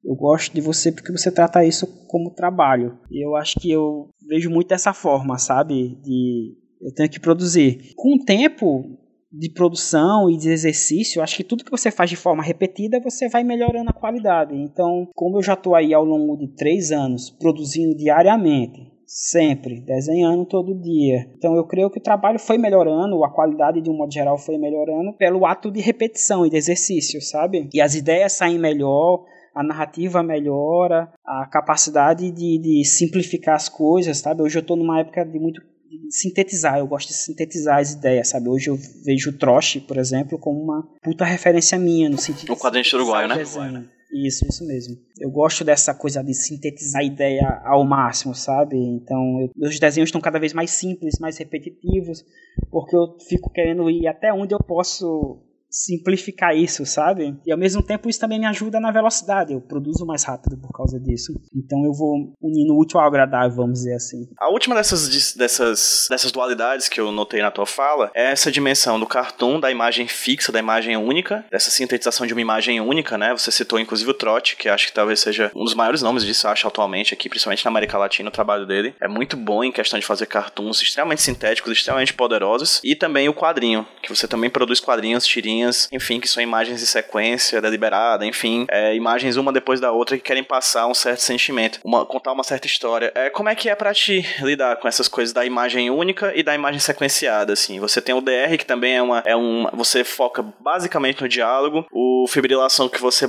Eu 0.03 0.15
gosto 0.15 0.53
de 0.53 0.61
você 0.61 0.91
porque 0.91 1.11
você 1.11 1.31
trata 1.31 1.63
isso 1.63 1.87
como 2.07 2.33
trabalho. 2.33 2.97
E 3.09 3.25
eu 3.25 3.35
acho 3.35 3.59
que 3.59 3.71
eu 3.71 4.09
vejo 4.27 4.49
muito 4.49 4.67
dessa 4.67 4.93
forma, 4.93 5.37
sabe? 5.37 5.97
De 6.03 6.57
eu 6.81 6.93
tenho 6.93 7.09
que 7.09 7.19
produzir. 7.19 7.93
Com 7.95 8.15
o 8.15 8.25
tempo, 8.25 8.83
de 9.31 9.49
produção 9.49 10.29
e 10.29 10.37
de 10.37 10.49
exercício, 10.49 11.21
acho 11.23 11.37
que 11.37 11.43
tudo 11.43 11.63
que 11.63 11.71
você 11.71 11.89
faz 11.89 12.09
de 12.09 12.15
forma 12.15 12.43
repetida, 12.43 12.99
você 12.99 13.27
vai 13.27 13.43
melhorando 13.43 13.89
a 13.89 13.93
qualidade. 13.93 14.55
Então, 14.55 15.07
como 15.15 15.37
eu 15.37 15.41
já 15.41 15.53
estou 15.53 15.73
aí 15.73 15.93
ao 15.93 16.05
longo 16.05 16.37
de 16.37 16.47
três 16.49 16.91
anos 16.91 17.31
produzindo 17.31 17.95
diariamente, 17.95 18.92
sempre, 19.05 19.81
desenhando 19.81 20.45
todo 20.45 20.79
dia. 20.79 21.29
Então 21.37 21.55
eu 21.55 21.65
creio 21.65 21.89
que 21.89 21.99
o 21.99 22.03
trabalho 22.03 22.39
foi 22.39 22.57
melhorando, 22.57 23.23
a 23.23 23.29
qualidade 23.29 23.81
de 23.81 23.89
um 23.89 23.97
modo 23.97 24.13
geral 24.13 24.37
foi 24.37 24.57
melhorando 24.57 25.13
pelo 25.13 25.45
ato 25.45 25.71
de 25.71 25.79
repetição 25.79 26.45
e 26.45 26.49
de 26.49 26.57
exercício, 26.57 27.21
sabe? 27.21 27.69
E 27.73 27.81
as 27.81 27.95
ideias 27.95 28.33
saem 28.33 28.57
melhor, 28.57 29.25
a 29.53 29.63
narrativa 29.63 30.23
melhora, 30.23 31.11
a 31.25 31.47
capacidade 31.47 32.31
de, 32.31 32.57
de 32.57 32.85
simplificar 32.85 33.55
as 33.55 33.69
coisas, 33.69 34.17
sabe? 34.17 34.41
Hoje 34.41 34.57
eu 34.57 34.61
estou 34.61 34.75
numa 34.75 34.99
época 34.99 35.23
de 35.23 35.39
muito 35.39 35.61
sintetizar, 36.09 36.79
eu 36.79 36.87
gosto 36.87 37.09
de 37.09 37.13
sintetizar 37.13 37.79
as 37.79 37.93
ideias, 37.93 38.29
sabe? 38.29 38.49
Hoje 38.49 38.69
eu 38.69 38.77
vejo 39.05 39.29
o 39.29 39.37
Troche, 39.37 39.79
por 39.79 39.97
exemplo, 39.97 40.39
como 40.39 40.59
uma 40.61 40.83
puta 41.01 41.23
referência 41.23 41.77
minha, 41.77 42.09
no 42.09 42.17
sentido 42.17 42.51
O 42.53 42.57
quadrinho 42.57 42.83
de 42.83 42.95
uruguaio, 42.95 43.27
né? 43.27 43.35
Desenho. 43.35 43.87
Isso, 44.13 44.45
isso 44.47 44.65
mesmo. 44.65 44.95
Eu 45.19 45.31
gosto 45.31 45.63
dessa 45.63 45.93
coisa 45.93 46.23
de 46.23 46.35
sintetizar 46.35 47.01
a 47.01 47.03
ideia 47.03 47.61
ao 47.65 47.83
máximo, 47.83 48.35
sabe? 48.35 48.77
Então, 48.77 49.41
eu, 49.41 49.49
meus 49.55 49.79
desenhos 49.79 50.09
estão 50.09 50.21
cada 50.21 50.39
vez 50.39 50.53
mais 50.53 50.69
simples, 50.69 51.17
mais 51.19 51.37
repetitivos, 51.37 52.23
porque 52.69 52.95
eu 52.95 53.17
fico 53.27 53.49
querendo 53.49 53.89
ir 53.89 54.07
até 54.07 54.31
onde 54.31 54.53
eu 54.53 54.59
posso 54.59 55.39
simplificar 55.73 56.55
isso, 56.55 56.85
sabe? 56.85 57.35
E 57.43 57.51
ao 57.51 57.57
mesmo 57.57 57.81
tempo 57.81 58.07
isso 58.07 58.19
também 58.19 58.39
me 58.39 58.45
ajuda 58.45 58.79
na 58.79 58.91
velocidade, 58.91 59.53
eu 59.53 59.59
produzo 59.59 60.05
mais 60.05 60.23
rápido 60.23 60.55
por 60.57 60.71
causa 60.71 60.99
disso. 60.99 61.33
Então 61.53 61.83
eu 61.83 61.91
vou 61.91 62.35
unindo 62.39 62.75
o 62.75 62.79
útil 62.79 62.99
ao 62.99 63.07
agradável, 63.07 63.57
vamos 63.57 63.79
dizer 63.79 63.95
assim. 63.95 64.27
A 64.39 64.51
última 64.51 64.75
dessas, 64.75 65.33
dessas, 65.33 66.07
dessas 66.09 66.31
dualidades 66.31 66.87
que 66.87 67.01
eu 67.01 67.11
notei 67.11 67.41
na 67.41 67.49
tua 67.49 67.65
fala 67.65 68.11
é 68.13 68.31
essa 68.31 68.51
dimensão 68.51 68.99
do 68.99 69.07
cartoon, 69.07 69.59
da 69.59 69.71
imagem 69.71 70.07
fixa, 70.07 70.51
da 70.51 70.59
imagem 70.59 70.95
única, 70.95 71.43
dessa 71.51 71.71
sintetização 71.71 72.27
de 72.27 72.33
uma 72.33 72.41
imagem 72.41 72.79
única, 72.79 73.17
né? 73.17 73.31
Você 73.31 73.51
citou 73.51 73.79
inclusive 73.79 74.11
o 74.11 74.13
Trot, 74.13 74.55
que 74.55 74.69
acho 74.69 74.87
que 74.87 74.93
talvez 74.93 75.19
seja 75.19 75.51
um 75.55 75.63
dos 75.63 75.73
maiores 75.73 76.03
nomes 76.03 76.23
disso, 76.23 76.47
acho, 76.47 76.67
atualmente 76.67 77.13
aqui, 77.13 77.27
principalmente 77.27 77.65
na 77.65 77.71
América 77.71 77.97
Latina, 77.97 78.29
o 78.29 78.31
trabalho 78.31 78.67
dele. 78.67 78.93
É 79.01 79.07
muito 79.07 79.35
bom 79.35 79.63
em 79.63 79.71
questão 79.71 79.97
de 79.97 80.05
fazer 80.05 80.27
cartoons 80.27 80.81
extremamente 80.81 81.21
sintéticos, 81.21 81.71
extremamente 81.71 82.13
poderosos. 82.13 82.79
E 82.83 82.95
também 82.95 83.27
o 83.27 83.33
quadrinho, 83.33 83.87
que 84.01 84.13
você 84.13 84.27
também 84.27 84.49
produz 84.49 84.79
quadrinhos, 84.79 85.25
tirinhas 85.25 85.62
enfim, 85.91 86.19
que 86.19 86.27
são 86.27 86.41
imagens 86.41 86.79
de 86.79 86.87
sequência 86.87 87.61
deliberada, 87.61 88.25
enfim, 88.25 88.65
é, 88.69 88.95
imagens 88.95 89.37
uma 89.37 89.51
depois 89.51 89.79
da 89.79 89.91
outra 89.91 90.17
que 90.17 90.23
querem 90.23 90.43
passar 90.43 90.87
um 90.87 90.93
certo 90.93 91.21
sentimento, 91.21 91.79
uma, 91.83 92.05
contar 92.05 92.31
uma 92.31 92.43
certa 92.43 92.67
história. 92.67 93.11
É, 93.15 93.29
como 93.29 93.49
é 93.49 93.55
que 93.55 93.69
é 93.69 93.75
para 93.75 93.93
ti 93.93 94.25
lidar 94.41 94.77
com 94.77 94.87
essas 94.87 95.07
coisas 95.07 95.33
da 95.33 95.45
imagem 95.45 95.89
única 95.89 96.31
e 96.35 96.43
da 96.43 96.55
imagem 96.55 96.79
sequenciada, 96.79 97.53
assim? 97.53 97.79
Você 97.79 98.01
tem 98.01 98.15
o 98.15 98.21
DR, 98.21 98.57
que 98.57 98.65
também 98.65 98.95
é 98.95 99.01
uma, 99.01 99.23
é 99.25 99.35
uma 99.35 99.69
você 99.73 100.03
foca 100.03 100.43
basicamente 100.59 101.21
no 101.21 101.27
diálogo, 101.27 101.85
o 101.91 102.25
fibrilação 102.27 102.89
que 102.89 102.99
você, 102.99 103.25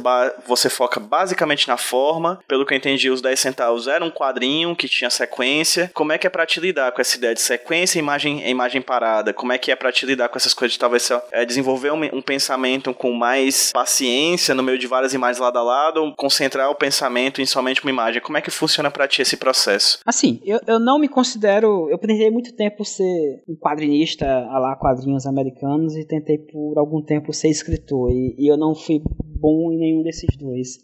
você 0.47 0.70
foca 0.70 1.01
basicamente 1.01 1.68
na 1.68 1.76
forma, 1.76 2.41
pelo 2.47 2.64
que 2.64 2.72
eu 2.72 2.78
entendi, 2.78 3.11
os 3.11 3.20
10 3.20 3.39
centavos 3.39 3.89
era 3.89 4.05
um 4.05 4.11
quadrinho 4.11 4.74
que 4.76 4.89
tinha 4.89 5.11
sequência. 5.11 5.91
Como 5.95 6.12
é 6.12 6.18
que 6.18 6.26
é 6.26 6.30
pra 6.30 6.47
te 6.47 6.61
lidar 6.61 6.93
com 6.93 7.01
essa 7.01 7.16
ideia 7.16 7.35
de 7.35 7.41
sequência 7.41 7.99
e 7.99 8.01
imagem, 8.01 8.49
imagem 8.49 8.82
parada? 8.82 9.32
Como 9.32 9.53
é 9.53 9.59
que 9.59 9.70
é 9.70 9.76
pra 9.76 9.93
te 9.93 10.07
lidar 10.07 10.28
com 10.28 10.37
essas 10.37 10.55
coisas 10.55 10.72
de 10.72 10.78
talvez 10.78 11.11
é, 11.32 11.45
desenvolver 11.45 11.93
um, 11.93 12.03
um 12.16 12.22
pensamento 12.24 12.92
com 12.94 13.12
mais 13.12 13.70
paciência 13.72 14.54
no 14.54 14.62
meio 14.62 14.78
de 14.78 14.86
várias 14.86 15.12
imagens 15.12 15.38
lado 15.38 15.58
a 15.58 15.62
lado, 15.62 16.02
ou 16.02 16.14
concentrar 16.14 16.70
o 16.70 16.74
pensamento 16.74 17.40
em 17.40 17.46
somente 17.46 17.82
uma 17.82 17.90
imagem? 17.90 18.22
Como 18.22 18.38
é 18.38 18.40
que 18.40 18.50
funciona 18.50 18.90
para 18.90 19.06
ti 19.06 19.22
esse 19.22 19.36
processo? 19.36 19.98
Assim, 20.04 20.40
eu, 20.44 20.60
eu 20.66 20.78
não 20.78 20.98
me 20.98 21.08
considero. 21.08 21.88
Eu 21.90 21.98
tentei 21.98 22.30
muito 22.30 22.54
tempo 22.54 22.84
ser 22.84 23.42
um 23.48 23.56
quadrinista 23.56 24.26
a 24.26 24.58
lá 24.58 24.76
quadrinhos 24.76 25.26
americanos 25.26 25.96
e 25.96 26.06
tentei 26.06 26.38
por 26.38 26.78
algum 26.78 27.02
tempo 27.02 27.32
ser 27.32 27.48
escritor. 27.48 28.10
E, 28.10 28.34
e 28.38 28.50
eu 28.50 28.56
não 28.56 28.74
fui 28.74 29.00
bom 29.24 29.72
em 29.72 29.78
nenhum 29.78 30.02
desses 30.02 30.36
dois. 30.36 30.78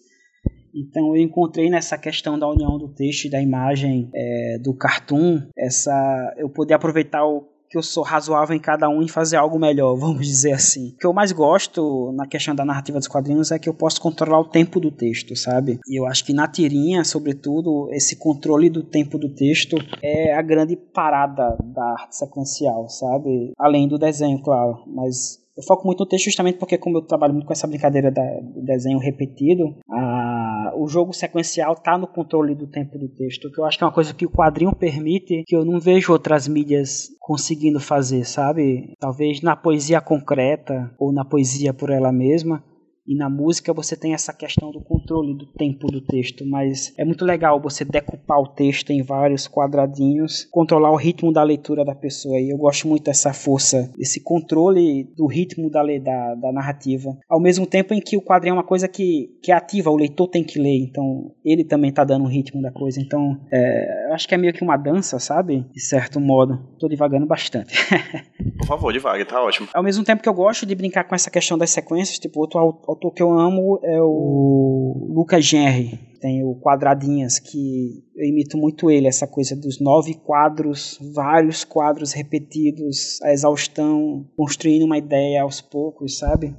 Então 0.75 1.15
eu 1.15 1.23
encontrei 1.23 1.69
nessa 1.69 1.99
questão 1.99 2.39
da 2.39 2.49
união 2.49 2.79
do 2.79 2.89
texto 2.89 3.25
e 3.25 3.31
da 3.31 3.43
imagem 3.43 4.09
é, 4.15 4.59
do 4.63 4.75
cartoon, 4.75 5.43
essa 5.57 6.35
eu 6.37 6.49
poder 6.49 6.75
aproveitar 6.75 7.25
o 7.25 7.49
que 7.71 7.79
eu 7.79 7.83
sou 7.83 8.03
razoável 8.03 8.57
em 8.57 8.61
cada 8.61 8.89
um 8.89 9.01
e 9.01 9.09
fazer 9.09 9.37
algo 9.37 9.57
melhor, 9.59 9.95
vamos 9.95 10.27
dizer 10.27 10.53
assim. 10.53 10.89
O 10.89 10.97
que 10.97 11.07
eu 11.07 11.13
mais 11.13 11.31
gosto 11.31 12.11
na 12.13 12.27
questão 12.27 12.53
da 12.53 12.65
narrativa 12.65 12.99
dos 12.99 13.07
quadrinhos 13.07 13.53
é 13.53 13.59
que 13.61 13.69
eu 13.69 13.75
posso 13.75 14.01
controlar 14.01 14.41
o 14.41 14.49
tempo 14.49 14.81
do 14.81 14.91
texto, 14.91 15.37
sabe? 15.37 15.79
E 15.87 15.99
eu 15.99 16.05
acho 16.05 16.25
que 16.25 16.33
na 16.33 16.49
tirinha, 16.49 17.05
sobretudo, 17.05 17.89
esse 17.93 18.17
controle 18.17 18.69
do 18.69 18.83
tempo 18.83 19.17
do 19.17 19.33
texto 19.33 19.77
é 20.03 20.35
a 20.35 20.43
grande 20.43 20.75
parada 20.75 21.57
da 21.63 21.93
arte 21.93 22.17
sequencial, 22.17 22.89
sabe? 22.89 23.53
Além 23.57 23.87
do 23.87 23.99
desenho, 23.99 24.43
claro, 24.43 24.83
mas 24.89 25.39
eu 25.57 25.63
foco 25.63 25.87
muito 25.87 26.01
no 26.01 26.07
texto 26.07 26.25
justamente 26.25 26.59
porque 26.59 26.79
como 26.79 26.97
eu 26.97 27.03
trabalho 27.03 27.35
muito 27.35 27.47
com 27.47 27.53
essa 27.53 27.67
brincadeira 27.67 28.11
do 28.11 28.63
desenho 28.63 28.99
repetido, 28.99 29.77
a, 29.91 30.40
o 30.75 30.87
jogo 30.89 31.13
sequencial 31.13 31.73
está 31.75 31.97
no 31.97 32.07
controle 32.07 32.55
do 32.55 32.67
tempo 32.67 32.99
do 32.99 33.09
texto, 33.09 33.51
que 33.51 33.61
eu 33.61 33.65
acho 33.65 33.79
que 33.79 33.85
é 33.85 33.87
uma 33.87 33.93
coisa 33.93 34.15
que 34.15 34.27
o 34.27 34.31
quadrinho 34.31 34.75
permite, 34.75 35.45
que 35.47 35.57
eu 35.57 35.65
não 35.65 35.81
vejo 35.81 36.13
outras 36.13 36.49
mídias 36.49 37.09
conseguindo 37.19 37.81
fazer, 37.81 38.25
sabe? 38.25 38.95
Talvez 38.99 39.41
na 39.41 39.57
poesia 39.57 40.01
concreta 40.01 40.91
ou 40.99 41.13
na 41.13 41.25
poesia 41.25 41.73
por 41.73 41.91
ela 41.91 42.13
mesma, 42.13 42.65
e 43.11 43.17
na 43.17 43.29
música 43.29 43.75
você 43.75 43.97
tem 43.97 44.15
essa 44.15 44.33
questão 44.33 44.71
do 44.71 44.81
controle 44.81 45.35
do 45.35 45.45
tempo 45.45 45.89
do 45.89 46.01
texto, 46.01 46.47
mas 46.47 46.95
é 46.97 47.05
muito 47.05 47.25
legal 47.25 47.61
você 47.61 47.85
decupar 47.85 48.39
o 48.39 48.47
texto 48.47 48.91
em 48.91 49.03
vários 49.03 49.49
quadradinhos, 49.49 50.47
controlar 50.49 50.93
o 50.93 50.97
ritmo 50.97 51.33
da 51.33 51.43
leitura 51.43 51.85
da 51.85 51.93
pessoa. 51.93 52.39
E 52.39 52.51
eu 52.51 52.57
gosto 52.57 52.87
muito 52.87 53.03
dessa 53.03 53.33
força, 53.33 53.93
desse 53.99 54.23
controle 54.23 55.13
do 55.17 55.27
ritmo 55.27 55.69
da, 55.69 55.83
da, 55.83 56.35
da 56.37 56.53
narrativa. 56.53 57.19
Ao 57.29 57.41
mesmo 57.41 57.67
tempo 57.67 57.93
em 57.93 58.01
que 58.01 58.17
o 58.17 58.23
quadrinho 58.23 58.53
é 58.53 58.57
uma 58.59 58.63
coisa 58.63 58.87
que, 58.87 59.37
que 59.43 59.51
é 59.51 59.57
ativa, 59.57 59.91
o 59.91 59.97
leitor 59.97 60.29
tem 60.29 60.45
que 60.45 60.61
ler, 60.61 60.79
então 60.79 61.33
ele 61.45 61.65
também 61.65 61.91
está 61.91 62.05
dando 62.05 62.27
o 62.27 62.29
ritmo 62.29 62.63
da 62.63 62.71
coisa. 62.71 63.01
Então, 63.01 63.41
é, 63.53 64.07
eu 64.09 64.15
acho 64.15 64.29
que 64.29 64.37
é 64.37 64.39
meio 64.39 64.53
que 64.53 64.63
uma 64.63 64.77
dança, 64.77 65.19
sabe? 65.19 65.67
De 65.73 65.81
certo 65.81 66.21
modo. 66.21 66.61
Estou 66.75 66.89
divagando 66.89 67.27
bastante. 67.27 67.75
Por 68.57 68.67
favor, 68.69 68.93
devague, 68.93 69.25
tá 69.25 69.43
ótimo. 69.43 69.67
Ao 69.75 69.83
mesmo 69.83 70.05
tempo 70.05 70.23
que 70.23 70.29
eu 70.29 70.35
gosto 70.35 70.65
de 70.65 70.77
brincar 70.77 71.03
com 71.05 71.15
essa 71.15 71.31
questão 71.31 71.59
das 71.59 71.71
sequências, 71.71 72.19
tipo, 72.19 72.39
outro 72.41 72.61
autor 73.01 73.13
que 73.13 73.23
eu 73.23 73.33
amo 73.33 73.81
é 73.83 74.01
o 74.01 75.09
Lucas 75.15 75.45
Genri. 75.45 75.99
Tem 76.21 76.45
o 76.45 76.55
Quadradinhas, 76.57 77.39
que 77.39 78.05
eu 78.15 78.27
imito 78.27 78.59
muito 78.59 78.91
ele, 78.91 79.09
essa 79.09 79.27
coisa 79.27 79.57
dos 79.57 79.81
nove 79.81 80.13
quadros, 80.13 80.99
vários 81.15 81.65
quadros 81.65 82.13
repetidos, 82.13 83.19
a 83.23 83.33
exaustão, 83.33 84.27
construindo 84.37 84.85
uma 84.85 84.99
ideia 84.99 85.43
aos 85.43 85.63
poucos, 85.63 86.19
sabe? 86.19 86.55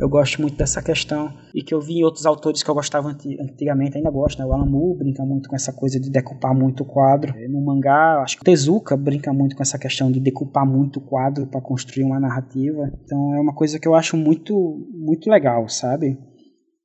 Eu 0.00 0.08
gosto 0.08 0.40
muito 0.40 0.56
dessa 0.56 0.82
questão 0.82 1.30
e 1.54 1.62
que 1.62 1.74
eu 1.74 1.80
vi 1.80 1.98
em 1.98 2.04
outros 2.04 2.24
autores 2.24 2.62
que 2.62 2.70
eu 2.70 2.74
gostava 2.74 3.10
antigamente, 3.10 3.98
ainda 3.98 4.10
gosto, 4.10 4.38
né? 4.38 4.46
O 4.46 4.52
Alan 4.54 4.64
Moore 4.64 5.00
brinca 5.00 5.22
muito 5.26 5.46
com 5.46 5.54
essa 5.54 5.74
coisa 5.74 6.00
de 6.00 6.08
decupar 6.08 6.54
muito 6.54 6.84
o 6.84 6.86
quadro. 6.86 7.34
No 7.50 7.62
mangá, 7.62 8.22
acho 8.22 8.36
que 8.36 8.42
o 8.42 8.44
Tezuka 8.46 8.96
brinca 8.96 9.30
muito 9.30 9.54
com 9.54 9.62
essa 9.62 9.78
questão 9.78 10.10
de 10.10 10.18
decupar 10.18 10.66
muito 10.66 11.00
o 11.00 11.02
quadro 11.02 11.46
para 11.46 11.60
construir 11.60 12.04
uma 12.04 12.18
narrativa. 12.18 12.90
Então 13.04 13.34
é 13.34 13.40
uma 13.40 13.54
coisa 13.54 13.78
que 13.78 13.86
eu 13.86 13.94
acho 13.94 14.16
muito 14.16 14.54
muito 14.90 15.28
legal, 15.28 15.68
sabe? 15.68 16.16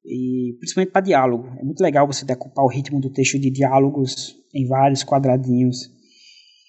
E 0.05 0.57
principalmente 0.59 0.91
para 0.91 1.01
diálogo. 1.01 1.47
É 1.57 1.63
muito 1.63 1.81
legal 1.81 2.05
você 2.05 2.25
decupar 2.25 2.65
o 2.65 2.69
ritmo 2.69 2.99
do 2.99 3.09
texto 3.09 3.39
de 3.39 3.49
diálogos 3.49 4.35
em 4.53 4.67
vários 4.67 5.05
quadradinhos. 5.05 5.89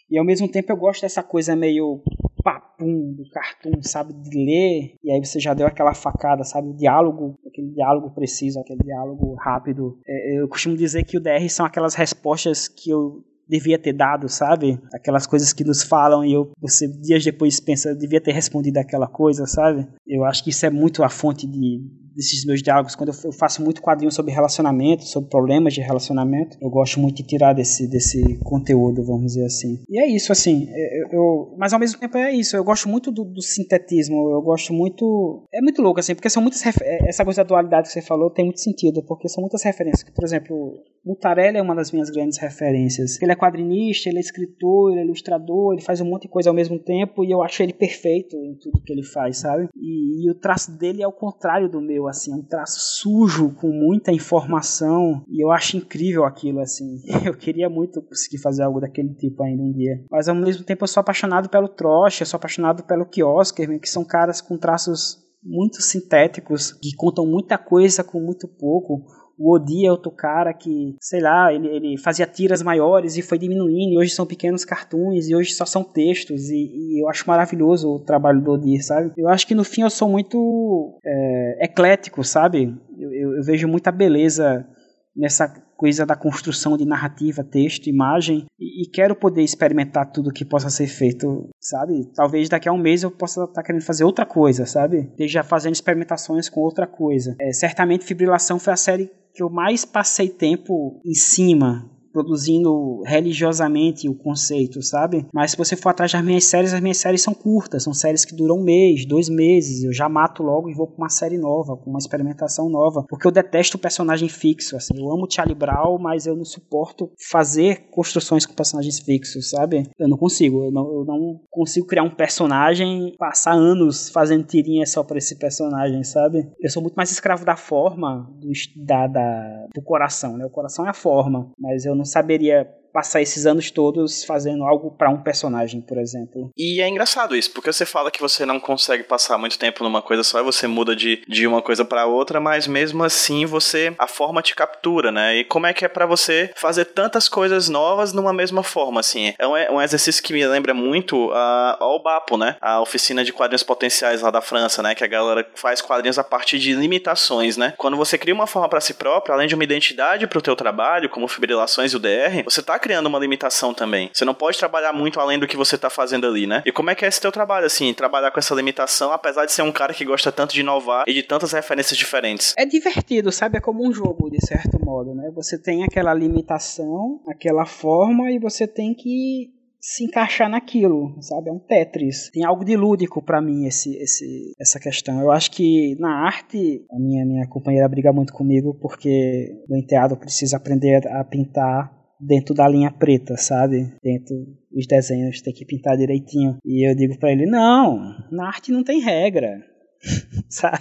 E 0.09 0.17
ao 0.17 0.25
mesmo 0.25 0.49
tempo 0.49 0.71
eu 0.71 0.77
gosto 0.77 1.03
dessa 1.03 1.25
coisa 1.25 1.57
meio 1.57 2.01
papum 2.47 3.13
do 3.13 3.29
cartoon, 3.29 3.83
sabe, 3.83 4.13
de 4.13 4.39
ler, 4.39 4.95
e 5.03 5.11
aí 5.11 5.19
você 5.19 5.41
já 5.41 5.53
deu 5.53 5.67
aquela 5.67 5.93
facada, 5.93 6.45
sabe, 6.45 6.69
o 6.69 6.77
diálogo, 6.77 7.35
aquele 7.45 7.73
diálogo 7.73 8.15
preciso, 8.15 8.61
aquele 8.61 8.85
diálogo 8.85 9.35
rápido. 9.35 9.99
É, 10.07 10.39
eu 10.41 10.47
costumo 10.47 10.77
dizer 10.77 11.03
que 11.05 11.17
o 11.17 11.21
DR 11.21 11.49
são 11.51 11.67
aquelas 11.67 11.97
respostas 11.97 12.69
que 12.69 12.89
eu 12.89 13.25
devia 13.49 13.77
ter 13.79 13.93
dado, 13.93 14.29
sabe? 14.29 14.79
Aquelas 14.95 15.27
coisas 15.27 15.53
que 15.53 15.65
nos 15.65 15.83
falam 15.83 16.25
e 16.25 16.33
eu, 16.33 16.53
você 16.61 16.87
dias 16.87 17.25
depois 17.25 17.59
pensa, 17.59 17.97
devia 17.97 18.21
ter 18.21 18.33
respondido 18.33 18.79
aquela 18.79 19.09
coisa, 19.09 19.45
sabe? 19.45 19.85
Eu 20.07 20.25
acho 20.25 20.45
que 20.45 20.51
isso 20.51 20.65
é 20.65 20.71
muito 20.71 21.03
a 21.03 21.09
fonte 21.09 21.49
de, 21.49 21.81
desses 22.17 22.45
meus 22.45 22.63
diálogos, 22.63 22.95
quando 22.95 23.13
eu 23.25 23.33
faço 23.33 23.63
muito 23.63 23.83
quadrinho 23.83 24.11
sobre 24.11 24.33
relacionamento, 24.33 25.05
sobre 25.05 25.29
problemas 25.29 25.75
de 25.75 25.81
relacionamento, 25.81 26.57
eu 26.61 26.71
gosto 26.71 26.99
muito 26.99 27.17
de 27.17 27.23
tirar 27.25 27.53
desse, 27.53 27.87
desse 27.87 28.39
conteúdo, 28.43 29.05
vamos 29.05 29.35
dizer 29.35 29.45
assim. 29.45 29.79
E 29.89 30.01
é 30.01 30.09
isso, 30.09 30.33
assim, 30.33 30.67
é, 30.71 31.03
eu, 31.03 31.09
eu 31.13 31.55
mas 31.59 31.73
ao 31.73 31.79
mesmo 31.79 32.01
tempo 32.01 32.17
é 32.17 32.33
isso, 32.33 32.57
eu 32.57 32.65
gosto 32.65 32.89
muito 32.89 33.11
do, 33.11 33.25
do, 33.25 33.43
sintetismo, 33.43 34.31
eu 34.31 34.41
gosto 34.41 34.73
muito. 34.73 35.45
É 35.53 35.61
muito 35.61 35.83
louco, 35.83 36.01
assim, 36.01 36.15
porque 36.15 36.31
são 36.31 36.43
muitas. 36.43 36.65
É, 36.67 37.09
essa 37.09 37.25
coisa 37.25 37.43
da 37.43 37.49
dualidade 37.49 37.89
que 37.89 37.93
você 37.93 38.03
falou 38.03 38.31
tem 38.31 38.45
muito 38.45 38.61
sentido, 38.61 39.03
porque 39.03 39.29
são 39.29 39.43
muitas 39.43 39.63
referências. 39.63 40.09
Por 40.11 40.25
exemplo, 40.25 40.83
Mutarelli 41.05 41.59
é 41.59 41.63
uma 41.63 41.75
das 41.75 41.93
minhas 41.93 42.11
grandes 42.11 42.39
referências. 42.39 43.21
Ele 43.23 43.33
é 43.33 43.37
quadrinista, 43.37 44.09
ele 44.09 44.19
é 44.19 44.21
escritor, 44.21 44.91
ele 44.91 45.01
é 45.01 45.05
ilustrador, 45.05 45.73
ele 45.73 45.83
faz 45.83 46.01
um 46.01 46.05
monte 46.05 46.23
de 46.23 46.29
coisa 46.29 46.51
ao 46.51 46.55
mesmo 46.55 46.79
tempo 46.79 47.25
e 47.25 47.31
eu 47.31 47.43
acho 47.43 47.63
ele 47.63 47.73
perfeito 47.73 48.37
em 48.37 48.55
tudo 48.55 48.83
que 48.83 48.93
ele 48.93 49.05
faz, 49.05 49.39
sabe? 49.39 49.69
E, 49.77 50.27
e 50.27 50.31
o 50.31 50.35
traço 50.35 50.77
dele 50.77 51.03
é 51.03 51.07
o 51.07 51.13
contrário 51.13 51.69
do 51.69 51.81
meu 51.81 52.06
assim, 52.09 52.33
um 52.35 52.43
traço 52.43 52.79
sujo 52.81 53.51
com 53.55 53.69
muita 53.69 54.13
informação 54.13 55.25
e 55.29 55.43
eu 55.43 55.51
acho 55.51 55.77
incrível 55.77 56.25
aquilo, 56.25 56.61
assim. 56.61 57.01
Eu 57.25 57.35
queria 57.35 57.69
muito 57.69 58.01
conseguir 58.03 58.39
fazer 58.39 58.63
algo 58.63 58.81
daquele 58.81 59.15
tipo 59.15 59.43
ainda 59.43 59.63
um 59.63 59.73
dia. 59.73 60.05
Mas 60.11 60.29
ao 60.29 60.35
mesmo 60.35 60.65
tempo 60.65 60.85
eu 60.85 60.89
sou 60.89 61.01
apaixonado 61.01 61.49
pelo 61.49 61.69
Troche, 61.69 62.23
eu 62.23 62.27
sou 62.27 62.39
apaixonado 62.39 62.85
pelo 62.85 63.07
Kiosker, 63.07 63.81
que 63.81 63.89
são 63.89 64.05
caras 64.05 64.41
com 64.41 64.57
traços 64.57 65.19
muito 65.43 65.81
sintéticos, 65.81 66.73
que 66.73 66.95
contam 66.97 67.27
muita 67.27 67.57
coisa 67.57 68.03
com 68.03 68.21
muito 68.21 68.49
pouco. 68.49 69.05
O 69.39 69.55
Odi 69.55 69.87
é 69.87 69.91
outro 69.91 70.11
cara 70.11 70.53
que, 70.55 70.97
sei 71.01 71.21
lá, 71.21 71.53
ele, 71.53 71.69
ele 71.69 71.99
fazia 71.99 72.27
tiras 72.27 72.63
maiores 72.63 73.17
e 73.17 73.23
foi 73.23 73.39
diminuindo, 73.39 73.93
e 73.93 73.99
hoje 73.99 74.11
são 74.11 74.27
pequenos 74.27 74.65
cartoons, 74.65 75.29
e 75.29 75.35
hoje 75.35 75.53
só 75.53 75.67
são 75.67 75.85
textos, 75.85 76.49
e, 76.49 76.55
e 76.55 77.03
eu 77.03 77.09
acho 77.09 77.29
maravilhoso 77.29 77.89
o 77.89 78.01
trabalho 78.01 78.41
do 78.41 78.53
Odi, 78.53 78.83
sabe? 78.83 79.13
Eu 79.17 79.29
acho 79.29 79.47
que 79.47 79.55
no 79.55 79.65
fim 79.65 79.83
eu 79.83 79.91
sou 79.91 80.09
muito 80.09 80.99
é, 81.05 81.65
eclético, 81.67 82.25
sabe? 82.25 82.75
Eu, 82.99 83.13
eu, 83.13 83.37
eu 83.37 83.43
vejo 83.43 83.69
muita 83.69 83.93
beleza 83.93 84.67
nessa 85.15 85.49
coisa 85.77 86.07
da 86.07 86.17
construção 86.17 86.77
de 86.77 86.87
narrativa, 86.87 87.45
texto, 87.45 87.89
imagem, 87.89 88.47
e, 88.59 88.83
e, 88.83 88.91
quero 88.91 89.15
poder 89.15 89.43
experimentar 89.43 90.11
tudo 90.11 90.33
que 90.33 90.45
possa 90.45 90.71
ser 90.71 90.87
feito, 90.87 91.49
sabe? 91.61 92.11
Talvez 92.15 92.49
daqui 92.49 92.69
a 92.69 92.73
um 92.73 92.79
mês 92.79 93.03
eu 93.03 93.11
possa 93.11 93.43
estar 93.43 93.55
tá 93.55 93.63
querendo 93.63 93.83
fazer 93.83 94.05
outra 94.05 94.25
coisa, 94.25 94.65
sabe? 94.65 95.01
Esteja 95.11 95.43
fazendo 95.43 95.75
experimentações 95.75 96.49
com 96.49 96.61
outra 96.61 96.87
coisa. 96.87 97.37
É, 97.39 97.53
certamente 97.53 98.05
Fibrilação 98.05 98.59
foi 98.59 98.73
a 98.73 98.77
série 98.77 99.11
que 99.37 99.43
eu 99.43 99.51
mais 99.51 99.85
passei 99.85 100.31
tempo 100.31 100.99
em 101.05 101.13
cima 101.13 101.91
produzindo 102.17 103.03
religiosamente 103.03 104.09
o 104.09 104.15
conceito, 104.15 104.81
sabe? 104.81 105.27
Mas 105.35 105.51
se 105.51 105.57
você 105.59 105.77
for 105.77 105.91
atrás 105.91 106.11
das 106.11 106.25
minhas 106.25 106.45
séries, 106.45 106.73
as 106.73 106.81
minhas 106.81 106.97
séries 106.97 107.21
são 107.21 107.35
curtas, 107.35 107.83
são 107.83 107.93
séries 107.93 108.25
que 108.25 108.35
duram 108.35 108.57
um 108.57 108.63
mês, 108.63 109.05
dois 109.05 109.29
meses. 109.29 109.85
Eu 109.85 109.93
já 109.93 110.09
mato 110.09 110.43
logo 110.43 110.71
e 110.71 110.75
vou 110.75 110.87
para 110.87 110.97
uma 110.97 111.11
série 111.11 111.37
nova, 111.37 111.77
com 111.77 111.91
uma 111.91 111.99
experimentação 111.99 112.71
nova, 112.71 113.05
porque 113.07 113.27
eu 113.27 113.31
detesto 113.31 113.77
personagem 113.77 114.31
fixo. 114.31 114.79
Assim, 114.79 114.95
eu 114.99 115.13
amo 115.13 115.31
Charlie 115.31 115.55
Brown, 115.55 115.99
mas 115.99 116.25
eu 116.25 116.35
não 116.35 116.45
suporto 116.47 117.11
fazer 117.29 117.87
construções 117.91 118.47
com 118.47 118.55
personagens 118.55 118.99
fixos, 118.99 119.51
sabe? 119.51 119.87
Eu 119.99 120.09
não 120.09 120.17
consigo. 120.17 120.65
Eu 120.65 120.73
não, 120.73 121.01
eu 121.01 121.05
não 121.05 121.41
consigo 121.51 121.87
criar 121.87 122.03
um 122.03 122.15
personagem, 122.15 123.15
passar 123.19 123.53
anos 123.53 124.09
fazendo 124.09 124.47
tirinha 124.47 124.87
só 124.87 125.05
para 125.05 125.19
esse 125.19 125.37
personagem, 125.37 126.03
sabe? 126.03 126.51
Eu 126.63 126.71
sou 126.71 126.81
muito 126.81 126.95
mais 126.95 127.11
escravo 127.11 127.45
da 127.45 127.57
forma, 127.57 128.27
do, 128.41 128.49
da, 128.87 129.07
da, 129.07 129.67
do 129.75 129.83
coração, 129.83 130.39
né? 130.39 130.47
O 130.47 130.51
coração 130.51 130.87
é 130.87 130.89
a 130.89 130.95
forma, 130.95 131.51
mas 131.59 131.85
eu 131.85 131.95
não 131.95 132.06
saberia 132.07 132.67
passar 132.97 133.21
esses 133.21 133.45
anos 133.45 133.71
todos 133.71 134.25
fazendo 134.25 134.65
algo 134.65 134.91
para 134.91 135.11
um 135.11 135.23
personagem, 135.23 135.83
por 135.83 135.99
exemplo. 135.99 136.51
E 136.57 136.81
é 136.81 136.89
engraçado 136.89 137.37
isso, 137.37 137.51
porque 137.51 137.71
você 137.71 137.85
fala 137.85 138.11
que 138.11 138.23
você 138.23 138.47
não 138.47 138.59
consegue 138.59 139.03
passar 139.03 139.37
muito 139.37 139.59
tempo 139.59 139.85
numa 139.85 140.01
coisa 140.01 140.23
só 140.23 140.41
e 140.41 140.43
você 140.43 140.67
muda 140.67 140.97
de, 140.97 141.23
de 141.29 141.47
uma 141.47 141.61
coisa 141.61 141.85
para 141.85 142.07
outra, 142.07 142.41
mas 142.41 142.67
mesmo 142.67 143.05
assim 143.05 143.45
você 143.45 143.95
a 143.99 144.09
forma 144.09 144.41
te 144.41 144.55
captura, 144.55 145.13
né? 145.13 145.37
E 145.37 145.45
como 145.45 145.67
é 145.67 145.75
que 145.75 145.85
é 145.85 145.89
para 145.89 146.07
você 146.07 146.51
fazer 146.57 146.87
tantas 146.87 147.29
coisas 147.29 147.69
novas 147.69 148.15
numa 148.15 148.33
mesma 148.33 148.63
forma, 148.63 149.01
assim? 149.01 149.35
É 149.39 149.47
um, 149.47 149.55
é 149.55 149.71
um 149.71 149.83
exercício 149.83 150.23
que 150.23 150.33
me 150.33 150.47
lembra 150.47 150.73
muito 150.73 151.31
a, 151.35 151.77
ao 151.79 152.03
BAPO, 152.03 152.39
né? 152.39 152.57
A 152.63 152.81
oficina 152.81 153.23
de 153.23 153.31
quadrinhos 153.31 153.63
potenciais 153.63 154.23
lá 154.23 154.31
da 154.31 154.41
França, 154.41 154.83
né? 154.83 154.95
Que 154.95 155.05
a 155.05 155.07
galera 155.07 155.47
faz 155.55 155.83
quadrinhos 155.83 156.19
a 156.19 156.25
partir 156.25 156.59
de 156.59 156.73
limitações, 156.73 157.59
né? 157.59 157.75
Quando 157.77 157.99
você 157.99 158.17
cria 158.17 158.33
uma 158.33 158.47
forma 158.47 158.71
para 158.71 158.81
si 158.81 158.95
própria, 158.95 159.35
além 159.35 159.49
de 159.49 159.55
uma 159.55 159.65
identidade 159.65 160.27
para 160.27 160.39
o 160.39 160.43
teu 160.43 160.57
trabalho, 160.57 161.11
como 161.11 161.29
fibrilações 161.29 161.93
e 161.93 161.97
o 161.97 161.99
DR, 161.99 162.43
você 162.43 162.63
tá 162.63 162.86
criando 162.87 163.07
uma 163.07 163.19
limitação 163.19 163.75
também. 163.75 164.09
Você 164.13 164.25
não 164.25 164.33
pode 164.33 164.57
trabalhar 164.59 164.93
muito 164.93 165.19
além 165.19 165.41
do 165.41 165.47
que 165.49 165.57
você 165.57 165.77
tá 165.77 165.91
fazendo 165.91 166.25
ali, 166.25 166.47
né? 166.47 166.63
E 166.65 166.71
como 166.71 166.89
é 166.89 166.95
que 166.95 167.05
é 167.05 167.09
esse 167.09 167.21
teu 167.21 167.33
trabalho, 167.33 167.67
assim, 167.67 167.93
trabalhar 167.93 168.31
com 168.31 168.39
essa 168.39 168.55
limitação, 168.55 169.11
apesar 169.11 169.45
de 169.45 169.51
ser 169.51 169.63
um 169.63 169.73
cara 169.73 169.93
que 169.93 170.05
gosta 170.05 170.31
tanto 170.31 170.55
de 170.55 170.61
inovar 170.61 171.03
e 171.09 171.13
de 171.13 171.25
tantas 171.25 171.51
referências 171.51 171.99
diferentes? 171.99 172.55
É 172.57 172.65
divertido, 172.65 173.33
sabe? 173.33 173.59
É 173.59 173.61
como 173.61 173.85
um 173.85 173.93
jogo, 173.93 174.31
de 174.31 174.39
certo 174.47 174.79
modo, 174.81 175.17
né? 175.17 175.33
Você 175.35 175.61
tem 175.61 175.83
aquela 175.83 176.15
limitação, 176.15 177.21
aquela 177.27 177.67
forma, 177.67 178.31
e 178.31 178.39
você 178.39 178.69
tem 178.69 178.95
que 178.95 179.51
se 179.81 180.05
encaixar 180.05 180.49
naquilo, 180.49 181.15
sabe? 181.21 181.49
É 181.49 181.53
um 181.53 181.59
Tetris. 181.59 182.31
Tem 182.33 182.45
algo 182.45 182.65
de 182.65 182.77
lúdico 182.77 183.23
para 183.23 183.41
mim 183.41 183.67
esse, 183.67 183.97
esse, 183.99 184.53
essa 184.61 184.81
questão. 184.81 185.21
Eu 185.21 185.31
acho 185.31 185.51
que 185.51 185.97
na 186.01 186.25
arte, 186.25 186.85
a 186.91 186.99
minha, 186.99 187.25
minha 187.25 187.49
companheira 187.49 187.89
briga 187.89 188.13
muito 188.13 188.33
comigo 188.33 188.77
porque 188.81 189.63
no 189.69 189.77
enteado 189.77 190.17
precisa 190.17 190.57
aprender 190.57 191.07
a 191.09 191.23
pintar 191.25 191.96
dentro 192.21 192.55
da 192.55 192.69
linha 192.69 192.91
preta, 192.91 193.37
sabe? 193.37 193.93
Dentro 194.03 194.37
dos 194.71 194.87
desenhos 194.87 195.41
tem 195.41 195.53
que 195.53 195.65
pintar 195.65 195.97
direitinho. 195.97 196.57
E 196.65 196.89
eu 196.89 196.95
digo 196.95 197.19
para 197.19 197.33
ele: 197.33 197.47
"Não, 197.47 198.15
na 198.31 198.47
arte 198.47 198.73
não 198.73 198.83
tem 198.83 199.01
regra". 199.01 199.63
sabe? 200.49 200.79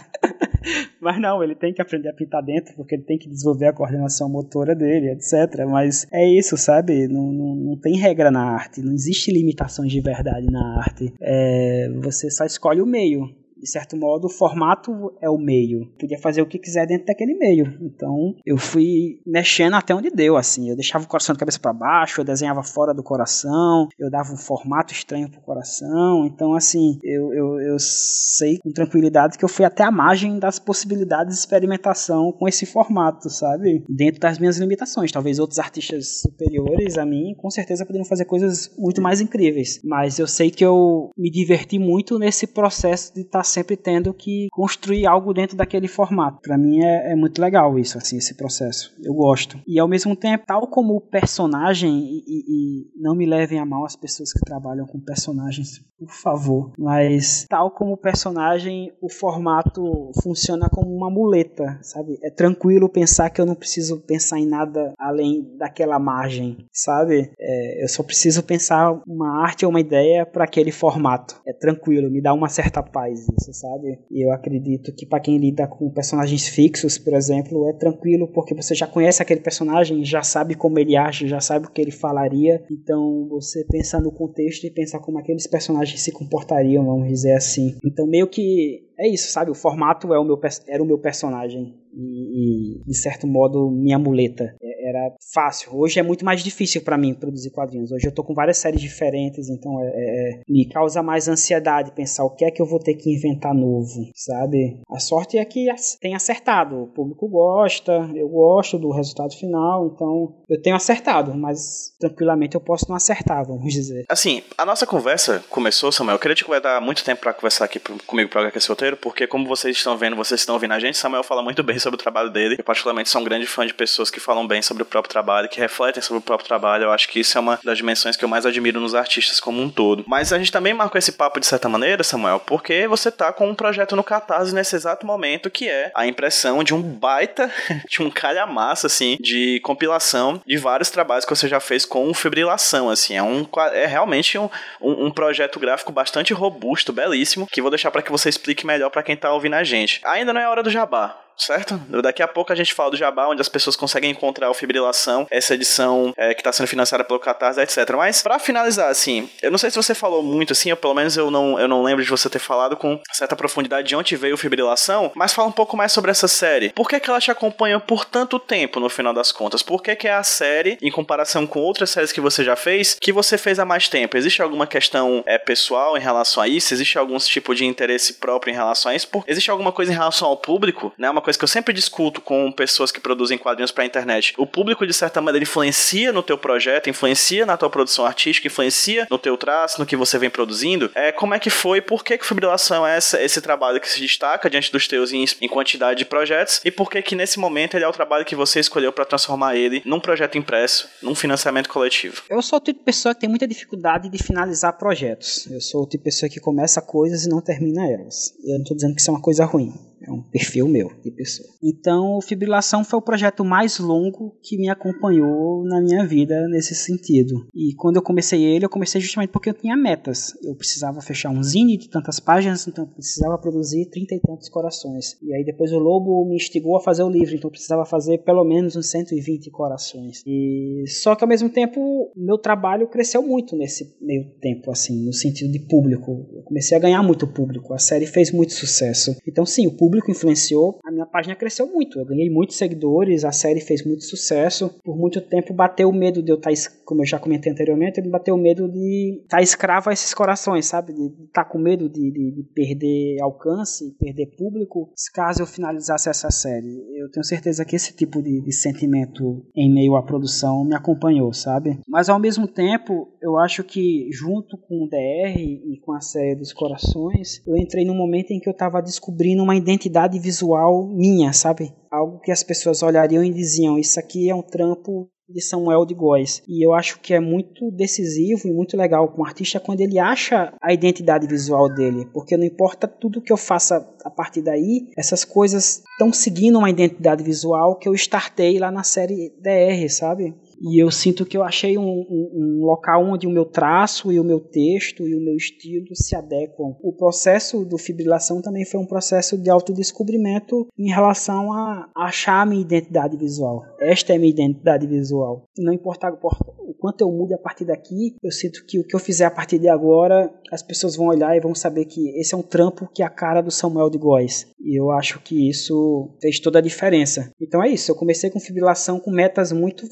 Mas 0.99 1.19
não, 1.19 1.43
ele 1.43 1.55
tem 1.55 1.73
que 1.73 1.81
aprender 1.81 2.09
a 2.09 2.13
pintar 2.13 2.43
dentro, 2.43 2.75
porque 2.75 2.95
ele 2.95 3.03
tem 3.03 3.17
que 3.17 3.29
desenvolver 3.29 3.67
a 3.67 3.73
coordenação 3.73 4.29
motora 4.29 4.75
dele, 4.75 5.11
etc. 5.11 5.65
Mas 5.67 6.07
é 6.11 6.27
isso, 6.27 6.57
sabe? 6.57 7.07
Não, 7.07 7.31
não, 7.31 7.55
não 7.55 7.79
tem 7.79 7.97
regra 7.97 8.31
na 8.31 8.43
arte, 8.43 8.81
não 8.81 8.93
existe 8.93 9.31
limitações 9.31 9.91
de 9.91 10.01
verdade 10.01 10.47
na 10.47 10.79
arte. 10.79 11.13
É, 11.21 11.89
você 12.01 12.29
só 12.29 12.45
escolhe 12.45 12.81
o 12.81 12.85
meio 12.85 13.29
de 13.57 13.69
certo 13.69 13.95
modo, 13.97 14.25
o 14.25 14.29
formato 14.29 15.13
é 15.21 15.29
o 15.29 15.37
meio. 15.37 15.87
Podia 15.99 16.19
fazer 16.19 16.41
o 16.41 16.45
que 16.45 16.59
quiser 16.59 16.85
dentro 16.85 17.07
daquele 17.07 17.33
meio. 17.35 17.77
Então, 17.81 18.35
eu 18.45 18.57
fui 18.57 19.19
mexendo 19.25 19.75
até 19.75 19.93
onde 19.93 20.09
deu, 20.09 20.37
assim. 20.37 20.69
Eu 20.69 20.75
deixava 20.75 21.05
o 21.05 21.07
coração 21.07 21.33
de 21.33 21.39
cabeça 21.39 21.59
para 21.59 21.73
baixo, 21.73 22.21
eu 22.21 22.25
desenhava 22.25 22.63
fora 22.63 22.93
do 22.93 23.03
coração, 23.03 23.87
eu 23.97 24.09
dava 24.09 24.33
um 24.33 24.37
formato 24.37 24.93
estranho 24.93 25.29
pro 25.29 25.41
coração. 25.41 26.25
Então, 26.25 26.53
assim, 26.53 26.99
eu, 27.03 27.33
eu, 27.33 27.59
eu 27.61 27.77
sei 27.79 28.57
com 28.59 28.71
tranquilidade 28.71 29.37
que 29.37 29.45
eu 29.45 29.49
fui 29.49 29.65
até 29.65 29.83
a 29.83 29.91
margem 29.91 30.37
das 30.37 30.59
possibilidades 30.59 31.35
de 31.35 31.39
experimentação 31.39 32.31
com 32.31 32.47
esse 32.47 32.65
formato, 32.65 33.29
sabe? 33.29 33.83
Dentro 33.89 34.19
das 34.19 34.37
minhas 34.37 34.57
limitações. 34.57 35.11
Talvez 35.11 35.39
outros 35.39 35.59
artistas 35.59 36.21
superiores 36.21 36.97
a 36.97 37.05
mim, 37.05 37.33
com 37.37 37.49
certeza, 37.49 37.85
poderiam 37.85 38.05
fazer 38.05 38.25
coisas 38.25 38.71
muito 38.77 39.01
mais 39.01 39.21
incríveis. 39.21 39.79
Mas 39.83 40.19
eu 40.19 40.27
sei 40.27 40.51
que 40.51 40.65
eu 40.65 41.09
me 41.17 41.31
diverti 41.31 41.79
muito 41.79 42.19
nesse 42.19 42.47
processo 42.47 43.13
de 43.13 43.21
estar 43.21 43.39
tá 43.39 43.43
sempre 43.45 43.77
tendo 43.77 44.13
que 44.13 44.47
construir 44.51 45.05
algo 45.05 45.33
dentro 45.33 45.55
daquele 45.55 45.87
formato. 45.87 46.39
Para 46.41 46.57
mim 46.57 46.83
é, 46.83 47.11
é, 47.11 47.15
muito 47.15 47.39
legal 47.41 47.77
isso, 47.79 47.97
assim, 47.97 48.17
esse 48.17 48.35
processo. 48.35 48.93
Eu 49.03 49.13
gosto. 49.13 49.59
E 49.67 49.79
ao 49.79 49.87
mesmo 49.87 50.15
tempo, 50.15 50.45
tal 50.45 50.67
como 50.67 50.95
o 50.95 51.01
personagem, 51.01 51.91
e, 51.91 52.23
e, 52.27 52.43
e 52.47 53.01
não 53.01 53.15
me 53.15 53.25
levem 53.25 53.59
a 53.59 53.65
mal 53.65 53.85
as 53.85 53.95
pessoas 53.95 54.31
que 54.33 54.39
trabalham 54.39 54.85
com 54.85 54.99
personagens, 54.99 55.79
por 55.97 56.11
favor, 56.11 56.71
mas 56.77 57.45
tal 57.49 57.71
como 57.71 57.93
o 57.93 57.97
personagem, 57.97 58.91
o 59.01 59.09
formato 59.09 60.11
funciona 60.21 60.69
como 60.69 60.95
uma 60.95 61.09
muleta, 61.09 61.79
sabe? 61.81 62.19
É 62.21 62.29
tranquilo 62.29 62.89
pensar 62.89 63.29
que 63.29 63.39
eu 63.39 63.45
não 63.45 63.55
preciso 63.55 63.99
pensar 64.01 64.39
em 64.39 64.45
nada 64.45 64.93
além 64.99 65.55
daquela 65.57 65.97
margem, 65.97 66.57
sabe? 66.71 67.31
É, 67.39 67.83
eu 67.83 67.87
só 67.87 68.03
preciso 68.03 68.43
pensar 68.43 69.01
uma 69.07 69.41
arte 69.41 69.65
ou 69.65 69.69
uma 69.69 69.79
ideia 69.79 70.25
para 70.25 70.43
aquele 70.43 70.71
formato. 70.71 71.41
É 71.47 71.53
tranquilo, 71.53 72.11
me 72.11 72.21
dá 72.21 72.33
uma 72.33 72.49
certa 72.49 72.83
paz 72.83 73.27
isso, 73.39 73.53
sabe? 73.53 73.99
E 74.11 74.25
eu 74.25 74.31
acredito 74.31 74.93
que 74.93 75.05
para 75.05 75.19
quem 75.19 75.37
lida 75.37 75.67
com 75.67 75.89
personagens 75.89 76.47
fixos, 76.47 76.97
por 76.97 77.13
exemplo, 77.13 77.69
é 77.69 77.73
tranquilo 77.73 78.27
porque 78.27 78.53
você 78.53 78.75
já 78.75 78.87
conhece 78.87 79.21
aquele 79.21 79.39
personagem, 79.39 80.03
já 80.03 80.23
sabe 80.23 80.55
como 80.55 80.77
ele 80.77 80.97
age, 80.97 81.27
já 81.27 81.39
sabe 81.39 81.67
o 81.67 81.71
que 81.71 81.81
ele 81.81 81.91
falaria. 81.91 82.63
Então 82.69 83.27
você 83.29 83.65
pensa 83.65 83.99
no 83.99 84.11
contexto 84.11 84.65
e 84.65 84.71
pensa 84.71 84.99
como 84.99 85.17
aqueles 85.17 85.47
personagens 85.47 85.84
se 85.91 86.11
comportariam, 86.11 86.85
vamos 86.85 87.07
dizer 87.07 87.33
assim. 87.33 87.75
Então 87.83 88.05
meio 88.05 88.27
que 88.27 88.83
é 88.97 89.07
isso, 89.07 89.31
sabe? 89.31 89.51
O 89.51 89.55
formato 89.55 90.13
é 90.13 90.19
o 90.19 90.23
meu, 90.23 90.39
era 90.67 90.81
o 90.81 90.85
meu 90.85 90.97
personagem 90.97 91.75
e, 91.95 92.79
e, 92.81 92.83
de 92.85 92.95
certo 92.95 93.25
modo, 93.25 93.69
minha 93.71 93.97
muleta. 93.97 94.55
É, 94.61 94.89
era 94.89 95.15
fácil. 95.33 95.75
Hoje 95.75 95.99
é 95.99 96.03
muito 96.03 96.23
mais 96.23 96.43
difícil 96.43 96.81
para 96.81 96.97
mim 96.97 97.13
produzir 97.13 97.49
quadrinhos. 97.49 97.91
Hoje 97.91 98.07
eu 98.07 98.13
tô 98.13 98.23
com 98.23 98.33
várias 98.33 98.57
séries 98.57 98.81
diferentes, 98.81 99.49
então 99.49 99.81
é, 99.81 99.87
é, 99.87 100.41
me 100.47 100.67
causa 100.69 101.01
mais 101.01 101.27
ansiedade 101.27 101.91
pensar 101.91 102.23
o 102.23 102.35
que 102.35 102.45
é 102.45 102.51
que 102.51 102.61
eu 102.61 102.65
vou 102.65 102.79
ter 102.79 102.93
que 102.95 103.13
inventar 103.13 103.53
novo, 103.53 104.09
sabe? 104.15 104.81
A 104.89 104.99
sorte 104.99 105.37
é 105.37 105.45
que 105.45 105.65
tem 105.99 106.15
acertado. 106.15 106.83
O 106.83 106.87
público 106.87 107.27
gosta, 107.27 108.09
eu 108.15 108.29
gosto 108.29 108.77
do 108.77 108.91
resultado 108.91 109.33
final, 109.35 109.87
então 109.87 110.35
eu 110.47 110.61
tenho 110.61 110.75
acertado, 110.75 111.33
mas 111.33 111.95
tranquilamente 111.99 112.55
eu 112.55 112.61
posso 112.61 112.85
não 112.87 112.95
acertar, 112.95 113.45
vamos 113.45 113.73
dizer. 113.73 114.05
Assim, 114.09 114.43
a 114.57 114.65
nossa 114.65 114.85
conversa 114.85 115.43
começou, 115.49 115.91
Samuel. 115.91 116.15
Eu 116.15 116.19
queria 116.19 116.35
te 116.35 116.45
dar 116.61 116.79
muito 116.79 117.03
tempo 117.03 117.21
para 117.21 117.33
conversar 117.33 117.65
aqui 117.65 117.79
comigo 118.05 118.29
para 118.29 118.41
HQ 118.41 118.59
Solteiro, 118.85 118.97
porque 118.97 119.25
como 119.25 119.47
vocês 119.47 119.75
estão 119.75 119.97
vendo, 119.97 120.15
vocês 120.15 120.41
estão 120.41 120.53
ouvindo 120.55 120.73
a 120.73 120.79
gente, 120.79 120.97
Samuel 120.97 121.23
fala 121.23 121.41
muito 121.41 121.63
bem 121.63 121.79
sobre 121.79 121.95
o 121.95 121.97
trabalho 121.97 122.29
dele. 122.29 122.55
Eu, 122.57 122.63
particularmente, 122.63 123.09
sou 123.09 123.21
um 123.21 123.23
grande 123.23 123.45
fã 123.45 123.65
de 123.65 123.73
pessoas 123.73 124.11
que 124.11 124.19
falam 124.19 124.47
bem 124.47 124.61
sobre 124.61 124.83
o 124.83 124.85
próprio 124.85 125.11
trabalho, 125.11 125.49
que 125.49 125.59
refletem 125.59 126.01
sobre 126.01 126.19
o 126.19 126.21
próprio 126.21 126.47
trabalho. 126.47 126.83
Eu 126.83 126.91
acho 126.91 127.07
que 127.09 127.19
isso 127.19 127.37
é 127.37 127.41
uma 127.41 127.59
das 127.63 127.77
dimensões 127.77 128.15
que 128.15 128.23
eu 128.23 128.29
mais 128.29 128.45
admiro 128.45 128.79
nos 128.79 128.93
artistas 128.93 129.39
como 129.39 129.61
um 129.61 129.69
todo. 129.69 130.03
Mas 130.07 130.31
a 130.31 130.37
gente 130.37 130.51
também 130.51 130.73
marcou 130.73 130.99
esse 130.99 131.11
papo 131.11 131.39
de 131.39 131.47
certa 131.47 131.67
maneira, 131.67 132.03
Samuel, 132.03 132.39
porque 132.39 132.87
você 132.87 133.11
tá 133.11 133.33
com 133.33 133.49
um 133.49 133.55
projeto 133.55 133.95
no 133.95 134.03
Catarse 134.03 134.53
nesse 134.53 134.75
exato 134.75 135.05
momento, 135.05 135.49
que 135.49 135.67
é 135.67 135.91
a 135.95 136.05
impressão 136.05 136.63
de 136.63 136.73
um 136.73 136.81
baita, 136.81 137.51
de 137.89 138.01
um 138.01 138.09
calhamaço, 138.09 138.85
assim, 138.85 139.17
de 139.19 139.59
compilação 139.61 140.41
de 140.45 140.57
vários 140.57 140.89
trabalhos 140.89 141.25
que 141.25 141.35
você 141.35 141.47
já 141.47 141.59
fez 141.59 141.85
com 141.85 142.13
fibrilação, 142.13 142.89
assim. 142.89 143.15
É, 143.15 143.23
um, 143.23 143.47
é 143.73 143.85
realmente 143.85 144.37
um, 144.37 144.49
um, 144.79 145.07
um 145.07 145.11
projeto 145.11 145.59
gráfico 145.59 145.91
bastante 145.91 146.33
robusto, 146.33 146.93
belíssimo, 146.93 147.47
que 147.47 147.61
vou 147.61 147.71
deixar 147.71 147.89
para 147.91 148.01
que 148.01 148.11
você 148.11 148.29
explique 148.29 148.65
melhor 148.65 148.74
para 148.91 149.03
quem 149.03 149.15
tá 149.15 149.31
ouvindo 149.31 149.55
a 149.55 149.63
gente. 149.63 150.01
Ainda 150.05 150.33
não 150.33 150.41
é 150.41 150.47
hora 150.47 150.63
do 150.63 150.69
jabá 150.69 151.24
certo? 151.37 151.77
Daqui 152.01 152.21
a 152.21 152.27
pouco 152.27 152.51
a 152.51 152.55
gente 152.55 152.73
fala 152.73 152.91
do 152.91 152.97
Jabá, 152.97 153.27
onde 153.27 153.41
as 153.41 153.49
pessoas 153.49 153.75
conseguem 153.75 154.11
encontrar 154.11 154.49
o 154.49 154.53
Fibrilação, 154.53 155.27
essa 155.29 155.53
edição 155.53 156.13
é, 156.17 156.33
que 156.33 156.41
está 156.41 156.51
sendo 156.51 156.67
financiada 156.67 157.03
pelo 157.03 157.19
Catarse, 157.19 157.59
etc. 157.59 157.89
Mas, 157.95 158.21
para 158.21 158.39
finalizar, 158.39 158.89
assim, 158.89 159.29
eu 159.41 159.51
não 159.51 159.57
sei 159.57 159.69
se 159.69 159.75
você 159.75 159.93
falou 159.93 160.23
muito, 160.23 160.53
assim, 160.53 160.71
ou 160.71 160.77
pelo 160.77 160.93
menos 160.93 161.17
eu 161.17 161.29
não, 161.29 161.59
eu 161.59 161.67
não 161.67 161.83
lembro 161.83 162.03
de 162.03 162.09
você 162.09 162.29
ter 162.29 162.39
falado 162.39 162.77
com 162.77 162.99
certa 163.11 163.35
profundidade 163.35 163.87
de 163.87 163.95
onde 163.95 164.15
veio 164.15 164.35
o 164.35 164.37
Fibrilação, 164.37 165.11
mas 165.15 165.33
fala 165.33 165.47
um 165.47 165.51
pouco 165.51 165.77
mais 165.77 165.91
sobre 165.91 166.11
essa 166.11 166.27
série. 166.27 166.69
Por 166.69 166.87
que, 166.87 166.99
que 166.99 167.09
ela 167.09 167.19
te 167.19 167.31
acompanha 167.31 167.79
por 167.79 168.05
tanto 168.05 168.39
tempo, 168.39 168.79
no 168.79 168.89
final 168.89 169.13
das 169.13 169.31
contas? 169.31 169.61
Por 169.61 169.81
que, 169.81 169.95
que 169.95 170.07
é 170.07 170.13
a 170.13 170.23
série, 170.23 170.77
em 170.81 170.91
comparação 170.91 171.45
com 171.45 171.59
outras 171.59 171.89
séries 171.89 172.11
que 172.11 172.21
você 172.21 172.43
já 172.43 172.55
fez, 172.55 172.97
que 172.99 173.11
você 173.11 173.37
fez 173.37 173.59
há 173.59 173.65
mais 173.65 173.87
tempo? 173.87 174.17
Existe 174.17 174.41
alguma 174.41 174.67
questão 174.67 175.23
é, 175.25 175.37
pessoal 175.37 175.97
em 175.97 176.01
relação 176.01 176.41
a 176.41 176.47
isso? 176.47 176.73
Existe 176.73 176.97
algum 176.97 177.17
tipo 177.17 177.53
de 177.55 177.65
interesse 177.65 178.13
próprio 178.13 178.51
em 178.51 178.55
relação 178.55 178.91
a 178.91 178.95
isso? 178.95 179.07
Por... 179.07 179.23
Existe 179.27 179.51
alguma 179.51 179.71
coisa 179.71 179.91
em 179.91 179.95
relação 179.95 180.27
ao 180.27 180.37
público, 180.37 180.93
né? 180.97 181.09
Uma 181.09 181.21
coisa 181.25 181.37
que 181.37 181.43
eu 181.43 181.49
sempre 181.49 181.73
discuto 181.73 182.21
com 182.21 182.51
pessoas 182.51 182.91
que 182.91 182.99
produzem 182.99 183.37
quadrinhos 183.37 183.71
pra 183.71 183.85
internet. 183.85 184.33
O 184.37 184.45
público, 184.45 184.85
de 184.85 184.93
certa 184.93 185.19
maneira, 185.19 185.43
influencia 185.43 186.13
no 186.13 186.23
teu 186.23 186.37
projeto, 186.37 186.89
influencia 186.89 187.45
na 187.45 187.57
tua 187.57 187.69
produção 187.69 188.05
artística, 188.05 188.47
influencia 188.47 189.07
no 189.09 189.17
teu 189.17 189.35
traço, 189.35 189.79
no 189.79 189.85
que 189.85 189.95
você 189.95 190.17
vem 190.17 190.29
produzindo. 190.29 190.91
É, 190.95 191.11
como 191.11 191.33
é 191.33 191.39
que 191.39 191.49
foi, 191.49 191.81
por 191.81 192.03
que, 192.03 192.17
que 192.17 192.25
fibrilação 192.25 192.85
é 192.85 192.95
essa, 192.95 193.21
esse 193.21 193.41
trabalho 193.41 193.81
que 193.81 193.89
se 193.89 193.99
destaca 193.99 194.49
diante 194.49 194.71
dos 194.71 194.87
teus 194.87 195.11
em, 195.11 195.25
em 195.41 195.47
quantidade 195.47 195.99
de 195.99 196.05
projetos 196.05 196.61
e 196.63 196.71
por 196.71 196.89
que 196.89 197.01
que 197.01 197.15
nesse 197.15 197.39
momento 197.39 197.75
ele 197.75 197.83
é 197.83 197.87
o 197.87 197.91
trabalho 197.91 198.23
que 198.23 198.35
você 198.35 198.59
escolheu 198.59 198.93
para 198.93 199.05
transformar 199.05 199.55
ele 199.55 199.81
num 199.85 199.99
projeto 199.99 200.37
impresso, 200.37 200.87
num 201.01 201.15
financiamento 201.15 201.69
coletivo? 201.69 202.21
Eu 202.29 202.41
sou 202.41 202.59
o 202.59 202.61
tipo 202.61 202.79
de 202.79 202.85
pessoa 202.85 203.15
que 203.15 203.21
tem 203.21 203.29
muita 203.29 203.47
dificuldade 203.47 204.09
de 204.09 204.21
finalizar 204.21 204.77
projetos. 204.77 205.47
Eu 205.49 205.59
sou 205.59 205.83
o 205.83 205.85
tipo 205.87 206.03
de 206.03 206.11
pessoa 206.11 206.29
que 206.29 206.39
começa 206.39 206.81
coisas 206.81 207.25
e 207.25 207.29
não 207.29 207.41
termina 207.41 207.85
elas. 207.91 208.33
Eu 208.43 208.55
não 208.55 208.61
estou 208.61 208.75
dizendo 208.75 208.93
que 208.93 209.01
isso 209.01 209.09
é 209.09 209.13
uma 209.13 209.21
coisa 209.21 209.45
ruim. 209.45 209.73
É 210.07 210.11
um 210.11 210.21
perfil 210.21 210.67
meu 210.67 210.91
de 211.03 211.11
pessoa. 211.11 211.49
Então, 211.63 212.19
Fibrilação 212.21 212.83
foi 212.83 212.99
o 212.99 213.01
projeto 213.01 213.43
mais 213.43 213.79
longo 213.79 214.37
que 214.43 214.57
me 214.57 214.69
acompanhou 214.69 215.63
na 215.65 215.81
minha 215.81 216.05
vida 216.05 216.47
nesse 216.47 216.75
sentido. 216.75 217.47
E 217.53 217.73
quando 217.75 217.95
eu 217.95 218.01
comecei 218.01 218.43
ele, 218.43 218.65
eu 218.65 218.69
comecei 218.69 219.01
justamente 219.01 219.31
porque 219.31 219.49
eu 219.49 219.53
tinha 219.53 219.75
metas. 219.75 220.33
Eu 220.43 220.55
precisava 220.55 221.01
fechar 221.01 221.31
um 221.31 221.41
zine 221.41 221.77
de 221.77 221.89
tantas 221.89 222.19
páginas, 222.19 222.67
então 222.67 222.85
eu 222.85 222.91
precisava 222.91 223.37
produzir 223.37 223.89
trinta 223.89 224.13
e 224.13 224.19
tantos 224.19 224.47
corações. 224.49 225.17
E 225.21 225.33
aí 225.33 225.43
depois 225.43 225.71
o 225.71 225.79
Lobo 225.79 226.25
me 226.27 226.35
instigou 226.35 226.77
a 226.77 226.81
fazer 226.81 227.03
o 227.03 227.09
livro, 227.09 227.35
então 227.35 227.47
eu 227.47 227.51
precisava 227.51 227.85
fazer 227.85 228.19
pelo 228.19 228.43
menos 228.43 228.75
uns 228.75 228.89
120 228.91 229.49
corações. 229.49 230.21
E 230.25 230.83
só 230.87 231.15
que 231.15 231.23
ao 231.23 231.27
mesmo 231.27 231.49
tempo, 231.49 232.11
meu 232.15 232.37
trabalho 232.37 232.87
cresceu 232.87 233.23
muito 233.23 233.55
nesse 233.55 233.95
meio 233.99 234.29
tempo, 234.39 234.71
assim, 234.71 235.03
no 235.03 235.13
sentido 235.13 235.51
de 235.51 235.59
público. 235.59 236.27
Eu 236.33 236.43
comecei 236.43 236.77
a 236.77 236.79
ganhar 236.79 237.01
muito 237.01 237.25
público. 237.25 237.73
A 237.73 237.79
série 237.79 238.05
fez 238.05 238.31
muito 238.31 238.53
sucesso. 238.53 239.15
Então 239.27 239.45
sim, 239.45 239.67
o 239.67 239.75
público 239.75 239.94
público 239.95 240.11
influenciou, 240.11 240.79
a 240.83 240.91
minha 240.91 241.05
página 241.05 241.35
cresceu 241.35 241.67
muito. 241.67 241.99
Eu 241.99 242.05
ganhei 242.05 242.29
muitos 242.29 242.57
seguidores, 242.57 243.23
a 243.23 243.31
série 243.31 243.61
fez 243.61 243.85
muito 243.85 244.03
sucesso. 244.03 244.69
Por 244.83 244.97
muito 244.97 245.21
tempo 245.21 245.53
bateu 245.53 245.89
o 245.89 245.93
medo 245.93 246.21
de 246.21 246.31
eu 246.31 246.35
estar, 246.35 246.51
tá 246.51 246.55
como 246.83 247.01
eu 247.01 247.05
já 247.05 247.17
comentei 247.17 247.51
anteriormente, 247.51 248.01
me 248.01 248.09
bateu 248.09 248.35
o 248.35 248.37
medo 248.37 248.69
de 248.69 249.21
estar 249.23 249.37
tá 249.37 249.43
escravo 249.43 249.89
a 249.89 249.93
esses 249.93 250.13
corações, 250.13 250.65
sabe? 250.65 250.93
De 250.93 251.05
estar 251.05 251.43
tá 251.43 251.45
com 251.45 251.57
medo 251.57 251.89
de, 251.89 252.11
de, 252.11 252.31
de 252.35 252.43
perder 252.53 253.21
alcance, 253.21 253.95
perder 253.97 254.35
público, 254.37 254.91
caso 255.13 255.41
eu 255.41 255.47
finalizasse 255.47 256.09
essa 256.09 256.29
série. 256.29 256.83
Eu 256.97 257.09
tenho 257.09 257.23
certeza 257.23 257.63
que 257.63 257.75
esse 257.75 257.95
tipo 257.95 258.21
de, 258.21 258.41
de 258.41 258.51
sentimento 258.51 259.45
em 259.55 259.73
meio 259.73 259.95
à 259.95 260.03
produção 260.03 260.65
me 260.65 260.75
acompanhou, 260.75 261.31
sabe? 261.33 261.79
Mas 261.87 262.09
ao 262.09 262.19
mesmo 262.19 262.47
tempo, 262.47 263.07
eu 263.21 263.37
acho 263.37 263.63
que 263.63 264.09
junto 264.11 264.57
com 264.57 264.83
o 264.83 264.89
DR 264.89 265.39
e 265.39 265.79
com 265.81 265.93
a 265.93 266.01
série 266.01 266.35
dos 266.35 266.51
corações, 266.51 267.41
eu 267.47 267.55
entrei 267.55 267.85
num 267.85 267.95
momento 267.95 268.31
em 268.31 268.39
que 268.39 268.49
eu 268.49 268.53
estava 268.53 268.81
descobrindo 268.81 269.43
uma 269.43 269.55
identidade 269.55 269.84
identidade 269.85 270.19
visual 270.19 270.87
minha, 270.87 271.31
sabe? 271.31 271.73
Algo 271.91 272.19
que 272.19 272.31
as 272.31 272.43
pessoas 272.43 272.81
olhariam 272.81 273.23
e 273.23 273.31
diziam: 273.31 273.77
Isso 273.77 273.99
aqui 273.99 274.29
é 274.29 274.35
um 274.35 274.41
trampo 274.41 275.09
de 275.27 275.41
Samuel 275.41 275.85
de 275.85 275.93
Góes. 275.95 276.43
E 276.47 276.65
eu 276.65 276.73
acho 276.73 276.99
que 276.99 277.13
é 277.13 277.19
muito 277.19 277.71
decisivo 277.71 278.47
e 278.47 278.53
muito 278.53 278.77
legal 278.77 279.07
com 279.07 279.21
o 279.21 279.25
artista 279.25 279.59
quando 279.59 279.81
ele 279.81 279.97
acha 279.97 280.53
a 280.61 280.71
identidade 280.71 281.25
visual 281.25 281.67
dele, 281.73 282.07
porque 282.13 282.37
não 282.37 282.45
importa 282.45 282.87
tudo 282.87 283.21
que 283.21 283.33
eu 283.33 283.37
faça 283.37 283.87
a 284.03 284.09
partir 284.09 284.43
daí, 284.43 284.87
essas 284.95 285.25
coisas 285.25 285.81
estão 285.91 286.13
seguindo 286.13 286.59
uma 286.59 286.69
identidade 286.69 287.23
visual 287.23 287.75
que 287.75 287.89
eu 287.89 287.95
startei 287.95 288.59
lá 288.59 288.71
na 288.71 288.83
série 288.83 289.33
DR, 289.39 289.89
sabe? 289.89 290.35
E 290.61 290.81
eu 290.81 290.89
sinto 290.89 291.25
que 291.25 291.37
eu 291.37 291.43
achei 291.43 291.77
um, 291.77 291.83
um, 291.83 292.31
um, 292.33 292.65
local 292.65 293.03
onde 293.03 293.27
o 293.27 293.31
meu 293.31 293.45
traço 293.45 294.11
e 294.11 294.19
o 294.19 294.23
meu 294.23 294.39
texto 294.39 295.07
e 295.07 295.15
o 295.15 295.21
meu 295.21 295.35
estilo 295.35 295.93
se 295.93 296.15
adequam. 296.15 296.75
O 296.81 296.93
processo 296.93 297.65
do 297.65 297.77
fibrilação 297.77 298.41
também 298.41 298.65
foi 298.65 298.79
um 298.79 298.87
processo 298.87 299.37
de 299.37 299.49
autodescobrimento 299.49 300.67
em 300.77 300.89
relação 300.89 301.51
a 301.51 301.89
achar 301.95 302.41
a 302.41 302.45
minha 302.45 302.61
identidade 302.61 303.17
visual. 303.17 303.63
Esta 303.79 304.13
é 304.13 304.15
a 304.15 304.19
minha 304.19 304.31
identidade 304.31 304.87
visual. 304.87 305.47
Não 305.57 305.73
importa 305.73 306.09
o 306.09 306.73
quanto 306.73 307.01
eu 307.01 307.11
mude 307.11 307.33
a 307.33 307.37
partir 307.37 307.65
daqui, 307.65 308.15
eu 308.23 308.31
sinto 308.31 308.65
que 308.65 308.79
o 308.79 308.83
que 308.83 308.95
eu 308.95 308.99
fizer 308.99 309.25
a 309.25 309.31
partir 309.31 309.59
de 309.59 309.67
agora, 309.67 310.31
as 310.51 310.61
pessoas 310.61 310.95
vão 310.95 311.07
olhar 311.07 311.35
e 311.35 311.39
vão 311.39 311.53
saber 311.53 311.85
que 311.85 312.09
esse 312.19 312.33
é 312.33 312.37
um 312.37 312.43
trampo 312.43 312.89
que 312.93 313.03
é 313.03 313.05
a 313.05 313.09
cara 313.09 313.41
do 313.41 313.51
Samuel 313.51 313.89
de 313.89 313.97
Góes. 313.97 314.47
E 314.59 314.79
eu 314.79 314.91
acho 314.91 315.21
que 315.21 315.49
isso 315.49 316.15
fez 316.21 316.39
toda 316.39 316.59
a 316.59 316.61
diferença. 316.61 317.31
Então 317.39 317.63
é 317.63 317.69
isso, 317.69 317.91
eu 317.91 317.95
comecei 317.95 318.29
com 318.29 318.39
fibrilação 318.39 318.99
com 318.99 319.11
metas 319.11 319.51
muito 319.51 319.87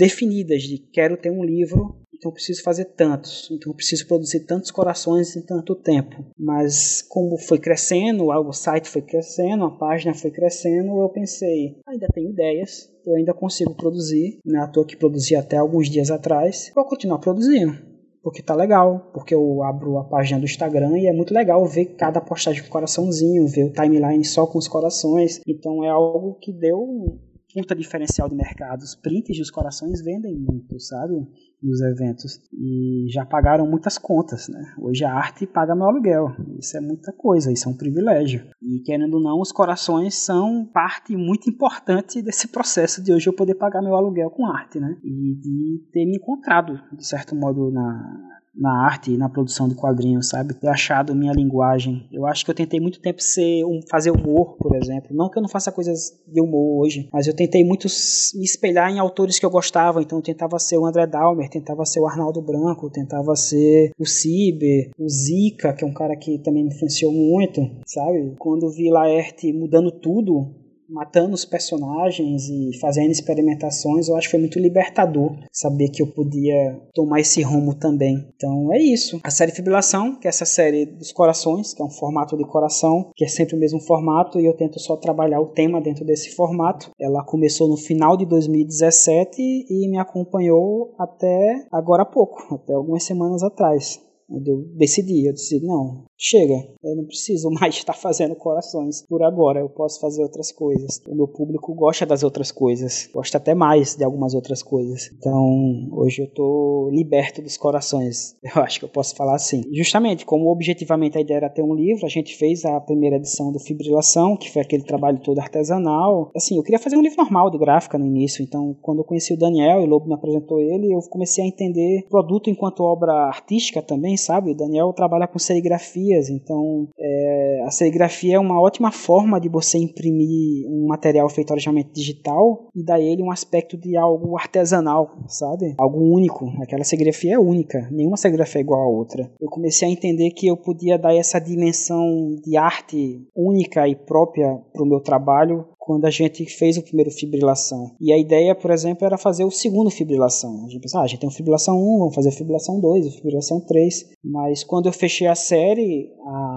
definidas 0.00 0.62
de 0.62 0.78
quero 0.78 1.14
ter 1.18 1.30
um 1.30 1.44
livro, 1.44 1.94
então 2.14 2.32
preciso 2.32 2.62
fazer 2.62 2.86
tantos, 2.86 3.50
então 3.52 3.74
preciso 3.74 4.06
produzir 4.06 4.46
tantos 4.46 4.70
corações 4.70 5.36
em 5.36 5.42
tanto 5.42 5.74
tempo. 5.74 6.24
Mas 6.38 7.02
como 7.02 7.36
foi 7.36 7.58
crescendo, 7.58 8.28
o 8.28 8.52
site 8.52 8.88
foi 8.88 9.02
crescendo, 9.02 9.64
a 9.64 9.70
página 9.70 10.14
foi 10.14 10.30
crescendo, 10.30 10.98
eu 11.02 11.08
pensei, 11.10 11.76
ainda 11.86 12.08
tenho 12.14 12.30
ideias, 12.30 12.90
eu 13.04 13.14
ainda 13.14 13.34
consigo 13.34 13.74
produzir, 13.74 14.38
não 14.42 14.60
é 14.60 14.64
à 14.64 14.68
toa 14.68 14.86
que 14.86 14.96
produzi 14.96 15.36
até 15.36 15.58
alguns 15.58 15.90
dias 15.90 16.10
atrás, 16.10 16.72
vou 16.74 16.86
continuar 16.86 17.18
produzindo 17.18 17.90
porque 18.22 18.42
tá 18.42 18.54
legal, 18.54 19.10
porque 19.14 19.34
eu 19.34 19.62
abro 19.62 19.96
a 19.96 20.04
página 20.04 20.38
do 20.38 20.44
Instagram 20.44 20.98
e 20.98 21.06
é 21.06 21.12
muito 21.12 21.32
legal 21.32 21.64
ver 21.64 21.86
cada 21.96 22.20
postagem 22.20 22.62
com 22.62 22.68
coraçãozinho, 22.68 23.46
ver 23.46 23.64
o 23.64 23.72
timeline 23.72 24.24
só 24.26 24.46
com 24.46 24.58
os 24.58 24.68
corações. 24.68 25.40
Então 25.46 25.82
é 25.82 25.88
algo 25.88 26.34
que 26.34 26.52
deu 26.52 27.18
puta 27.52 27.74
diferencial 27.74 28.28
de 28.28 28.34
mercado. 28.34 28.82
Os 28.82 28.94
prints 28.94 29.36
dos 29.38 29.50
corações 29.50 30.02
vendem 30.02 30.36
muito, 30.36 30.78
sabe? 30.80 31.14
Nos 31.62 31.80
eventos. 31.80 32.40
E 32.52 33.06
já 33.10 33.24
pagaram 33.24 33.66
muitas 33.66 33.98
contas, 33.98 34.48
né? 34.48 34.74
Hoje 34.78 35.04
a 35.04 35.12
arte 35.12 35.46
paga 35.46 35.74
meu 35.74 35.86
aluguel. 35.86 36.34
Isso 36.58 36.76
é 36.76 36.80
muita 36.80 37.12
coisa, 37.12 37.52
isso 37.52 37.68
é 37.68 37.72
um 37.72 37.76
privilégio. 37.76 38.46
E 38.62 38.80
querendo 38.80 39.14
ou 39.14 39.22
não, 39.22 39.40
os 39.40 39.52
corações 39.52 40.14
são 40.14 40.64
parte 40.64 41.16
muito 41.16 41.50
importante 41.50 42.22
desse 42.22 42.48
processo 42.48 43.02
de 43.02 43.12
hoje 43.12 43.28
eu 43.28 43.34
poder 43.34 43.54
pagar 43.54 43.82
meu 43.82 43.94
aluguel 43.94 44.30
com 44.30 44.46
arte, 44.46 44.80
né? 44.80 44.96
E 45.04 45.34
de 45.34 45.84
ter 45.92 46.06
me 46.06 46.16
encontrado, 46.16 46.80
de 46.92 47.06
certo 47.06 47.34
modo, 47.36 47.70
na, 47.70 48.39
na 48.54 48.86
arte 48.86 49.12
e 49.12 49.16
na 49.16 49.28
produção 49.28 49.68
de 49.68 49.74
quadrinhos, 49.74 50.28
sabe? 50.28 50.54
Ter 50.54 50.68
achado 50.68 51.14
minha 51.14 51.32
linguagem. 51.32 52.08
Eu 52.12 52.26
acho 52.26 52.44
que 52.44 52.50
eu 52.50 52.54
tentei 52.54 52.80
muito 52.80 53.00
tempo 53.00 53.22
ser 53.22 53.64
um, 53.64 53.80
fazer 53.88 54.10
humor, 54.10 54.56
por 54.56 54.76
exemplo. 54.76 55.14
Não 55.14 55.28
que 55.28 55.38
eu 55.38 55.42
não 55.42 55.48
faça 55.48 55.72
coisas 55.72 56.12
de 56.26 56.40
humor 56.40 56.82
hoje, 56.84 57.08
mas 57.12 57.26
eu 57.26 57.34
tentei 57.34 57.64
muito 57.64 57.86
me 58.34 58.44
espelhar 58.44 58.90
em 58.90 58.98
autores 58.98 59.38
que 59.38 59.46
eu 59.46 59.50
gostava. 59.50 60.02
Então 60.02 60.18
eu 60.18 60.22
tentava 60.22 60.58
ser 60.58 60.78
o 60.78 60.86
André 60.86 61.06
Dalmer, 61.06 61.48
tentava 61.48 61.84
ser 61.84 62.00
o 62.00 62.06
Arnaldo 62.06 62.42
Branco, 62.42 62.90
tentava 62.90 63.34
ser 63.36 63.92
o 63.98 64.06
Ciber, 64.06 64.90
o 64.98 65.08
Zika, 65.08 65.72
que 65.72 65.84
é 65.84 65.86
um 65.86 65.94
cara 65.94 66.16
que 66.16 66.38
também 66.38 66.64
me 66.64 66.70
influenciou 66.70 67.12
muito, 67.12 67.60
sabe? 67.86 68.34
Quando 68.38 68.70
vi 68.70 68.90
Laerte 68.90 69.52
mudando 69.52 69.90
tudo, 69.90 70.59
matando 70.90 71.34
os 71.34 71.44
personagens 71.44 72.48
e 72.48 72.78
fazendo 72.80 73.10
experimentações, 73.10 74.08
eu 74.08 74.16
acho 74.16 74.26
que 74.26 74.32
foi 74.32 74.40
muito 74.40 74.58
libertador 74.58 75.36
saber 75.52 75.88
que 75.88 76.02
eu 76.02 76.06
podia 76.06 76.80
tomar 76.92 77.20
esse 77.20 77.42
rumo 77.42 77.74
também. 77.74 78.28
Então 78.34 78.72
é 78.72 78.78
isso. 78.78 79.20
A 79.22 79.30
série 79.30 79.52
Fibrilação, 79.52 80.16
que 80.16 80.26
é 80.26 80.30
essa 80.30 80.44
série 80.44 80.86
dos 80.86 81.12
corações, 81.12 81.72
que 81.72 81.82
é 81.82 81.84
um 81.84 81.90
formato 81.90 82.36
de 82.36 82.44
coração, 82.44 83.10
que 83.14 83.24
é 83.24 83.28
sempre 83.28 83.54
o 83.54 83.58
mesmo 83.58 83.80
formato, 83.80 84.40
e 84.40 84.46
eu 84.46 84.56
tento 84.56 84.78
só 84.80 84.96
trabalhar 84.96 85.40
o 85.40 85.46
tema 85.46 85.80
dentro 85.80 86.04
desse 86.04 86.34
formato. 86.34 86.90
Ela 86.98 87.24
começou 87.24 87.68
no 87.68 87.76
final 87.76 88.16
de 88.16 88.26
2017 88.26 89.40
e 89.40 89.88
me 89.88 89.98
acompanhou 89.98 90.94
até 90.98 91.64
agora 91.70 92.02
há 92.02 92.06
pouco, 92.06 92.54
até 92.54 92.74
algumas 92.74 93.04
semanas 93.04 93.42
atrás. 93.42 94.00
Eu 94.30 94.64
decidi, 94.76 95.26
eu 95.26 95.32
decidi, 95.32 95.66
não, 95.66 96.04
chega, 96.20 96.54
eu 96.84 96.94
não 96.94 97.06
preciso 97.06 97.48
mais 97.58 97.76
estar 97.76 97.94
fazendo 97.94 98.36
corações 98.36 99.02
por 99.08 99.22
agora, 99.22 99.60
eu 99.60 99.70
posso 99.70 99.98
fazer 99.98 100.22
outras 100.22 100.52
coisas. 100.52 101.00
O 101.08 101.14
meu 101.14 101.26
público 101.26 101.74
gosta 101.74 102.04
das 102.04 102.22
outras 102.22 102.52
coisas, 102.52 103.08
gosta 103.12 103.38
até 103.38 103.54
mais 103.54 103.96
de 103.96 104.04
algumas 104.04 104.34
outras 104.34 104.62
coisas. 104.62 105.10
Então, 105.16 105.88
hoje 105.92 106.22
eu 106.22 106.30
tô 106.30 106.90
liberto 106.92 107.40
dos 107.40 107.56
corações, 107.56 108.36
eu 108.44 108.62
acho 108.62 108.78
que 108.78 108.84
eu 108.84 108.90
posso 108.90 109.16
falar 109.16 109.34
assim. 109.34 109.62
Justamente, 109.72 110.26
como 110.26 110.50
objetivamente 110.50 111.16
a 111.16 111.20
ideia 111.20 111.38
era 111.38 111.48
ter 111.48 111.62
um 111.62 111.74
livro, 111.74 112.04
a 112.04 112.10
gente 112.10 112.36
fez 112.36 112.64
a 112.64 112.78
primeira 112.80 113.16
edição 113.16 113.50
do 113.50 113.58
Fibrilação, 113.58 114.36
que 114.36 114.50
foi 114.50 114.60
aquele 114.60 114.84
trabalho 114.84 115.20
todo 115.20 115.38
artesanal. 115.38 116.30
Assim, 116.36 116.56
eu 116.56 116.62
queria 116.62 116.78
fazer 116.78 116.96
um 116.96 117.02
livro 117.02 117.16
normal 117.16 117.50
de 117.50 117.58
gráfica 117.58 117.96
no 117.96 118.06
início, 118.06 118.42
então 118.42 118.76
quando 118.82 118.98
eu 118.98 119.04
conheci 119.04 119.32
o 119.32 119.38
Daniel 119.38 119.80
e 119.80 119.84
o 119.84 119.86
Lobo 119.86 120.06
me 120.06 120.14
apresentou 120.14 120.60
ele, 120.60 120.92
eu 120.92 121.00
comecei 121.08 121.44
a 121.44 121.46
entender 121.46 122.06
produto 122.10 122.50
enquanto 122.50 122.82
obra 122.82 123.12
artística 123.12 123.80
também, 123.80 124.16
sabe? 124.16 124.50
O 124.50 124.56
Daniel 124.56 124.92
trabalha 124.92 125.26
com 125.26 125.38
serigrafia 125.38 126.09
serigrafias. 126.10 126.28
Então, 126.28 126.88
é, 126.98 127.62
a 127.64 127.70
serigrafia 127.70 128.36
é 128.36 128.38
uma 128.38 128.60
ótima 128.60 128.90
forma 128.90 129.40
de 129.40 129.48
você 129.48 129.78
imprimir 129.78 130.66
um 130.68 130.86
material 130.88 131.28
feito 131.28 131.50
originalmente 131.52 131.90
digital 131.92 132.68
e 132.74 132.84
dar 132.84 133.00
ele 133.00 133.22
um 133.22 133.30
aspecto 133.30 133.76
de 133.76 133.96
algo 133.96 134.36
artesanal, 134.36 135.10
sabe? 135.28 135.74
Algo 135.78 135.98
único. 135.98 136.46
Aquela 136.62 136.84
serigrafia 136.84 137.34
é 137.34 137.38
única. 137.38 137.88
Nenhuma 137.90 138.16
serigrafia 138.16 138.60
é 138.60 138.64
igual 138.64 138.82
à 138.82 138.88
outra. 138.88 139.30
Eu 139.40 139.48
comecei 139.48 139.88
a 139.88 139.90
entender 139.90 140.30
que 140.30 140.46
eu 140.46 140.56
podia 140.56 140.98
dar 140.98 141.14
essa 141.14 141.38
dimensão 141.38 142.36
de 142.42 142.56
arte 142.56 143.26
única 143.34 143.86
e 143.88 143.94
própria 143.94 144.58
para 144.72 144.82
o 144.82 144.86
meu 144.86 145.00
trabalho 145.00 145.66
quando 145.90 146.04
a 146.04 146.10
gente 146.10 146.46
fez 146.46 146.78
o 146.78 146.84
primeiro 146.84 147.10
fibrilação. 147.10 147.96
E 148.00 148.12
a 148.12 148.16
ideia, 148.16 148.54
por 148.54 148.70
exemplo, 148.70 149.04
era 149.04 149.18
fazer 149.18 149.42
o 149.42 149.50
segundo 149.50 149.90
fibrilação. 149.90 150.64
A 150.64 150.68
gente 150.68 150.82
pensou, 150.82 151.00
ah, 151.00 151.02
a 151.02 151.06
gente 151.08 151.18
tem 151.18 151.28
o 151.28 151.32
fibrilação 151.32 151.76
1, 151.76 151.98
vamos 151.98 152.14
fazer 152.14 152.28
a 152.28 152.32
fibrilação 152.32 152.80
2, 152.80 153.08
a 153.08 153.10
fibrilação 153.10 153.60
3. 153.60 154.10
Mas 154.22 154.62
quando 154.62 154.86
eu 154.86 154.92
fechei 154.92 155.26
a 155.26 155.34
série, 155.34 156.08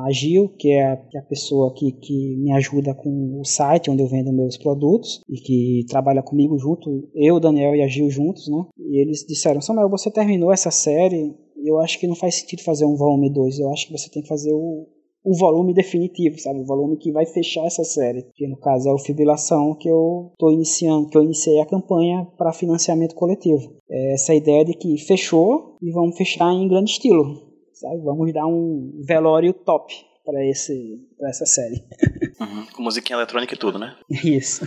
a 0.06 0.12
Gil, 0.12 0.50
que 0.50 0.70
é 0.70 0.86
a, 0.86 0.98
que 0.98 1.18
é 1.18 1.20
a 1.20 1.24
pessoa 1.24 1.74
que, 1.74 1.94
que 1.94 2.38
me 2.38 2.52
ajuda 2.52 2.94
com 2.94 3.40
o 3.40 3.44
site 3.44 3.90
onde 3.90 4.04
eu 4.04 4.08
vendo 4.08 4.32
meus 4.32 4.56
produtos 4.56 5.24
e 5.28 5.42
que 5.42 5.84
trabalha 5.90 6.22
comigo 6.22 6.56
junto, 6.60 7.10
eu, 7.16 7.40
Daniel 7.40 7.74
e 7.74 7.82
a 7.82 7.88
Gil 7.88 8.12
juntos, 8.12 8.48
né? 8.48 8.64
E 8.78 9.02
eles 9.02 9.26
disseram: 9.28 9.62
Samuel, 9.62 9.90
você 9.90 10.12
terminou 10.12 10.54
essa 10.54 10.70
série, 10.70 11.34
eu 11.66 11.80
acho 11.80 12.00
que 12.00 12.06
não 12.06 12.16
faz 12.16 12.36
sentido 12.36 12.62
fazer 12.62 12.86
um 12.86 12.96
volume 12.96 13.34
2, 13.34 13.58
eu 13.58 13.72
acho 13.72 13.88
que 13.88 13.98
você 13.98 14.12
tem 14.12 14.22
que 14.22 14.30
fazer 14.30 14.54
o, 14.54 14.88
o 15.24 15.38
volume 15.38 15.74
definitivo, 15.74 16.38
sabe? 16.40 16.60
O 16.60 16.66
volume 16.66 16.98
que 16.98 17.12
vai 17.12 17.26
fechar 17.26 17.66
essa 17.66 17.84
série. 17.84 18.26
Que 18.36 18.48
no 18.48 18.58
caso 18.58 18.90
é 18.90 18.94
o 18.94 18.98
Fibrilação 18.98 19.76
que 19.76 19.88
eu 19.88 20.30
estou 20.34 20.52
iniciando, 20.52 21.10
que 21.10 21.18
eu 21.18 21.24
iniciei 21.24 21.62
a 21.62 21.66
campanha 21.66 22.28
para 22.38 22.52
financiamento 22.54 23.16
coletivo. 23.16 23.74
É 23.90 24.14
essa 24.14 24.34
ideia 24.34 24.66
de 24.66 24.74
que 24.74 24.98
fechou 24.98 25.78
e 25.82 25.92
vamos 25.92 26.18
fechar 26.18 26.52
em 26.54 26.68
grande 26.68 26.92
estilo, 26.92 27.24
sabe? 27.74 28.02
Vamos 28.04 28.34
dar 28.34 28.46
um 28.46 29.02
velório 29.06 29.54
top 29.54 29.94
para 30.26 30.46
esse 30.46 31.00
para 31.24 31.30
essa 31.30 31.46
série. 31.46 31.82
Uhum, 32.38 32.66
com 32.74 32.84
musiquinha 32.84 33.16
eletrônica 33.16 33.54
e 33.54 33.58
tudo, 33.58 33.80
né? 33.80 33.96
Isso. 34.12 34.66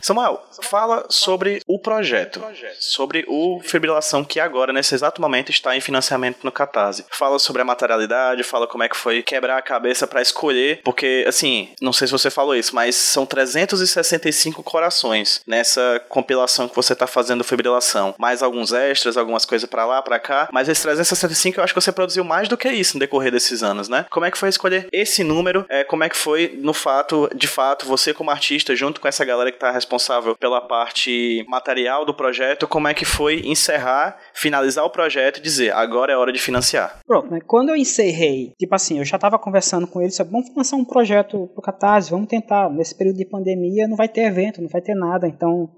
Samuel, 0.00 0.42
fala 0.62 1.04
sobre 1.10 1.60
o 1.66 1.78
projeto, 1.78 2.42
sobre 2.78 3.26
o 3.28 3.60
Fibrilação 3.60 4.24
que 4.24 4.40
agora, 4.40 4.72
nesse 4.72 4.94
exato 4.94 5.20
momento, 5.20 5.50
está 5.50 5.76
em 5.76 5.80
financiamento 5.80 6.38
no 6.42 6.50
Catarse. 6.50 7.04
Fala 7.10 7.38
sobre 7.38 7.60
a 7.60 7.64
materialidade, 7.66 8.42
fala 8.42 8.66
como 8.66 8.82
é 8.82 8.88
que 8.88 8.96
foi 8.96 9.22
quebrar 9.22 9.58
a 9.58 9.62
cabeça 9.62 10.06
para 10.06 10.22
escolher, 10.22 10.80
porque, 10.82 11.24
assim, 11.28 11.68
não 11.82 11.92
sei 11.92 12.06
se 12.06 12.12
você 12.12 12.30
falou 12.30 12.56
isso, 12.56 12.74
mas 12.74 12.96
são 12.96 13.26
365 13.26 14.62
corações 14.62 15.42
nessa 15.46 16.02
compilação 16.08 16.66
que 16.66 16.76
você 16.76 16.94
está 16.94 17.06
fazendo 17.06 17.44
Fibrilação. 17.44 18.14
Mais 18.18 18.42
alguns 18.42 18.72
extras, 18.72 19.18
algumas 19.18 19.44
coisas 19.44 19.68
para 19.68 19.84
lá, 19.84 20.00
para 20.00 20.18
cá, 20.18 20.48
mas 20.50 20.66
esses 20.66 20.82
365 20.82 21.60
eu 21.60 21.64
acho 21.64 21.74
que 21.74 21.80
você 21.80 21.92
produziu 21.92 22.24
mais 22.24 22.48
do 22.48 22.56
que 22.56 22.70
isso 22.70 22.94
no 22.94 23.00
decorrer 23.00 23.30
desses 23.30 23.62
anos, 23.62 23.88
né? 23.88 24.06
Como 24.08 24.24
é 24.24 24.30
que 24.30 24.38
foi 24.38 24.48
escolher 24.48 24.88
esse 24.90 25.22
número? 25.22 25.66
É, 25.68 25.84
como 25.90 26.04
é 26.04 26.08
que 26.08 26.16
foi, 26.16 26.56
no 26.62 26.72
fato, 26.72 27.28
de 27.34 27.48
fato, 27.48 27.84
você 27.84 28.14
como 28.14 28.30
artista, 28.30 28.76
junto 28.76 29.00
com 29.00 29.08
essa 29.08 29.24
galera 29.24 29.50
que 29.50 29.56
está 29.56 29.72
responsável 29.72 30.36
pela 30.36 30.60
parte 30.60 31.44
material 31.48 32.04
do 32.04 32.14
projeto, 32.14 32.68
como 32.68 32.86
é 32.86 32.94
que 32.94 33.04
foi 33.04 33.40
encerrar, 33.44 34.16
finalizar 34.32 34.84
o 34.84 34.90
projeto 34.90 35.38
e 35.38 35.42
dizer, 35.42 35.72
agora 35.72 36.12
é 36.12 36.16
hora 36.16 36.32
de 36.32 36.38
financiar? 36.38 37.00
Pronto, 37.04 37.28
né? 37.28 37.40
Quando 37.44 37.70
eu 37.70 37.76
encerrei, 37.76 38.52
tipo 38.56 38.72
assim, 38.72 39.00
eu 39.00 39.04
já 39.04 39.16
estava 39.16 39.36
conversando 39.36 39.84
com 39.84 40.00
eles 40.00 40.16
vamos 40.18 40.54
lançar 40.56 40.76
um 40.76 40.84
projeto 40.84 41.48
pro 41.48 41.60
Catarse, 41.60 42.12
vamos 42.12 42.28
tentar, 42.28 42.70
nesse 42.70 42.96
período 42.96 43.16
de 43.16 43.28
pandemia 43.28 43.88
não 43.88 43.96
vai 43.96 44.06
ter 44.08 44.20
evento, 44.20 44.62
não 44.62 44.68
vai 44.68 44.80
ter 44.80 44.94
nada, 44.94 45.26
então 45.26 45.70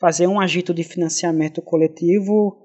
fazer 0.00 0.26
um 0.26 0.40
agito 0.40 0.74
de 0.74 0.82
financiamento 0.82 1.62
coletivo 1.62 2.63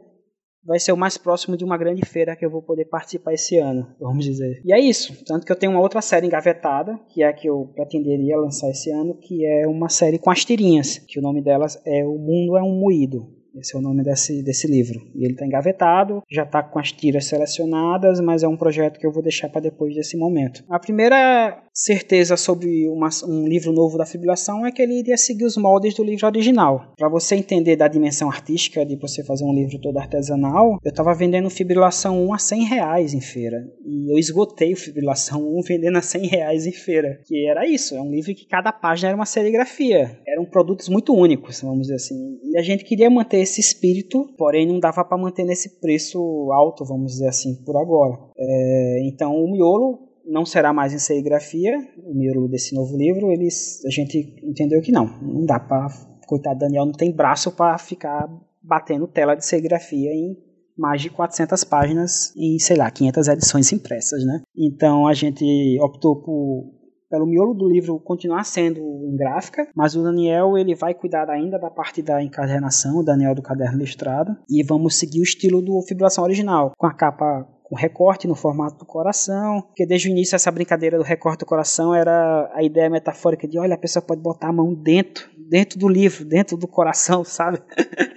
vai 0.63 0.79
ser 0.79 0.91
o 0.91 0.97
mais 0.97 1.17
próximo 1.17 1.57
de 1.57 1.63
uma 1.63 1.77
grande 1.77 2.05
feira 2.05 2.35
que 2.35 2.45
eu 2.45 2.49
vou 2.49 2.61
poder 2.61 2.85
participar 2.85 3.33
esse 3.33 3.57
ano, 3.57 3.87
vamos 3.99 4.25
dizer. 4.25 4.61
E 4.63 4.73
é 4.73 4.79
isso, 4.79 5.23
tanto 5.25 5.45
que 5.45 5.51
eu 5.51 5.55
tenho 5.55 5.71
uma 5.71 5.81
outra 5.81 6.01
série 6.01 6.27
engavetada, 6.27 6.99
que 7.09 7.23
é 7.23 7.27
a 7.27 7.33
que 7.33 7.49
eu 7.49 7.71
pretenderia 7.75 8.37
lançar 8.37 8.69
esse 8.69 8.91
ano, 8.91 9.15
que 9.15 9.45
é 9.45 9.67
uma 9.67 9.89
série 9.89 10.19
com 10.19 10.29
as 10.29 10.45
tirinhas, 10.45 10.97
que 10.97 11.19
o 11.19 11.21
nome 11.21 11.41
delas 11.41 11.81
é 11.85 12.05
O 12.05 12.17
Mundo 12.17 12.57
é 12.57 12.63
um 12.63 12.79
Moído. 12.79 13.38
Esse 13.57 13.75
é 13.75 13.79
o 13.79 13.81
nome 13.81 14.03
desse, 14.03 14.43
desse 14.43 14.67
livro. 14.67 14.99
E 15.15 15.23
ele 15.23 15.33
está 15.33 15.45
engavetado, 15.45 16.21
já 16.29 16.43
está 16.43 16.61
com 16.61 16.79
as 16.79 16.91
tiras 16.91 17.25
selecionadas, 17.25 18.19
mas 18.19 18.43
é 18.43 18.47
um 18.47 18.57
projeto 18.57 18.99
que 18.99 19.05
eu 19.05 19.11
vou 19.11 19.23
deixar 19.23 19.49
para 19.49 19.61
depois 19.61 19.95
desse 19.95 20.17
momento. 20.17 20.63
A 20.69 20.79
primeira 20.79 21.63
certeza 21.73 22.35
sobre 22.35 22.87
uma, 22.89 23.09
um 23.27 23.47
livro 23.47 23.71
novo 23.71 23.97
da 23.97 24.05
fibrilação 24.05 24.65
é 24.65 24.71
que 24.71 24.81
ele 24.81 24.99
iria 24.99 25.17
seguir 25.17 25.45
os 25.45 25.57
moldes 25.57 25.93
do 25.95 26.03
livro 26.03 26.27
original. 26.27 26.93
Para 26.97 27.09
você 27.09 27.35
entender 27.35 27.75
da 27.75 27.87
dimensão 27.87 28.29
artística 28.29 28.85
de 28.85 28.95
você 28.97 29.23
fazer 29.23 29.45
um 29.45 29.53
livro 29.53 29.79
todo 29.79 29.97
artesanal, 29.97 30.77
eu 30.83 30.89
estava 30.89 31.13
vendendo 31.13 31.49
fibrilação 31.49 32.25
1 32.27 32.33
a 32.33 32.37
100 32.37 32.63
reais 32.65 33.13
em 33.13 33.21
feira. 33.21 33.65
E 33.85 34.11
eu 34.11 34.17
esgotei 34.17 34.73
o 34.73 34.77
fibrilação 34.77 35.41
1 35.57 35.61
vendendo 35.61 35.97
a 35.97 36.01
100 36.01 36.27
reais 36.27 36.65
em 36.65 36.71
feira. 36.71 37.21
Que 37.25 37.47
era 37.47 37.65
isso, 37.65 37.95
é 37.95 38.01
um 38.01 38.11
livro 38.11 38.35
que 38.35 38.47
cada 38.47 38.71
página 38.71 39.09
era 39.09 39.15
uma 39.15 39.25
serigrafia. 39.25 40.19
Eram 40.27 40.45
produtos 40.45 40.89
muito 40.89 41.13
únicos, 41.13 41.61
vamos 41.61 41.83
dizer 41.83 41.95
assim. 41.95 42.37
E 42.43 42.57
a 42.57 42.61
gente 42.61 42.83
queria 42.83 43.09
manter 43.09 43.38
esse 43.39 43.59
espírito, 43.59 44.33
porém 44.37 44.67
não 44.67 44.79
dava 44.79 45.03
para 45.03 45.17
manter 45.17 45.43
nesse 45.43 45.79
preço 45.79 46.19
alto, 46.51 46.85
vamos 46.85 47.13
dizer 47.13 47.27
assim, 47.27 47.55
por 47.63 47.77
agora. 47.77 48.17
É, 48.37 49.01
então 49.07 49.35
o 49.35 49.51
miolo 49.51 50.09
não 50.25 50.45
será 50.45 50.71
mais 50.71 50.93
em 50.93 50.99
serigrafia, 50.99 51.75
o 52.03 52.13
miolo 52.13 52.47
desse 52.47 52.75
novo 52.75 52.95
livro, 52.95 53.31
eles, 53.31 53.83
a 53.85 53.89
gente 53.89 54.35
entendeu 54.43 54.81
que 54.81 54.91
não, 54.91 55.05
não 55.21 55.45
dá 55.45 55.59
para, 55.59 55.87
coitado 56.27 56.59
Daniel 56.59 56.85
não 56.85 56.93
tem 56.93 57.11
braço 57.11 57.51
para 57.51 57.77
ficar 57.77 58.29
batendo 58.61 59.07
tela 59.07 59.35
de 59.35 59.45
serigrafia 59.45 60.11
em 60.13 60.37
mais 60.77 61.01
de 61.01 61.09
400 61.09 61.63
páginas 61.65 62.33
em, 62.37 62.57
sei 62.57 62.77
lá, 62.77 62.89
500 62.89 63.27
edições 63.27 63.73
impressas, 63.73 64.23
né? 64.23 64.41
Então 64.55 65.07
a 65.07 65.13
gente 65.13 65.77
optou 65.81 66.21
por 66.21 66.78
pelo 67.09 67.25
miolo 67.25 67.53
do 67.53 67.67
livro 67.67 67.99
continuar 67.99 68.43
sendo 68.43 68.79
em 68.79 69.15
gráfica, 69.15 69.67
mas 69.75 69.95
o 69.95 70.03
Daniel 70.03 70.57
ele 70.57 70.75
vai 70.75 70.93
cuidar 70.93 71.29
ainda 71.29 71.57
da 71.57 71.69
parte 71.69 72.01
da 72.01 72.21
encadernação, 72.21 72.97
o 72.97 73.03
Daniel 73.03 73.35
do 73.35 73.41
caderno 73.41 73.79
listrado, 73.79 74.35
e 74.49 74.63
vamos 74.63 74.95
seguir 74.95 75.19
o 75.19 75.23
estilo 75.23 75.61
do 75.61 75.81
fibração 75.81 76.23
original, 76.23 76.71
com 76.77 76.87
a 76.87 76.93
capa 76.93 77.47
com 77.69 77.75
recorte 77.75 78.27
no 78.27 78.33
formato 78.33 78.79
do 78.79 78.85
coração, 78.85 79.61
porque 79.61 79.85
desde 79.85 80.09
o 80.09 80.11
início 80.11 80.35
essa 80.35 80.49
brincadeira 80.49 80.97
do 80.97 81.03
recorte 81.03 81.41
do 81.41 81.45
coração 81.45 81.93
era 81.93 82.51
a 82.55 82.63
ideia 82.63 82.89
metafórica 82.89 83.47
de, 83.47 83.59
olha, 83.59 83.75
a 83.75 83.77
pessoa 83.77 84.01
pode 84.01 84.21
botar 84.21 84.49
a 84.49 84.53
mão 84.53 84.73
dentro, 84.73 85.29
dentro 85.47 85.77
do 85.77 85.87
livro, 85.87 86.25
dentro 86.25 86.57
do 86.57 86.67
coração, 86.67 87.21
sabe? 87.23 87.59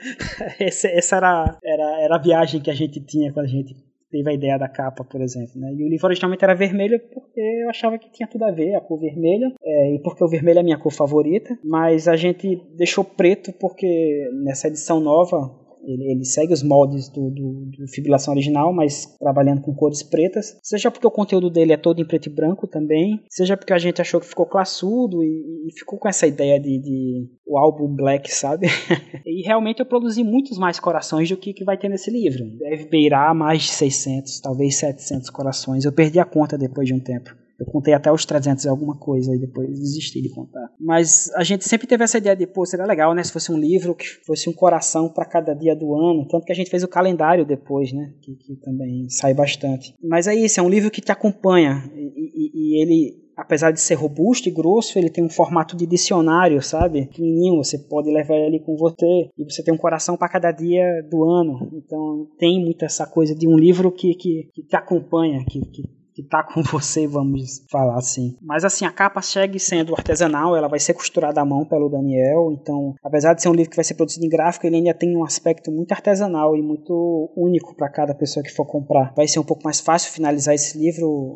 essa, 0.59 1.17
era, 1.17 1.59
era, 1.63 2.01
era 2.01 2.17
a 2.17 2.19
viagem 2.19 2.63
que 2.63 2.71
a 2.71 2.75
gente 2.75 2.99
tinha 3.05 3.31
quando 3.31 3.45
a 3.45 3.49
gente 3.49 3.77
teve 4.13 4.31
a 4.31 4.35
ideia 4.35 4.59
da 4.59 4.69
capa, 4.69 5.03
por 5.03 5.23
exemplo. 5.23 5.59
Né? 5.59 5.73
E 5.73 5.85
o 5.85 5.89
livro 5.89 6.07
originalmente 6.07 6.45
era 6.45 6.55
vermelho 6.55 7.01
porque 7.13 7.41
eu 7.41 7.71
achava 7.71 7.99
que 7.99 8.13
tinha 8.13 8.29
tudo 8.29 8.45
a 8.45 8.51
ver, 8.53 8.75
a 8.75 8.81
cor 8.81 9.01
vermelha, 9.01 9.53
é, 9.65 9.95
e 9.95 9.99
porque 10.01 10.23
o 10.23 10.29
vermelho 10.29 10.59
é 10.59 10.61
a 10.61 10.65
minha 10.65 10.79
cor 10.79 10.93
favorita, 10.93 11.59
mas 11.65 12.07
a 12.07 12.15
gente 12.15 12.63
deixou 12.77 13.03
preto 13.03 13.53
porque 13.55 14.29
nessa 14.45 14.69
edição 14.69 15.01
nova 15.01 15.62
ele, 15.85 16.13
ele, 16.13 16.25
segue 16.25 16.53
os 16.53 16.63
moldes 16.63 17.09
do, 17.09 17.31
do, 17.31 17.71
do, 17.77 17.89
fibrilação 17.89 18.35
original, 18.35 18.73
mas 18.73 19.07
trabalhando 19.19 19.63
com 19.63 19.75
cores 19.75 20.03
pretas. 20.03 20.59
Seja 20.63 20.91
porque 20.91 21.07
o 21.07 21.11
conteúdo 21.11 21.51
dele 21.51 21.73
é 21.73 21.77
todo 21.77 22.01
em 22.01 22.07
preto 22.07 22.29
e 22.29 22.35
branco 22.35 22.67
também, 22.67 23.21
seja 23.29 23.57
porque 23.57 23.73
a 23.73 23.79
gente 23.79 24.01
achou 24.01 24.21
que 24.21 24.27
ficou 24.27 24.47
classudo 24.47 25.23
e, 25.23 25.69
e 25.69 25.73
ficou 25.79 25.99
com 25.99 26.09
essa 26.09 26.27
ideia 26.27 26.59
de, 26.59 26.79
de 26.79 27.29
o 27.47 27.59
álbum 27.59 27.95
black, 27.95 28.33
sabe? 28.33 28.67
e 29.27 29.43
realmente 29.43 29.81
eu 29.81 29.87
produzi 29.87 30.23
muitos 30.23 30.59
mais 30.59 30.79
corações 30.79 31.29
do 31.29 31.37
que, 31.37 31.53
que 31.53 31.65
vai 31.65 31.77
ter 31.77 31.89
nesse 31.89 32.11
livro. 32.11 32.45
Deve 32.59 32.87
beirar 32.87 33.35
mais 33.35 33.63
de 33.63 33.71
600, 33.71 34.41
talvez 34.41 34.77
700 34.77 35.31
corações. 35.31 35.85
Eu 35.85 35.93
perdi 35.93 36.19
a 36.19 36.25
conta 36.25 36.57
depois 36.57 36.87
de 36.87 36.95
um 36.95 37.01
tempo. 37.01 37.42
Eu 37.63 37.67
contei 37.67 37.95
até 37.95 38.11
os 38.11 38.27
300 38.27 38.65
e 38.65 38.69
alguma 38.69 38.97
coisa 38.97 39.35
e 39.35 39.39
depois 39.39 39.69
desisti 39.69 40.21
de 40.21 40.29
contar. 40.29 40.69
Mas 40.81 41.31
a 41.37 41.45
gente 41.45 41.65
sempre 41.65 41.87
teve 41.87 42.03
essa 42.03 42.19
ideia 42.19 42.35
de, 42.35 42.45
pô, 42.45 42.67
seria 42.67 42.85
legal, 42.85 43.15
né? 43.15 43.23
Se 43.23 43.33
fosse 43.33 43.53
um 43.53 43.57
livro 43.57 43.95
que 43.95 44.05
fosse 44.27 44.51
um 44.51 44.53
coração 44.53 45.09
para 45.09 45.25
cada 45.25 45.55
dia 45.55 45.77
do 45.77 45.95
ano. 45.95 46.27
Tanto 46.27 46.45
que 46.45 46.51
a 46.51 46.55
gente 46.55 46.71
fez 46.71 46.83
o 46.83 46.89
calendário 46.89 47.47
depois, 47.47 47.93
né? 47.93 48.13
Que, 48.21 48.35
que 48.35 48.57
também 48.57 49.09
sai 49.09 49.33
bastante. 49.33 49.95
Mas 50.03 50.27
é 50.27 50.35
isso, 50.35 50.59
é 50.59 50.63
um 50.63 50.69
livro 50.69 50.91
que 50.91 51.01
te 51.01 51.13
acompanha. 51.13 51.89
E, 51.95 52.01
e, 52.01 52.51
e 52.55 52.83
ele, 52.83 53.31
apesar 53.37 53.71
de 53.71 53.81
ser 53.81 53.95
robusto 53.95 54.49
e 54.49 54.53
grosso, 54.53 54.99
ele 54.99 55.09
tem 55.09 55.23
um 55.23 55.31
formato 55.31 55.77
de 55.77 55.87
dicionário, 55.87 56.61
sabe? 56.61 57.07
Pequenininho, 57.07 57.63
você 57.63 57.79
pode 57.79 58.11
levar 58.11 58.35
ele 58.35 58.59
com 58.59 58.77
você 58.77 59.31
e 59.39 59.45
você 59.45 59.63
tem 59.63 59.73
um 59.73 59.79
coração 59.79 60.17
para 60.17 60.29
cada 60.29 60.51
dia 60.51 60.85
do 61.09 61.23
ano. 61.23 61.71
Então 61.73 62.27
tem 62.39 62.61
muito 62.61 62.85
essa 62.85 63.07
coisa 63.07 63.37
de 63.37 63.47
um 63.47 63.57
livro 63.57 63.93
que, 63.93 64.15
que, 64.15 64.49
que 64.53 64.63
te 64.65 64.75
acompanha, 64.75 65.45
que, 65.49 65.61
que 65.61 66.02
que 66.15 66.23
tá 66.23 66.43
com 66.43 66.63
você, 66.71 67.07
vamos 67.07 67.65
falar 67.71 67.97
assim. 67.97 68.37
Mas 68.41 68.65
assim, 68.65 68.85
a 68.85 68.93
capa 68.93 69.23
segue 69.23 69.59
sendo 69.59 69.95
artesanal, 69.95 70.57
ela 70.57 70.69
vai 70.69 70.79
ser 70.79 70.95
costurada 70.95 71.41
à 71.41 71.45
mão 71.45 71.65
pelo 71.65 71.89
Daniel, 71.89 72.51
então, 72.53 72.95
apesar 73.03 73.35
de 73.35 73.43
ser 73.43 73.49
um 73.49 73.55
livro 73.55 73.71
que 73.71 73.77
vai 73.77 73.85
ser 73.85 73.95
produzido 73.95 74.25
em 74.25 74.29
gráfico, 74.29 74.67
ele 74.67 74.77
ainda 74.77 74.95
tem 74.95 75.17
um 75.17 75.25
aspecto 75.25 75.71
muito 75.71 75.93
artesanal 75.93 76.57
e 76.57 76.63
muito 76.63 77.33
único 77.37 77.75
para 77.75 77.91
cada 77.91 78.15
pessoa 78.15 78.43
que 78.43 78.53
for 78.53 78.67
comprar. 78.67 79.13
Vai 79.17 79.27
ser 79.27 79.39
um 79.39 79.45
pouco 79.45 79.65
mais 79.65 79.81
fácil 79.81 80.13
finalizar 80.13 80.55
esse 80.55 80.79
livro 80.79 81.35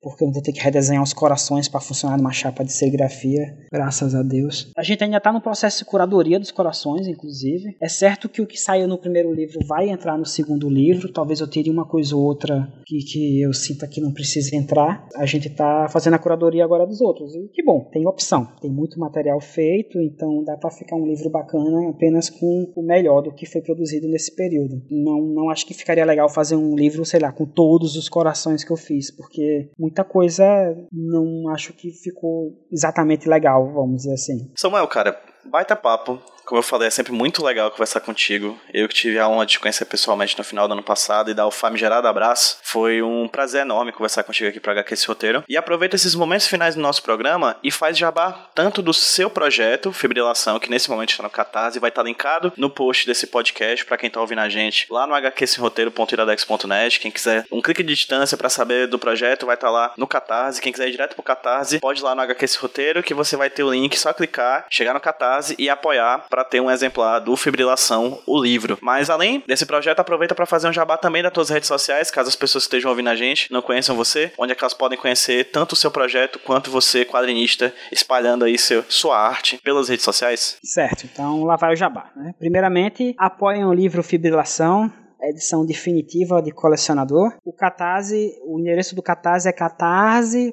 porque 0.00 0.24
eu 0.24 0.30
vou 0.30 0.42
ter 0.42 0.52
que 0.52 0.60
redesenhar 0.60 1.02
os 1.02 1.12
corações 1.12 1.68
para 1.68 1.80
funcionar 1.80 2.16
numa 2.16 2.32
chapa 2.32 2.64
de 2.64 2.72
serigrafia, 2.72 3.56
graças 3.72 4.14
a 4.14 4.22
Deus. 4.22 4.70
A 4.76 4.82
gente 4.82 5.02
ainda 5.04 5.16
está 5.18 5.32
no 5.32 5.40
processo 5.40 5.78
de 5.78 5.84
curadoria 5.84 6.38
dos 6.38 6.50
corações, 6.50 7.06
inclusive. 7.06 7.76
É 7.80 7.88
certo 7.88 8.28
que 8.28 8.40
o 8.40 8.46
que 8.46 8.58
saiu 8.58 8.86
no 8.86 8.98
primeiro 8.98 9.32
livro 9.32 9.58
vai 9.66 9.88
entrar 9.88 10.16
no 10.16 10.24
segundo 10.24 10.68
livro, 10.68 11.12
talvez 11.12 11.40
eu 11.40 11.48
teria 11.48 11.72
uma 11.72 11.86
coisa 11.86 12.14
ou 12.14 12.22
outra 12.22 12.72
que, 12.86 12.98
que 12.98 13.40
eu 13.40 13.52
sinta 13.52 13.86
que 13.86 14.00
não 14.00 14.12
precisa 14.12 14.54
entrar. 14.56 15.06
A 15.16 15.26
gente 15.26 15.48
está 15.48 15.88
fazendo 15.88 16.14
a 16.14 16.18
curadoria 16.18 16.64
agora 16.64 16.86
dos 16.86 17.00
outros, 17.00 17.34
e 17.34 17.48
que 17.48 17.62
bom, 17.62 17.88
tem 17.92 18.06
opção, 18.06 18.46
tem 18.60 18.70
muito 18.70 18.98
material 18.98 19.40
feito, 19.40 20.00
então 20.00 20.42
dá 20.44 20.56
para 20.56 20.70
ficar 20.70 20.96
um 20.96 21.06
livro 21.06 21.30
bacana 21.30 21.90
apenas 21.90 22.30
com 22.30 22.72
o 22.74 22.82
melhor 22.82 23.22
do 23.22 23.32
que 23.32 23.46
foi 23.46 23.60
produzido 23.60 24.08
nesse 24.08 24.34
período. 24.34 24.82
Não, 24.90 25.20
não 25.20 25.50
acho 25.50 25.66
que 25.66 25.74
ficaria 25.74 26.04
legal 26.04 26.28
fazer 26.28 26.56
um 26.56 26.74
livro, 26.74 27.04
sei 27.04 27.20
lá, 27.20 27.32
com 27.32 27.46
todos 27.46 27.96
os 27.96 28.08
corações 28.08 28.64
que 28.64 28.70
eu 28.70 28.76
fiz, 28.76 29.10
porque 29.10 29.70
muita 29.88 30.04
coisa 30.04 30.44
não 30.92 31.48
acho 31.50 31.72
que 31.72 31.90
ficou 31.90 32.52
exatamente 32.70 33.28
legal, 33.28 33.72
vamos 33.72 34.02
dizer 34.02 34.12
assim. 34.12 34.52
Samuel, 34.54 34.86
cara, 34.86 35.18
baita 35.46 35.74
papo. 35.74 36.20
Como 36.48 36.58
eu 36.58 36.62
falei, 36.62 36.88
é 36.88 36.90
sempre 36.90 37.12
muito 37.12 37.44
legal 37.44 37.70
conversar 37.70 38.00
contigo. 38.00 38.58
Eu 38.72 38.88
que 38.88 38.94
tive 38.94 39.18
a 39.18 39.28
honra 39.28 39.44
de 39.44 39.52
te 39.52 39.60
conhecer 39.60 39.84
pessoalmente 39.84 40.36
no 40.38 40.42
final 40.42 40.66
do 40.66 40.72
ano 40.72 40.82
passado 40.82 41.30
e 41.30 41.34
dar 41.34 41.46
o 41.46 41.50
famigerado 41.50 42.08
abraço. 42.08 42.56
Foi 42.62 43.02
um 43.02 43.28
prazer 43.28 43.60
enorme 43.60 43.92
conversar 43.92 44.24
contigo 44.24 44.48
aqui 44.48 44.58
para 44.58 44.72
HQ 44.72 44.94
esse 44.94 45.06
roteiro. 45.06 45.44
E 45.46 45.58
aproveita 45.58 45.94
esses 45.94 46.14
momentos 46.14 46.46
finais 46.46 46.74
do 46.74 46.80
nosso 46.80 47.02
programa 47.02 47.58
e 47.62 47.70
faz 47.70 47.98
jabá 47.98 48.48
tanto 48.54 48.80
do 48.80 48.94
seu 48.94 49.28
projeto, 49.28 49.92
Fibrilação, 49.92 50.58
que 50.58 50.70
nesse 50.70 50.88
momento 50.88 51.10
está 51.10 51.22
no 51.22 51.28
Catarse, 51.28 51.78
vai 51.78 51.90
estar 51.90 52.02
linkado 52.02 52.50
no 52.56 52.70
post 52.70 53.06
desse 53.06 53.26
podcast 53.26 53.84
para 53.84 53.98
quem 53.98 54.08
tá 54.08 54.18
ouvindo 54.18 54.40
a 54.40 54.48
gente 54.48 54.86
lá 54.90 55.06
no 55.06 55.14
hqsroteiro.iradex.net. 55.14 56.98
Quem 56.98 57.10
quiser 57.10 57.44
um 57.52 57.60
clique 57.60 57.82
de 57.82 57.94
distância 57.94 58.38
para 58.38 58.48
saber 58.48 58.86
do 58.86 58.98
projeto, 58.98 59.44
vai 59.44 59.54
estar 59.54 59.66
tá 59.66 59.70
lá 59.70 59.92
no 59.98 60.06
Catarse. 60.06 60.62
Quem 60.62 60.72
quiser 60.72 60.88
ir 60.88 60.92
direto 60.92 61.12
pro 61.12 61.22
Catarse, 61.22 61.78
pode 61.78 62.00
ir 62.00 62.04
lá 62.04 62.14
no 62.14 62.22
HQ 62.22 62.42
esse 62.42 62.58
roteiro 62.58 63.02
que 63.02 63.12
você 63.12 63.36
vai 63.36 63.50
ter 63.50 63.64
o 63.64 63.70
link, 63.70 63.98
só 63.98 64.14
clicar, 64.14 64.64
chegar 64.70 64.94
no 64.94 65.00
Catarse 65.00 65.54
e 65.58 65.68
apoiar 65.68 66.26
para 66.38 66.44
ter 66.44 66.60
um 66.60 66.70
exemplar 66.70 67.18
do 67.18 67.36
Fibrilação, 67.36 68.20
o 68.24 68.40
livro. 68.40 68.78
Mas 68.80 69.10
além 69.10 69.42
desse 69.44 69.66
projeto, 69.66 69.98
aproveita 69.98 70.36
para 70.36 70.46
fazer 70.46 70.68
um 70.68 70.72
jabá 70.72 70.96
também 70.96 71.20
das 71.20 71.32
tuas 71.32 71.48
redes 71.48 71.66
sociais, 71.66 72.12
caso 72.12 72.28
as 72.28 72.36
pessoas 72.36 72.62
estejam 72.62 72.90
ouvindo 72.90 73.08
a 73.08 73.16
gente 73.16 73.52
não 73.52 73.60
conheçam 73.60 73.96
você, 73.96 74.30
onde 74.38 74.52
é 74.52 74.54
que 74.54 74.62
elas 74.62 74.72
podem 74.72 74.96
conhecer 74.96 75.50
tanto 75.50 75.72
o 75.72 75.76
seu 75.76 75.90
projeto 75.90 76.38
quanto 76.38 76.70
você, 76.70 77.04
quadrinista, 77.04 77.74
espalhando 77.90 78.44
aí 78.44 78.56
seu, 78.56 78.84
sua 78.88 79.18
arte 79.18 79.58
pelas 79.64 79.88
redes 79.88 80.04
sociais? 80.04 80.58
Certo, 80.62 81.08
então 81.12 81.42
lá 81.42 81.56
vai 81.56 81.72
o 81.72 81.76
jabá. 81.76 82.12
Né? 82.14 82.32
Primeiramente, 82.38 83.16
apoiem 83.18 83.64
o 83.64 83.72
livro 83.72 84.00
Fibrilação, 84.00 84.92
edição 85.20 85.66
definitiva 85.66 86.40
de 86.40 86.52
colecionador. 86.52 87.32
O 87.44 87.52
Catarse, 87.52 88.32
o 88.46 88.60
endereço 88.60 88.94
do 88.94 89.02
Catarse 89.02 89.48
é 89.48 89.52
catarse.me 89.52 90.52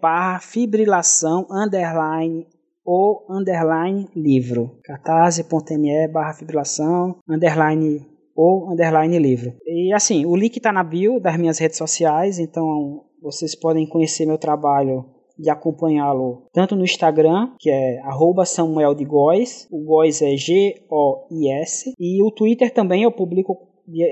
barra 0.00 0.38
fibrilação 0.38 1.48
underline 1.50 2.46
ou 2.86 3.26
underline 3.28 4.08
livro. 4.14 4.78
catarse.me 4.84 6.08
barra 6.08 6.34
fibrilação, 6.34 7.16
underline 7.28 8.06
ou 8.34 8.70
underline 8.70 9.18
livro. 9.18 9.54
E 9.66 9.92
assim, 9.92 10.24
o 10.24 10.36
link 10.36 10.56
está 10.56 10.72
na 10.72 10.84
bio 10.84 11.18
das 11.18 11.36
minhas 11.36 11.58
redes 11.58 11.76
sociais, 11.76 12.38
então 12.38 13.04
vocês 13.20 13.54
podem 13.54 13.88
conhecer 13.88 14.26
meu 14.26 14.38
trabalho 14.38 15.04
e 15.38 15.50
acompanhá-lo 15.50 16.46
tanto 16.52 16.76
no 16.76 16.84
Instagram, 16.84 17.54
que 17.58 17.70
é 17.70 17.98
arroba 18.00 18.44
Samuel 18.44 18.94
de 18.94 19.04
Góis, 19.04 19.68
o 19.70 19.84
Góis 19.84 20.22
é 20.22 20.36
G-O-I-S, 20.36 21.92
e 21.98 22.22
o 22.22 22.30
Twitter 22.30 22.72
também 22.72 23.02
eu 23.02 23.12
publico 23.12 23.56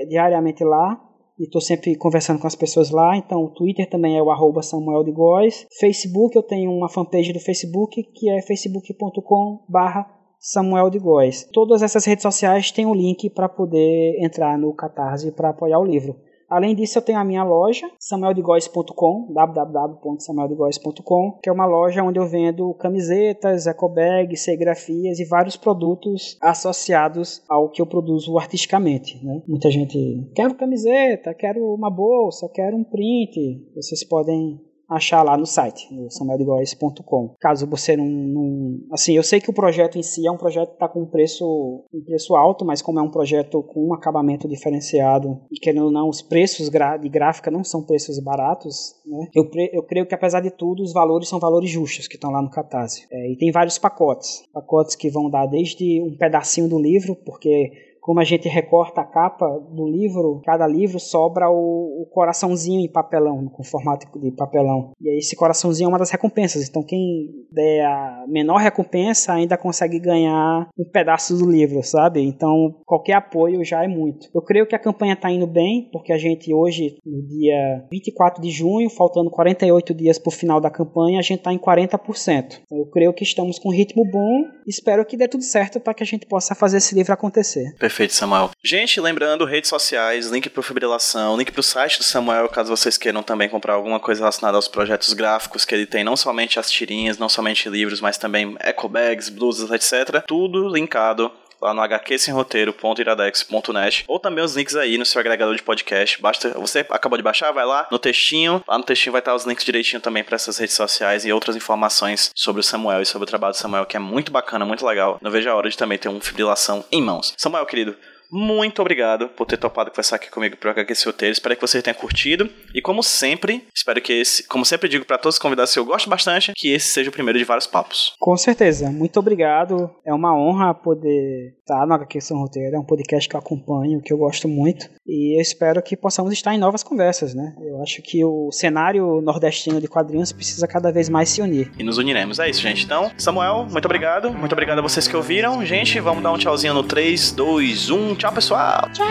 diariamente 0.07 0.63
lá, 0.63 1.01
e 1.37 1.43
estou 1.43 1.61
sempre 1.61 1.95
conversando 1.95 2.39
com 2.39 2.47
as 2.47 2.55
pessoas 2.55 2.89
lá. 2.89 3.15
Então, 3.17 3.43
o 3.43 3.49
Twitter 3.49 3.89
também 3.89 4.17
é 4.17 4.21
o 4.21 4.31
arroba 4.31 4.61
Samuel 4.61 5.03
de 5.03 5.11
Góes. 5.11 5.67
Facebook, 5.79 6.35
eu 6.35 6.43
tenho 6.43 6.71
uma 6.71 6.89
fanpage 6.89 7.33
do 7.33 7.39
Facebook 7.39 8.03
que 8.03 8.29
é 8.29 8.41
facebook.com 8.41 9.63
barra 9.67 10.09
Samuel 10.39 10.89
de 10.89 10.99
Góes. 10.99 11.47
Todas 11.51 11.81
essas 11.81 12.05
redes 12.05 12.23
sociais 12.23 12.71
têm 12.71 12.85
o 12.85 12.91
um 12.91 12.95
link 12.95 13.29
para 13.29 13.49
poder 13.49 14.17
entrar 14.23 14.57
no 14.57 14.73
Catarse 14.73 15.31
para 15.31 15.49
apoiar 15.49 15.79
o 15.79 15.85
livro. 15.85 16.15
Além 16.55 16.73
disso, 16.73 16.97
eu 16.97 17.01
tenho 17.01 17.19
a 17.19 17.23
minha 17.25 17.43
loja, 17.43 17.85
samueldegois.com, 17.99 19.33
www.samueldegois.com, 19.33 21.39
que 21.43 21.49
é 21.49 21.51
uma 21.51 21.65
loja 21.65 22.01
onde 22.01 22.17
eu 22.17 22.25
vendo 22.25 22.73
camisetas, 22.75 23.67
ecobags, 23.67 24.39
serigrafias 24.39 25.19
e 25.19 25.25
vários 25.25 25.57
produtos 25.57 26.37
associados 26.41 27.43
ao 27.49 27.67
que 27.67 27.81
eu 27.81 27.85
produzo 27.85 28.37
artisticamente. 28.37 29.19
Né? 29.21 29.41
Muita 29.45 29.69
gente 29.69 30.31
quer 30.33 30.55
camiseta, 30.55 31.33
quero 31.33 31.59
uma 31.73 31.89
bolsa, 31.89 32.47
quero 32.47 32.77
um 32.77 32.85
print. 32.85 33.61
Vocês 33.75 34.05
podem 34.05 34.57
achar 34.89 35.23
lá 35.23 35.37
no 35.37 35.45
site, 35.45 35.93
no 35.93 36.09
samueldegois.com. 36.09 37.35
Caso 37.39 37.67
você 37.67 37.95
não, 37.95 38.05
não, 38.05 38.79
Assim, 38.91 39.13
eu 39.13 39.23
sei 39.23 39.39
que 39.39 39.49
o 39.49 39.53
projeto 39.53 39.97
em 39.97 40.03
si 40.03 40.27
é 40.27 40.31
um 40.31 40.37
projeto 40.37 40.69
que 40.69 40.75
está 40.75 40.87
com 40.87 41.01
um 41.01 41.05
preço, 41.05 41.45
um 41.93 42.01
preço 42.03 42.35
alto, 42.35 42.65
mas 42.65 42.81
como 42.81 42.99
é 42.99 43.01
um 43.01 43.09
projeto 43.09 43.63
com 43.63 43.87
um 43.87 43.93
acabamento 43.93 44.47
diferenciado 44.47 45.41
e 45.51 45.59
querendo 45.59 45.85
ou 45.85 45.91
não, 45.91 46.09
os 46.09 46.21
preços 46.21 46.69
de 46.69 47.09
gráfica 47.09 47.51
não 47.51 47.63
são 47.63 47.83
preços 47.83 48.19
baratos, 48.19 48.95
né? 49.05 49.27
eu, 49.33 49.49
eu 49.71 49.83
creio 49.83 50.05
que 50.05 50.15
apesar 50.15 50.41
de 50.41 50.51
tudo, 50.51 50.83
os 50.83 50.93
valores 50.93 51.27
são 51.27 51.39
valores 51.39 51.69
justos 51.69 52.07
que 52.07 52.15
estão 52.15 52.31
lá 52.31 52.41
no 52.41 52.49
Catarse. 52.49 53.05
É, 53.11 53.31
e 53.31 53.37
tem 53.37 53.51
vários 53.51 53.77
pacotes. 53.77 54.43
Pacotes 54.53 54.95
que 54.95 55.09
vão 55.09 55.29
dar 55.29 55.45
desde 55.45 56.01
um 56.01 56.15
pedacinho 56.17 56.69
do 56.69 56.79
livro, 56.79 57.15
porque 57.15 57.71
como 58.05 58.19
a 58.19 58.23
gente 58.23 58.47
recorta 58.47 59.01
a 59.01 59.03
capa 59.03 59.47
do 59.71 59.87
livro, 59.87 60.39
cada 60.45 60.67
livro 60.67 60.99
sobra 60.99 61.49
o, 61.49 62.03
o, 62.03 62.05
coraçãozinho 62.11 62.79
em 62.79 62.87
papelão, 62.87 63.47
com 63.47 63.63
formato 63.63 64.05
de 64.19 64.29
papelão. 64.29 64.91
E 65.01 65.17
esse 65.17 65.35
coraçãozinho 65.35 65.87
é 65.87 65.89
uma 65.89 65.97
das 65.97 66.11
recompensas. 66.11 66.69
Então 66.69 66.83
quem 66.83 67.31
der 67.51 67.83
a 67.83 68.25
menor 68.27 68.57
recompensa 68.57 69.33
ainda 69.33 69.57
consegue 69.57 69.97
ganhar 69.97 70.69
um 70.77 70.87
pedaço 70.87 71.35
do 71.35 71.49
livro, 71.49 71.81
sabe? 71.81 72.21
Então 72.21 72.75
qualquer 72.85 73.13
apoio 73.13 73.65
já 73.65 73.83
é 73.83 73.87
muito. 73.87 74.29
Eu 74.35 74.41
creio 74.43 74.67
que 74.67 74.75
a 74.75 74.79
campanha 74.79 75.13
está 75.13 75.31
indo 75.31 75.47
bem, 75.47 75.89
porque 75.91 76.13
a 76.13 76.17
gente 76.19 76.53
hoje, 76.53 76.97
no 77.03 77.25
dia 77.25 77.87
24 77.91 78.39
de 78.39 78.51
junho, 78.51 78.87
faltando 78.87 79.31
48 79.31 79.95
dias 79.95 80.19
para 80.19 80.29
o 80.29 80.31
final 80.31 80.61
da 80.61 80.69
campanha, 80.69 81.17
a 81.17 81.23
gente 81.23 81.39
está 81.39 81.51
em 81.51 81.57
40%. 81.57 82.59
Então, 82.65 82.77
eu 82.77 82.85
creio 82.85 83.11
que 83.13 83.23
estamos 83.23 83.57
com 83.57 83.69
um 83.69 83.73
ritmo 83.73 84.05
bom. 84.05 84.43
Espero 84.67 85.03
que 85.03 85.17
dê 85.17 85.27
tudo 85.27 85.43
certo 85.43 85.79
para 85.79 85.95
que 85.95 86.03
a 86.03 86.05
gente 86.05 86.27
possa 86.27 86.53
fazer 86.53 86.77
esse 86.77 86.93
livro 86.93 87.11
acontecer. 87.11 87.73
Perfeito. 87.79 87.94
Perfeito, 87.95 88.13
Samuel. 88.13 88.51
Gente, 88.61 88.99
lembrando, 88.99 89.45
redes 89.45 89.69
sociais, 89.69 90.27
link 90.27 90.49
pro 90.49 90.61
Fibrilação, 90.61 91.37
link 91.37 91.49
pro 91.49 91.63
site 91.63 91.97
do 91.97 92.03
Samuel, 92.03 92.49
caso 92.49 92.75
vocês 92.75 92.97
queiram 92.97 93.23
também 93.23 93.47
comprar 93.47 93.75
alguma 93.75 94.01
coisa 94.01 94.19
relacionada 94.19 94.57
aos 94.57 94.67
projetos 94.67 95.13
gráficos 95.13 95.63
que 95.63 95.73
ele 95.73 95.85
tem, 95.85 96.03
não 96.03 96.17
somente 96.17 96.59
as 96.59 96.69
tirinhas, 96.69 97.17
não 97.17 97.29
somente 97.29 97.69
livros, 97.69 98.01
mas 98.01 98.17
também 98.17 98.57
ecobags, 98.59 99.29
blusas, 99.29 99.71
etc. 99.71 100.21
Tudo 100.27 100.67
linkado 100.67 101.31
lá 101.61 101.73
no 101.73 101.81
hqsemroteiro.iradex.net 101.81 104.05
ou 104.07 104.19
também 104.19 104.43
os 104.43 104.55
links 104.55 104.75
aí 104.75 104.97
no 104.97 105.05
seu 105.05 105.19
agregador 105.19 105.55
de 105.55 105.63
podcast. 105.63 106.21
Basta, 106.21 106.49
você 106.51 106.85
acabou 106.89 107.17
de 107.17 107.23
baixar, 107.23 107.51
vai 107.51 107.65
lá 107.65 107.87
no 107.91 107.99
textinho, 107.99 108.63
lá 108.67 108.77
no 108.77 108.83
textinho 108.83 109.11
vai 109.11 109.19
estar 109.19 109.35
os 109.35 109.45
links 109.45 109.65
direitinho 109.65 110.01
também 110.01 110.23
para 110.23 110.35
essas 110.35 110.57
redes 110.57 110.75
sociais 110.75 111.25
e 111.25 111.31
outras 111.31 111.55
informações 111.55 112.31
sobre 112.35 112.59
o 112.59 112.63
Samuel 112.63 113.01
e 113.01 113.05
sobre 113.05 113.23
o 113.23 113.27
trabalho 113.27 113.53
do 113.53 113.57
Samuel, 113.57 113.85
que 113.85 113.97
é 113.97 113.99
muito 113.99 114.31
bacana, 114.31 114.65
muito 114.65 114.85
legal. 114.85 115.17
Não 115.21 115.31
vejo 115.31 115.49
a 115.49 115.55
hora 115.55 115.69
de 115.69 115.77
também 115.77 115.97
ter 115.97 116.09
um 116.09 116.21
fibrilação 116.21 116.85
em 116.91 117.01
mãos. 117.01 117.33
Samuel, 117.37 117.65
querido, 117.65 117.95
muito 118.31 118.81
obrigado 118.81 119.29
por 119.29 119.45
ter 119.45 119.57
topado 119.57 119.91
conversar 119.91 120.17
aqui 120.17 120.29
comigo 120.29 120.57
para 120.57 120.73
esse 120.89 121.05
roteiro. 121.05 121.33
Espero 121.33 121.55
que 121.55 121.61
você 121.61 121.81
tenha 121.81 121.93
curtido. 121.93 122.49
E 122.73 122.81
como 122.81 123.01
sempre, 123.01 123.65
espero 123.73 124.01
que 124.01 124.13
esse, 124.13 124.47
como 124.47 124.65
sempre 124.65 124.89
digo 124.89 125.05
para 125.05 125.17
todos 125.17 125.35
os 125.35 125.39
convidados 125.39 125.73
que 125.73 125.79
eu 125.79 125.85
gosto 125.85 126.09
bastante, 126.09 126.53
que 126.55 126.71
esse 126.71 126.89
seja 126.89 127.09
o 127.09 127.13
primeiro 127.13 127.39
de 127.39 127.45
vários 127.45 127.67
papos. 127.67 128.13
Com 128.19 128.35
certeza. 128.37 128.89
Muito 128.91 129.19
obrigado. 129.19 129.89
É 130.05 130.13
uma 130.13 130.35
honra 130.37 130.73
poder 130.73 131.55
estar 131.65 131.85
no 131.87 131.95
HQ 131.95 132.21
São 132.21 132.37
Roteiro. 132.37 132.75
É 132.75 132.79
um 132.79 132.85
podcast 132.85 133.27
que 133.27 133.35
eu 133.35 133.39
acompanho, 133.39 133.99
que 133.99 134.13
eu 134.13 134.17
gosto 134.17 134.47
muito. 134.47 134.87
E 135.05 135.35
eu 135.37 135.41
espero 135.41 135.81
que 135.81 135.97
possamos 135.97 136.31
estar 136.31 136.53
em 136.53 136.59
novas 136.59 136.83
conversas, 136.83 137.33
né? 137.33 137.55
Eu 137.59 137.81
acho 137.81 138.03
que 138.03 138.23
o 138.23 138.51
cenário 138.51 139.19
nordestino 139.21 139.81
de 139.81 139.87
quadrinhos 139.87 140.31
precisa 140.31 140.67
cada 140.67 140.91
vez 140.91 141.09
mais 141.09 141.29
se 141.29 141.41
unir. 141.41 141.71
E 141.77 141.83
nos 141.83 141.97
uniremos. 141.97 142.37
É 142.37 142.47
isso, 142.47 142.61
gente. 142.61 142.85
Então, 142.85 143.11
Samuel, 143.17 143.65
muito 143.69 143.85
obrigado. 143.85 144.31
Muito 144.31 144.53
obrigado 144.53 144.77
a 144.77 144.81
vocês 144.83 145.07
que 145.07 145.15
ouviram. 145.15 145.65
Gente, 145.65 145.99
vamos 145.99 146.21
dar 146.21 146.31
um 146.31 146.37
tchauzinho 146.37 146.75
no 146.75 146.83
3, 146.83 147.31
2, 147.31 147.89
1. 147.89 148.15
Tchau, 148.15 148.31
pessoal. 148.31 148.87
Tchau. 148.93 149.05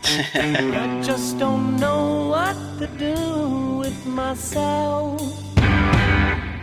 I 0.34 1.02
just 1.02 1.38
don't 1.38 1.78
know 1.78 2.30
what 2.30 2.56
to 2.78 2.86
do 2.96 3.80
with 3.80 4.06
myself. 4.06 5.20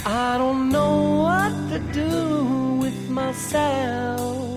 I 0.05 0.37
don't 0.39 0.69
know 0.71 1.23
what 1.23 1.53
to 1.69 1.79
do 1.93 2.79
with 2.81 3.09
myself. 3.09 4.56